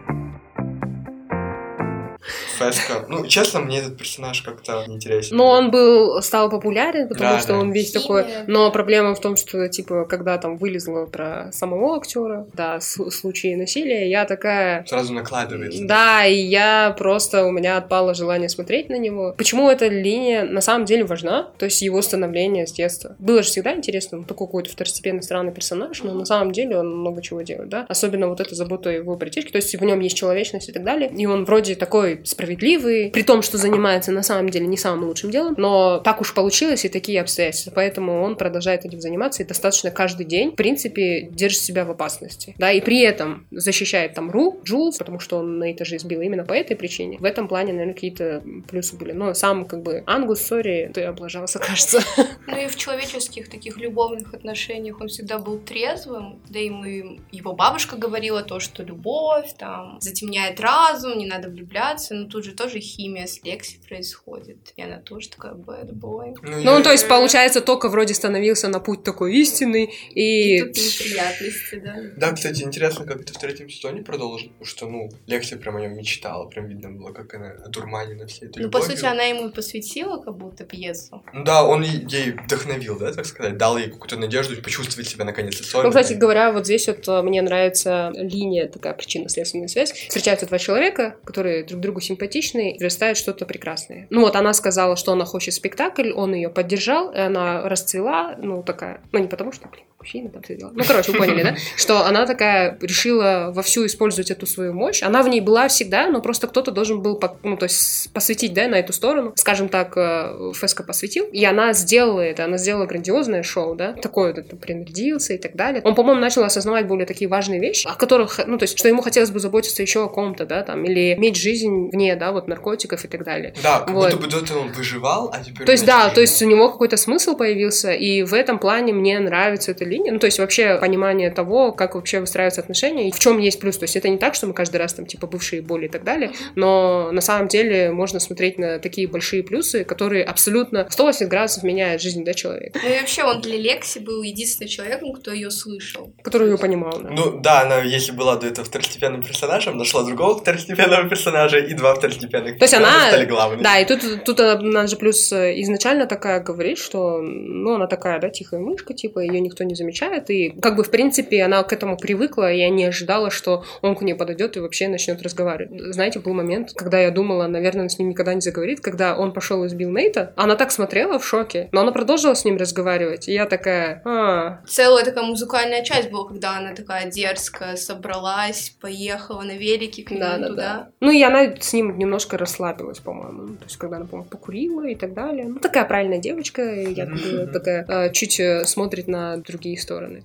Феска. 2.57 3.05
Ну, 3.07 3.27
честно, 3.27 3.59
мне 3.59 3.79
этот 3.79 3.97
персонаж 3.97 4.41
как-то 4.41 4.83
не 4.87 4.95
интересен. 4.95 5.37
Но 5.37 5.49
он 5.49 5.71
был, 5.71 6.21
стал 6.21 6.49
популярен, 6.49 7.07
потому 7.07 7.31
Да, 7.31 7.39
что 7.39 7.53
да. 7.53 7.59
он 7.59 7.71
весь 7.71 7.91
Химия. 7.91 8.01
такой... 8.01 8.25
Но 8.47 8.71
проблема 8.71 9.13
в 9.15 9.21
том, 9.21 9.35
что, 9.35 9.67
типа, 9.67 10.05
когда 10.05 10.37
там 10.37 10.57
вылезло 10.57 11.05
про 11.05 11.51
самого 11.51 11.97
актера, 11.97 12.47
да, 12.53 12.79
случаи 12.79 13.55
насилия, 13.55 14.09
я 14.09 14.25
такая... 14.25 14.85
Сразу 14.85 15.13
накладывается. 15.13 15.83
Да, 15.85 16.25
и 16.25 16.39
я 16.39 16.95
просто, 16.97 17.45
у 17.45 17.51
меня 17.51 17.77
отпало 17.77 18.13
желание 18.13 18.49
смотреть 18.49 18.89
на 18.89 18.97
него. 18.97 19.33
Почему 19.37 19.69
эта 19.69 19.87
линия 19.87 20.43
на 20.43 20.61
самом 20.61 20.85
деле 20.85 21.03
важна? 21.03 21.49
То 21.57 21.65
есть 21.65 21.81
его 21.81 22.01
становление 22.01 22.65
с 22.67 22.71
детства. 22.71 23.15
Было 23.19 23.43
же 23.43 23.49
всегда 23.49 23.75
интересно, 23.75 24.19
он 24.19 24.23
такой 24.25 24.47
какой-то 24.47 24.69
второстепенный 24.71 25.23
странный 25.23 25.53
персонаж, 25.53 26.01
но 26.03 26.13
на 26.13 26.25
самом 26.25 26.51
деле 26.51 26.77
он 26.79 26.95
много 26.97 27.21
чего 27.21 27.41
делает, 27.41 27.69
да? 27.69 27.85
Особенно 27.89 28.27
вот 28.27 28.39
эта 28.39 28.55
забота 28.55 28.89
о 28.89 28.93
его 28.93 29.15
братишке, 29.15 29.51
то 29.51 29.57
есть 29.57 29.75
в 29.75 29.83
нем 29.83 29.99
есть 29.99 30.17
человечность 30.17 30.69
и 30.69 30.71
так 30.71 30.83
далее. 30.83 31.11
И 31.15 31.25
он 31.25 31.45
вроде 31.45 31.75
такой 31.75 32.14
справедливый, 32.23 33.09
при 33.11 33.23
том, 33.23 33.41
что 33.41 33.57
занимается 33.57 34.11
на 34.11 34.23
самом 34.23 34.49
деле 34.49 34.67
не 34.67 34.77
самым 34.77 35.07
лучшим 35.07 35.31
делом, 35.31 35.55
но 35.57 35.99
так 35.99 36.21
уж 36.21 36.33
получилось 36.33 36.85
и 36.85 36.89
такие 36.89 37.21
обстоятельства. 37.21 37.71
Поэтому 37.75 38.21
он 38.21 38.35
продолжает 38.35 38.85
этим 38.85 39.01
заниматься 39.01 39.43
и 39.43 39.45
достаточно 39.45 39.91
каждый 39.91 40.25
день, 40.25 40.51
в 40.51 40.55
принципе, 40.55 41.27
держит 41.31 41.61
себя 41.61 41.85
в 41.85 41.91
опасности. 41.91 42.55
Да, 42.57 42.71
и 42.71 42.81
при 42.81 43.01
этом 43.01 43.47
защищает 43.51 44.13
там 44.13 44.31
Ру, 44.31 44.61
Джулс, 44.63 44.97
потому 44.97 45.19
что 45.19 45.37
он 45.37 45.59
на 45.59 45.71
этаже 45.71 45.97
избил 45.97 46.21
именно 46.21 46.43
по 46.43 46.53
этой 46.53 46.75
причине. 46.75 47.17
В 47.17 47.25
этом 47.25 47.47
плане, 47.47 47.73
наверное, 47.73 47.93
какие-то 47.93 48.43
плюсы 48.67 48.95
были. 48.95 49.11
Но 49.11 49.33
сам, 49.33 49.65
как 49.65 49.81
бы, 49.81 50.03
Ангус, 50.05 50.41
сори, 50.41 50.91
ты 50.93 51.03
облажался, 51.03 51.59
кажется. 51.65 51.99
Ну 52.47 52.57
и 52.57 52.67
в 52.67 52.75
человеческих 52.75 53.49
таких 53.49 53.77
любовных 53.77 54.33
отношениях 54.33 55.01
он 55.01 55.07
всегда 55.07 55.39
был 55.39 55.59
трезвым, 55.59 56.39
да 56.49 56.59
и 56.59 56.69
мы, 56.69 57.19
его 57.31 57.53
бабушка 57.53 57.95
говорила 57.95 58.43
то, 58.43 58.59
что 58.59 58.83
любовь 58.83 59.53
там 59.57 59.97
затемняет 60.01 60.59
разум, 60.59 61.17
не 61.17 61.25
надо 61.25 61.49
влюбляться, 61.49 62.04
но 62.13 62.27
тут 62.27 62.45
же 62.45 62.53
тоже 62.53 62.79
химия 62.79 63.25
с 63.25 63.41
Лекси 63.43 63.79
происходит, 63.87 64.73
и 64.75 64.81
она 64.81 64.99
тоже 64.99 65.29
такая 65.29 65.53
bad 65.53 65.91
boy. 65.91 66.35
Ну, 66.43 66.71
он, 66.71 66.83
то 66.83 66.91
есть, 66.91 67.07
получается, 67.07 67.61
только 67.61 67.89
вроде 67.89 68.13
становился 68.13 68.67
на 68.67 68.79
путь 68.79 69.03
такой 69.03 69.35
истинный, 69.37 69.91
и... 70.11 70.57
И 70.57 70.59
тут 70.61 70.75
неприятности, 70.77 71.75
да. 71.83 71.95
Да, 72.17 72.31
кстати, 72.33 72.63
интересно, 72.63 73.05
как 73.05 73.21
это 73.21 73.33
в 73.33 73.37
третьем 73.37 73.69
сезоне 73.69 74.03
продолжит, 74.03 74.49
потому 74.49 74.65
что, 74.65 74.87
ну, 74.87 75.09
Лекси 75.27 75.55
прям 75.55 75.77
о 75.77 75.81
нем 75.81 75.95
мечтала, 75.97 76.45
прям 76.45 76.67
видно 76.67 76.91
было, 76.91 77.11
как 77.11 77.33
она 77.33 77.51
одурманена 77.65 78.27
всей 78.27 78.49
этой 78.49 78.63
Ну, 78.63 78.69
по 78.69 78.77
любовью. 78.77 78.97
сути, 78.97 79.05
она 79.05 79.23
ему 79.23 79.49
посвятила 79.51 80.17
как 80.21 80.37
будто 80.37 80.63
пьесу. 80.65 81.23
Ну 81.33 81.43
да, 81.43 81.63
он 81.63 81.83
ей 81.83 82.31
вдохновил, 82.31 82.99
да, 82.99 83.11
так 83.13 83.25
сказать, 83.25 83.57
дал 83.57 83.77
ей 83.77 83.89
какую-то 83.89 84.17
надежду 84.17 84.61
почувствовать 84.61 85.07
себя 85.07 85.25
наконец-то 85.25 85.63
Ну, 85.63 85.69
сольно. 85.69 85.89
кстати 85.89 86.13
говоря, 86.13 86.51
вот 86.51 86.65
здесь 86.65 86.87
вот 86.87 87.07
э, 87.07 87.21
мне 87.21 87.41
нравится 87.41 88.11
линия, 88.15 88.67
такая 88.67 88.93
причинно-следственная 88.93 89.67
связь. 89.67 89.91
Встречаются 89.91 90.45
два 90.45 90.57
человека, 90.57 91.17
которые 91.23 91.63
друг 91.63 91.94
другу 91.95 92.01
симпатичны, 92.01 92.71
и 92.71 92.79
вырастает 92.79 93.17
что-то 93.17 93.45
прекрасное. 93.45 94.07
Ну 94.09 94.21
вот 94.21 94.35
она 94.35 94.53
сказала, 94.53 94.95
что 94.95 95.13
она 95.13 95.25
хочет 95.25 95.53
спектакль, 95.53 96.11
он 96.11 96.33
ее 96.33 96.49
поддержал, 96.49 97.11
и 97.13 97.17
она 97.17 97.69
расцвела, 97.69 98.35
ну 98.37 98.63
такая, 98.63 98.99
ну 99.11 99.19
не 99.19 99.27
потому 99.27 99.51
что, 99.51 99.69
блин, 99.69 99.85
мужчина 100.05 100.29
там 100.29 100.43
все 100.43 100.55
дела. 100.55 100.71
Ну, 100.73 100.83
короче, 100.87 101.11
вы 101.11 101.17
поняли, 101.17 101.43
да? 101.43 101.55
Что 101.77 102.05
она 102.05 102.27
такая 102.27 102.77
решила 102.79 103.51
вовсю 103.51 103.85
использовать 103.87 104.29
эту 104.29 104.45
свою 104.45 104.71
мощь. 104.73 105.01
Она 105.01 105.23
в 105.23 105.27
ней 105.27 105.41
была 105.41 105.67
всегда, 105.67 106.07
но 106.07 106.21
просто 106.21 106.47
кто-то 106.47 106.71
должен 106.71 107.01
был, 107.01 107.19
ну, 107.41 107.57
то 107.57 107.63
есть 107.63 108.11
посвятить, 108.13 108.53
да, 108.53 108.67
на 108.67 108.75
эту 108.75 108.93
сторону. 108.93 109.33
Скажем 109.35 109.67
так, 109.67 109.97
э, 109.97 110.51
Феска 110.53 110.83
посвятил, 110.83 111.25
и 111.25 111.43
она 111.43 111.73
сделала 111.73 112.21
это, 112.21 112.45
она 112.45 112.57
сделала 112.57 112.85
грандиозное 112.85 113.41
шоу, 113.41 113.75
да, 113.75 113.93
такое, 113.93 114.33
вот 114.33 114.37
это, 114.37 114.55
принарядился 114.55 115.33
и 115.33 115.37
так 115.37 115.55
далее. 115.55 115.81
Он, 115.83 115.95
по-моему, 115.95 116.21
начал 116.21 116.43
осознавать 116.43 116.87
более 116.87 117.07
такие 117.07 117.27
важные 117.27 117.59
вещи, 117.59 117.87
о 117.87 117.95
которых, 117.95 118.39
ну, 118.45 118.57
то 118.59 118.63
есть, 118.63 118.77
что 118.77 118.87
ему 118.87 119.01
хотелось 119.01 119.31
бы 119.31 119.39
заботиться 119.39 119.81
еще 119.81 120.05
о 120.05 120.07
ком-то, 120.07 120.45
да, 120.45 120.61
там, 120.61 120.85
или 120.85 121.15
иметь 121.15 121.35
жизнь 121.35 121.89
вне, 121.91 122.15
да, 122.15 122.31
вот, 122.31 122.47
наркотиков 122.47 123.03
и 123.03 123.07
так 123.07 123.23
далее. 123.23 123.55
Да, 123.63 123.79
как 123.79 123.89
Вот. 123.89 124.13
будто 124.13 124.17
бы 124.17 124.27
до 124.27 124.39
этого 124.39 124.59
он 124.59 124.71
выживал, 124.71 125.31
а 125.33 125.43
теперь... 125.43 125.65
То 125.65 125.71
есть, 125.71 125.85
да, 125.85 126.05
него 126.05 126.13
то 126.13 126.21
есть 126.21 126.41
у 126.43 126.45
него 126.45 126.69
какой-то 126.69 126.97
смысл 126.97 127.35
появился, 127.35 127.91
и 127.91 128.21
в 128.21 128.33
этом 128.33 128.59
плане 128.59 128.93
мне 128.93 129.19
нравится 129.19 129.71
эта 129.71 129.83
линия. 129.83 129.94
Ну, 129.99 130.19
то 130.19 130.25
есть 130.25 130.39
вообще 130.39 130.77
понимание 130.79 131.29
того, 131.31 131.71
как 131.71 131.95
вообще 131.95 132.19
выстраиваются 132.19 132.61
отношения, 132.61 133.09
и 133.09 133.11
в 133.11 133.19
чем 133.19 133.37
есть 133.37 133.59
плюс. 133.59 133.77
То 133.77 133.83
есть 133.83 133.95
это 133.95 134.09
не 134.09 134.17
так, 134.17 134.35
что 134.35 134.47
мы 134.47 134.53
каждый 134.53 134.77
раз 134.77 134.93
там 134.93 135.05
типа 135.05 135.27
бывшие 135.27 135.61
боли 135.61 135.85
и 135.85 135.89
так 135.89 136.03
далее, 136.03 136.31
но 136.55 137.11
на 137.11 137.21
самом 137.21 137.47
деле 137.47 137.91
можно 137.91 138.19
смотреть 138.19 138.57
на 138.57 138.79
такие 138.79 139.07
большие 139.07 139.43
плюсы, 139.43 139.83
которые 139.83 140.23
абсолютно 140.23 140.87
180 140.89 141.29
градусов 141.29 141.63
меняют 141.63 142.01
жизнь, 142.01 142.23
да, 142.23 142.33
человека, 142.33 142.79
Ну 142.83 142.89
и 142.89 142.99
вообще 142.99 143.23
он 143.23 143.41
для 143.41 143.57
Лекси 143.57 143.99
был 143.99 144.21
единственным 144.21 144.69
человеком, 144.69 145.13
кто 145.13 145.31
ее 145.31 145.51
слышал. 145.51 146.13
который 146.23 146.49
ее 146.49 146.57
понимал. 146.57 146.99
да. 147.01 147.09
Ну 147.09 147.39
да, 147.39 147.61
она, 147.61 147.81
если 147.81 148.11
была 148.11 148.35
до 148.35 148.47
этого 148.47 148.65
второстепенным 148.65 149.21
персонажем, 149.23 149.77
нашла 149.77 150.03
другого 150.03 150.37
второстепенного 150.39 151.07
персонажа, 151.09 151.57
и 151.59 151.73
два 151.73 151.95
второстепенных 151.95 152.57
То 152.57 152.65
есть 152.65 152.73
она- 152.73 153.07
стали 153.07 153.25
главными. 153.25 153.63
Да, 153.63 153.79
и 153.79 153.85
тут, 153.85 154.23
тут 154.23 154.39
она, 154.39 154.53
она 154.53 154.87
же 154.87 154.95
плюс 154.97 155.31
э, 155.31 155.59
изначально 155.61 156.05
такая 156.05 156.39
говорит, 156.41 156.77
что, 156.77 157.19
ну, 157.21 157.75
она 157.75 157.87
такая, 157.87 158.19
да, 158.19 158.29
тихая 158.29 158.59
мышка, 158.59 158.93
типа, 158.93 159.19
ее 159.19 159.39
никто 159.39 159.63
не 159.63 159.75
замечает, 159.75 159.84
и 160.29 160.49
как 160.61 160.75
бы, 160.75 160.83
в 160.83 160.91
принципе, 160.91 161.43
она 161.43 161.63
к 161.63 161.73
этому 161.73 161.97
привыкла, 161.97 162.51
и 162.51 162.59
я 162.59 162.69
не 162.69 162.85
ожидала, 162.85 163.29
что 163.29 163.63
он 163.81 163.95
к 163.95 164.01
ней 164.01 164.13
подойдет 164.13 164.57
и 164.57 164.59
вообще 164.59 164.87
начнет 164.87 165.21
разговаривать. 165.21 165.93
Знаете, 165.93 166.19
был 166.19 166.33
момент, 166.33 166.71
когда 166.75 166.99
я 166.99 167.11
думала, 167.11 167.47
наверное, 167.47 167.83
он 167.83 167.89
с 167.89 167.99
ним 167.99 168.09
никогда 168.09 168.33
не 168.33 168.41
заговорит, 168.41 168.79
когда 168.81 169.17
он 169.17 169.33
пошел 169.33 169.63
и 169.63 169.67
сбил 169.69 169.91
Нейта, 169.91 170.33
она 170.35 170.55
так 170.55 170.71
смотрела 170.71 171.19
в 171.19 171.25
шоке, 171.25 171.69
но 171.71 171.81
она 171.81 171.91
продолжила 171.91 172.33
с 172.33 172.45
ним 172.45 172.57
разговаривать, 172.57 173.27
и 173.27 173.33
я 173.33 173.45
такая, 173.45 174.01
а, 174.05 174.61
Целая 174.67 175.03
такая 175.05 175.23
музыкальная 175.25 175.83
часть 175.83 176.09
была, 176.09 176.27
когда 176.27 176.57
она 176.57 176.73
такая 176.73 177.09
дерзкая, 177.09 177.75
собралась, 177.75 178.75
поехала 178.81 179.41
на 179.41 179.57
велике 179.57 180.03
к 180.03 180.11
нему 180.11 180.21
да, 180.21 180.37
да, 180.37 180.47
туда. 180.47 180.55
да. 180.55 180.89
Ну, 180.99 181.11
и 181.11 181.21
она 181.23 181.55
с 181.59 181.73
ним 181.73 181.97
немножко 181.97 182.37
расслабилась, 182.37 182.99
по-моему. 182.99 183.41
Ну, 183.43 183.55
То 183.55 183.63
есть, 183.65 183.77
когда 183.77 183.97
она, 183.97 184.05
по-моему, 184.05 184.29
покурила 184.29 184.87
и 184.87 184.95
так 184.95 185.13
далее. 185.13 185.45
Ну, 185.45 185.59
такая 185.59 185.85
правильная 185.85 186.19
девочка, 186.19 186.61
Мгм. 186.63 187.51
такая 187.53 187.85
э, 187.87 188.11
чуть 188.11 188.39
э, 188.39 188.65
смотрит 188.65 189.07
на 189.07 189.37
другие 189.37 189.74
стороны. 189.77 190.23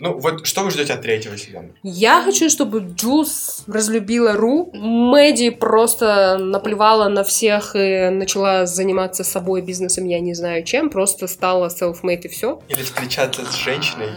Ну 0.00 0.18
вот, 0.18 0.46
что 0.46 0.62
вы 0.62 0.70
ждете 0.70 0.92
от 0.92 1.02
третьего 1.02 1.36
сезона? 1.36 1.70
Я 1.82 2.22
хочу, 2.22 2.48
чтобы 2.48 2.80
Джулс 2.80 3.64
разлюбила 3.66 4.34
Ру. 4.34 4.70
Мэдди 4.72 5.50
просто 5.50 6.38
наплевала 6.38 7.08
на 7.08 7.24
всех 7.24 7.74
и 7.74 8.08
начала 8.10 8.66
заниматься 8.66 9.24
собой, 9.24 9.62
бизнесом, 9.62 10.06
я 10.06 10.20
не 10.20 10.34
знаю 10.34 10.64
чем. 10.64 10.90
Просто 10.90 11.26
стала 11.26 11.68
self-made 11.68 12.22
и 12.22 12.28
все. 12.28 12.60
Или 12.68 12.82
встречаться 12.82 13.44
с 13.44 13.54
женщиной, 13.56 14.08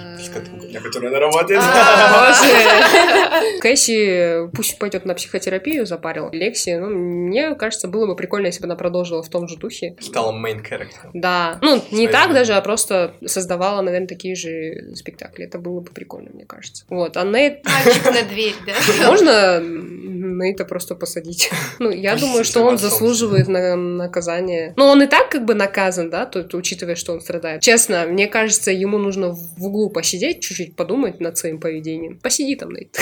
на 0.72 0.80
которой 0.80 1.08
она 1.08 1.20
работает? 1.20 1.62
А. 1.64 2.34
Кэсси 3.62 4.50
пусть 4.56 4.78
пойдет 4.78 5.06
на 5.06 5.14
психотерапию, 5.14 5.86
запарила. 5.86 6.30
Лекси, 6.32 6.78
ну, 6.78 6.88
мне 6.90 7.56
кажется, 7.56 7.88
было 7.88 8.06
бы 8.06 8.16
прикольно, 8.16 8.48
если 8.48 8.62
бы 8.62 8.66
она 8.66 8.76
продолжила 8.76 9.24
в 9.24 9.30
том 9.30 9.48
же 9.48 9.58
духе. 9.58 9.96
Стала 10.00 10.32
main 10.32 10.62
character. 10.62 11.10
Да, 11.14 11.58
ну, 11.62 11.82
не 11.92 12.08
так 12.08 12.34
даже, 12.34 12.54
а 12.54 12.62
просто 12.62 13.16
создавала, 13.26 13.82
наверное, 13.82 14.08
такие 14.08 14.36
же 14.36 14.96
спектакли. 14.96 15.46
Это 15.46 15.60
было 15.60 15.71
бы 15.80 15.92
прикольно, 15.92 16.30
мне 16.34 16.46
кажется. 16.46 16.86
Вот, 16.90 17.16
а 17.18 17.24
Нейт... 17.24 17.66
Мальчик 17.66 18.06
на 18.06 18.24
дверь, 18.24 18.56
да? 18.66 19.08
Можно 19.08 19.60
Нейта 19.62 20.66
просто 20.66 20.96
посадить? 20.96 21.50
Ну, 21.80 21.90
я 21.90 22.16
думаю, 22.16 22.44
что 22.44 22.62
он 22.62 22.78
заслуживает 22.78 23.48
на 23.48 23.76
наказание. 23.76 24.74
Ну, 24.78 24.86
он 24.86 25.02
и 25.02 25.08
так 25.08 25.30
как 25.30 25.46
бы 25.46 25.56
наказан, 25.56 26.10
да, 26.10 26.26
тут, 26.26 26.54
учитывая, 26.54 26.96
что 26.96 27.14
он 27.14 27.22
страдает. 27.22 27.62
Честно, 27.62 28.06
мне 28.06 28.28
кажется, 28.28 28.72
ему 28.72 28.98
нужно 28.98 29.32
в 29.32 29.66
углу 29.66 29.90
посидеть, 29.90 30.42
чуть-чуть 30.42 30.76
подумать 30.76 31.20
над 31.20 31.38
своим 31.38 31.60
поведением. 31.60 32.20
Посиди 32.20 32.56
там, 32.56 32.72
Нейт. 32.72 33.00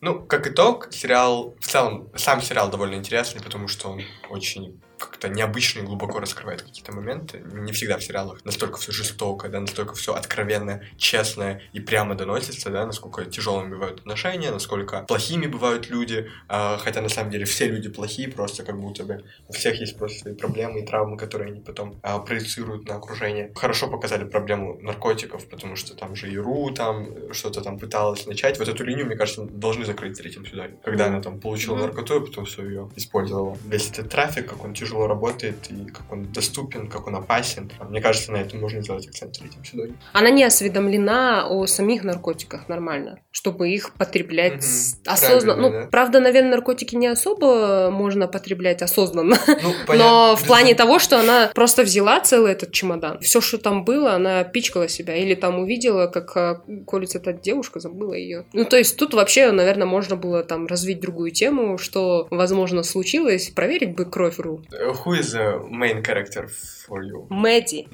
Ну, 0.00 0.20
как 0.20 0.46
итог, 0.46 0.88
сериал, 0.92 1.56
в 1.60 1.66
целом, 1.66 2.10
сам 2.16 2.42
сериал 2.42 2.70
довольно 2.70 2.96
интересный, 2.96 3.40
потому 3.42 3.68
что 3.68 3.88
он 3.88 4.02
очень 4.28 4.80
как-то 5.06 5.28
необычно 5.28 5.80
и 5.80 5.82
глубоко 5.82 6.20
раскрывает 6.20 6.62
какие-то 6.62 6.92
моменты. 6.92 7.42
Не 7.52 7.72
всегда 7.72 7.98
в 7.98 8.04
сериалах 8.04 8.44
настолько 8.44 8.78
все 8.78 8.92
жестоко, 8.92 9.48
да, 9.48 9.60
настолько 9.60 9.94
все 9.94 10.14
откровенно, 10.14 10.82
честно 10.96 11.60
и 11.72 11.80
прямо 11.80 12.14
доносится, 12.14 12.70
да, 12.70 12.86
насколько 12.86 13.24
тяжелыми 13.24 13.70
бывают 13.70 14.00
отношения, 14.00 14.50
насколько 14.50 15.02
плохими 15.02 15.46
бывают 15.46 15.90
люди, 15.90 16.28
а, 16.48 16.78
хотя 16.78 17.00
на 17.00 17.08
самом 17.08 17.30
деле 17.30 17.44
все 17.44 17.68
люди 17.68 17.88
плохие, 17.88 18.28
просто 18.28 18.62
как 18.64 18.80
будто 18.80 19.04
бы 19.04 19.24
у 19.48 19.52
всех 19.52 19.80
есть 19.80 19.96
просто 19.98 20.20
свои 20.20 20.34
проблемы 20.34 20.80
и 20.80 20.86
травмы, 20.86 21.16
которые 21.16 21.50
они 21.52 21.60
потом 21.60 21.98
а, 22.02 22.18
проецируют 22.18 22.88
на 22.88 22.96
окружение. 22.96 23.52
Хорошо 23.54 23.88
показали 23.88 24.24
проблему 24.24 24.78
наркотиков, 24.80 25.48
потому 25.48 25.76
что 25.76 25.96
там 25.96 26.14
же 26.16 26.30
и 26.30 26.38
Ру 26.38 26.70
там 26.70 27.32
что-то 27.32 27.60
там 27.60 27.78
пыталась 27.78 28.26
начать. 28.26 28.58
Вот 28.58 28.68
эту 28.68 28.84
линию, 28.84 29.06
мне 29.06 29.16
кажется, 29.16 29.42
должны 29.44 29.84
закрыть 29.84 30.14
в 30.14 30.22
третьем 30.22 30.46
сезоне. 30.46 30.76
Когда 30.84 31.06
она 31.06 31.20
там 31.20 31.40
получила 31.40 31.76
наркоту, 31.76 32.22
и 32.22 32.26
потом 32.26 32.44
все 32.44 32.64
ее 32.64 32.90
использовала. 32.96 33.56
Весь 33.64 33.90
этот 33.90 34.10
трафик, 34.10 34.48
как 34.50 34.64
он 34.64 34.74
тяжело 34.94 35.08
работает, 35.08 35.56
и 35.70 35.90
как 35.90 36.12
он 36.12 36.32
доступен, 36.32 36.88
как 36.88 37.06
он 37.06 37.16
опасен. 37.16 37.70
Мне 37.88 38.00
кажется, 38.00 38.32
на 38.32 38.36
этом 38.36 38.60
можно 38.60 38.80
сделать 38.82 39.06
акцент 39.08 39.36
в 39.36 39.40
третьем 39.40 39.64
сезоне. 39.64 39.94
Она 40.12 40.30
не 40.30 40.44
осведомлена 40.44 41.46
о 41.48 41.66
самих 41.66 42.04
наркотиках 42.04 42.68
нормально, 42.68 43.18
чтобы 43.32 43.70
их 43.70 43.92
потреблять 43.94 44.54
Мгм. 44.54 45.12
осознанно. 45.12 45.62
Ну, 45.62 45.70
да. 45.70 45.88
правда, 45.90 46.20
наверное, 46.20 46.52
наркотики 46.52 46.94
не 46.94 47.08
особо 47.08 47.90
можно 47.90 48.28
потреблять 48.28 48.82
осознанно. 48.82 49.36
Ну, 49.46 49.74
Но 49.94 50.36
в 50.36 50.46
плане 50.46 50.74
того, 50.74 50.98
что 50.98 51.18
она 51.18 51.50
просто 51.54 51.82
взяла 51.82 52.20
целый 52.20 52.52
этот 52.52 52.72
чемодан, 52.72 53.18
все, 53.20 53.40
что 53.40 53.58
там 53.58 53.84
было, 53.84 54.12
она 54.12 54.44
пичкала 54.44 54.88
себя. 54.88 55.16
Или 55.16 55.34
там 55.34 55.58
увидела, 55.58 56.06
как 56.06 56.36
а, 56.36 56.62
колется 56.86 57.18
эта 57.18 57.32
девушка, 57.32 57.80
забыла 57.80 58.14
ее. 58.14 58.44
Ну, 58.52 58.64
то 58.64 58.76
есть 58.76 58.96
тут 58.96 59.14
вообще, 59.14 59.50
наверное, 59.50 59.86
можно 59.86 60.16
было 60.16 60.42
там 60.44 60.66
развить 60.66 61.00
другую 61.00 61.30
тему, 61.30 61.78
что, 61.78 62.28
возможно, 62.30 62.82
случилось, 62.82 63.50
проверить 63.50 63.96
бы 63.96 64.04
кровь 64.04 64.38
Ру. 64.38 64.62
Who 65.03 65.13
is 65.13 65.33
the 65.33 65.67
main 65.69 66.01
character 66.03 66.47
for 66.47 67.03
you? 67.03 67.27
Мэдди. 67.29 67.87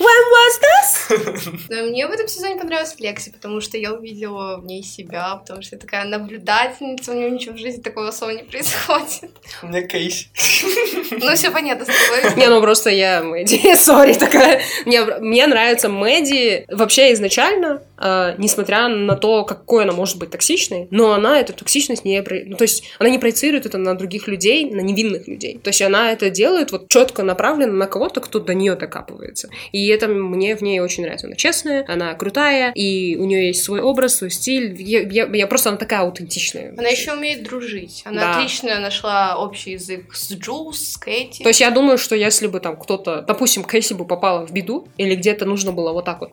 When 0.00 0.06
was 0.32 0.60
this? 0.60 1.60
Но 1.68 1.82
мне 1.90 2.06
в 2.06 2.10
этом 2.10 2.26
сезоне 2.26 2.56
понравилась 2.56 2.94
Лекси, 2.98 3.30
потому 3.30 3.60
что 3.60 3.76
я 3.76 3.92
увидела 3.92 4.56
в 4.58 4.64
ней 4.64 4.82
себя, 4.82 5.36
потому 5.36 5.60
что 5.62 5.76
я 5.76 5.80
такая 5.80 6.04
наблюдательница, 6.06 7.12
у 7.12 7.14
нее 7.14 7.30
ничего 7.30 7.54
в 7.54 7.58
жизни 7.58 7.82
такого 7.82 8.08
особо 8.08 8.32
не 8.32 8.42
происходит. 8.42 9.30
У 9.62 9.66
меня 9.66 9.82
Кейси. 9.82 10.28
Ну, 11.12 11.34
все 11.34 11.50
понятно 11.50 11.84
с 11.84 11.88
тобой. 11.88 12.36
Не, 12.36 12.48
ну 12.48 12.60
просто 12.62 12.88
я 12.90 13.22
Мэдди, 13.22 13.74
сори 13.76 14.14
такая. 14.14 14.62
Мне, 14.86 15.02
мне 15.04 15.46
нравится 15.46 15.88
Мэдди 15.88 16.64
вообще 16.68 17.12
изначально, 17.12 17.82
э, 17.98 18.34
несмотря 18.38 18.88
на 18.88 19.16
то, 19.16 19.44
какой 19.44 19.82
она 19.84 19.92
может 19.92 20.18
быть 20.18 20.30
токсичной, 20.30 20.88
но 20.90 21.12
она 21.12 21.40
эту 21.40 21.52
токсичность 21.52 22.04
не... 22.04 22.22
про- 22.22 22.44
Ну, 22.44 22.56
то 22.56 22.62
есть 22.62 22.84
она 22.98 23.10
не 23.10 23.18
проецирует 23.18 23.66
это 23.66 23.76
на 23.76 23.94
других 23.96 24.28
людей, 24.28 24.70
на 24.70 24.80
невинных 24.80 25.26
людей. 25.28 25.58
То 25.62 25.68
есть 25.68 25.82
она 25.82 26.12
это 26.12 26.30
делает 26.30 26.70
вот 26.72 26.88
четко 26.88 27.22
направленно 27.22 27.72
на 27.74 27.86
кого-то, 27.86 28.20
кто 28.20 28.38
до 28.38 28.54
нее 28.54 28.76
докапывается. 28.76 29.50
И 29.72 29.89
это 29.90 30.08
мне 30.08 30.56
в 30.56 30.62
ней 30.62 30.80
очень 30.80 31.02
нравится. 31.02 31.26
Она 31.26 31.36
честная, 31.36 31.84
она 31.88 32.14
крутая, 32.14 32.72
и 32.74 33.16
у 33.16 33.24
нее 33.24 33.48
есть 33.48 33.62
свой 33.62 33.80
образ, 33.80 34.16
свой 34.16 34.30
стиль. 34.30 34.74
Я, 34.80 35.00
я- 35.02 35.28
я 35.32 35.46
просто 35.46 35.68
она 35.70 35.78
такая 35.78 36.00
аутентичная. 36.00 36.74
Она 36.76 36.88
еще 36.88 37.12
умеет 37.12 37.42
дружить. 37.42 38.02
Она 38.04 38.20
Да. 38.22 38.30
отлично 38.32 38.78
нашла 38.80 39.36
общий 39.36 39.72
язык 39.72 40.14
с 40.14 40.32
Джулс, 40.32 40.92
с 40.92 40.96
Кэти. 40.96 41.42
То 41.42 41.48
есть 41.48 41.60
я 41.60 41.70
думаю, 41.70 41.98
что 41.98 42.14
если 42.14 42.46
бы 42.46 42.60
там 42.60 42.76
кто-то, 42.76 43.22
допустим, 43.22 43.64
Кэсси 43.64 43.94
бы 43.94 44.04
попала 44.06 44.46
в 44.46 44.52
беду, 44.52 44.88
или 44.96 45.14
где-то 45.14 45.44
нужно 45.44 45.72
было 45.72 45.92
вот 45.92 46.04
так 46.04 46.20
вот 46.20 46.30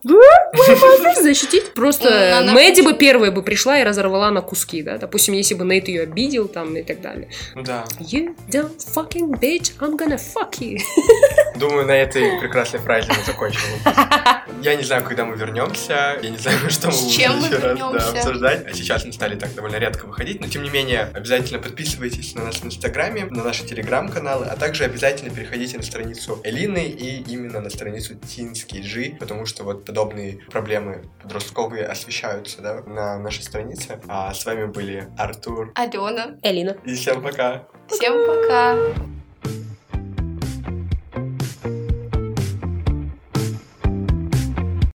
защитить 1.20 1.74
просто 1.74 2.42
Ну, 2.44 2.52
Мэдди 2.52 2.80
бы 2.82 2.94
первая 2.94 3.30
бы 3.30 3.42
пришла 3.42 3.78
и 3.80 3.84
разорвала 3.84 4.30
на 4.30 4.40
куски, 4.42 4.82
да, 4.82 4.98
допустим, 4.98 5.34
если 5.34 5.54
бы 5.54 5.64
Нейт 5.64 5.88
ее 5.88 6.02
обидел 6.02 6.48
там 6.48 6.76
и 6.76 6.82
так 6.82 7.00
далее. 7.00 7.28
Ну 7.54 7.62
да. 7.62 7.84
You 8.00 8.34
don't 8.50 8.76
fucking 8.94 9.38
bitch, 9.40 9.72
I'm 9.80 9.96
gonna 9.96 10.18
fuck 10.18 10.58
you. 10.60 10.78
Думаю, 11.56 11.86
на 11.86 11.92
этой 11.96 12.38
прекрасной 12.40 12.80
фразе 12.80 13.08
мы 13.16 13.24
закончим. 13.24 13.47
Выпуск. 13.54 14.38
Я 14.62 14.74
не 14.74 14.82
знаю, 14.82 15.04
когда 15.04 15.24
мы 15.24 15.36
вернемся. 15.36 16.18
Я 16.22 16.30
не 16.30 16.36
знаю, 16.36 16.58
что 16.70 16.88
мы 16.88 16.92
С 16.92 17.02
будем 17.02 17.18
чем 17.18 17.38
мы 17.38 17.46
еще 17.46 17.58
раз 17.58 17.78
да, 17.78 18.20
обсуждать. 18.20 18.66
А 18.66 18.72
сейчас 18.72 19.04
мы 19.04 19.12
стали 19.12 19.36
так 19.36 19.54
довольно 19.54 19.76
редко 19.76 20.06
выходить. 20.06 20.40
Но 20.40 20.48
тем 20.48 20.62
не 20.62 20.70
менее, 20.70 21.10
обязательно 21.14 21.58
подписывайтесь 21.58 22.34
на 22.34 22.44
нас 22.44 22.56
в 22.56 22.64
Инстаграме, 22.64 23.26
на 23.26 23.44
наши 23.44 23.64
телеграм-каналы, 23.64 24.46
а 24.46 24.56
также 24.56 24.84
обязательно 24.84 25.34
переходите 25.34 25.76
на 25.76 25.82
страницу 25.82 26.40
Элины 26.44 26.84
и 26.84 27.22
именно 27.30 27.60
на 27.60 27.70
страницу 27.70 28.14
Тинский 28.14 28.82
G, 28.82 29.16
потому 29.16 29.46
что 29.46 29.64
вот 29.64 29.84
подобные 29.84 30.40
проблемы 30.50 31.04
подростковые 31.22 31.84
освещаются 31.84 32.60
да, 32.60 32.82
на 32.82 33.18
нашей 33.18 33.42
странице. 33.42 34.00
А 34.08 34.34
с 34.34 34.44
вами 34.44 34.66
были 34.66 35.08
Артур 35.16 35.72
Алена. 35.74 36.36
Элина. 36.42 36.76
и 36.84 36.94
всем 36.94 37.22
пока. 37.22 37.64
Всем 37.88 38.14
пока. 38.26 38.76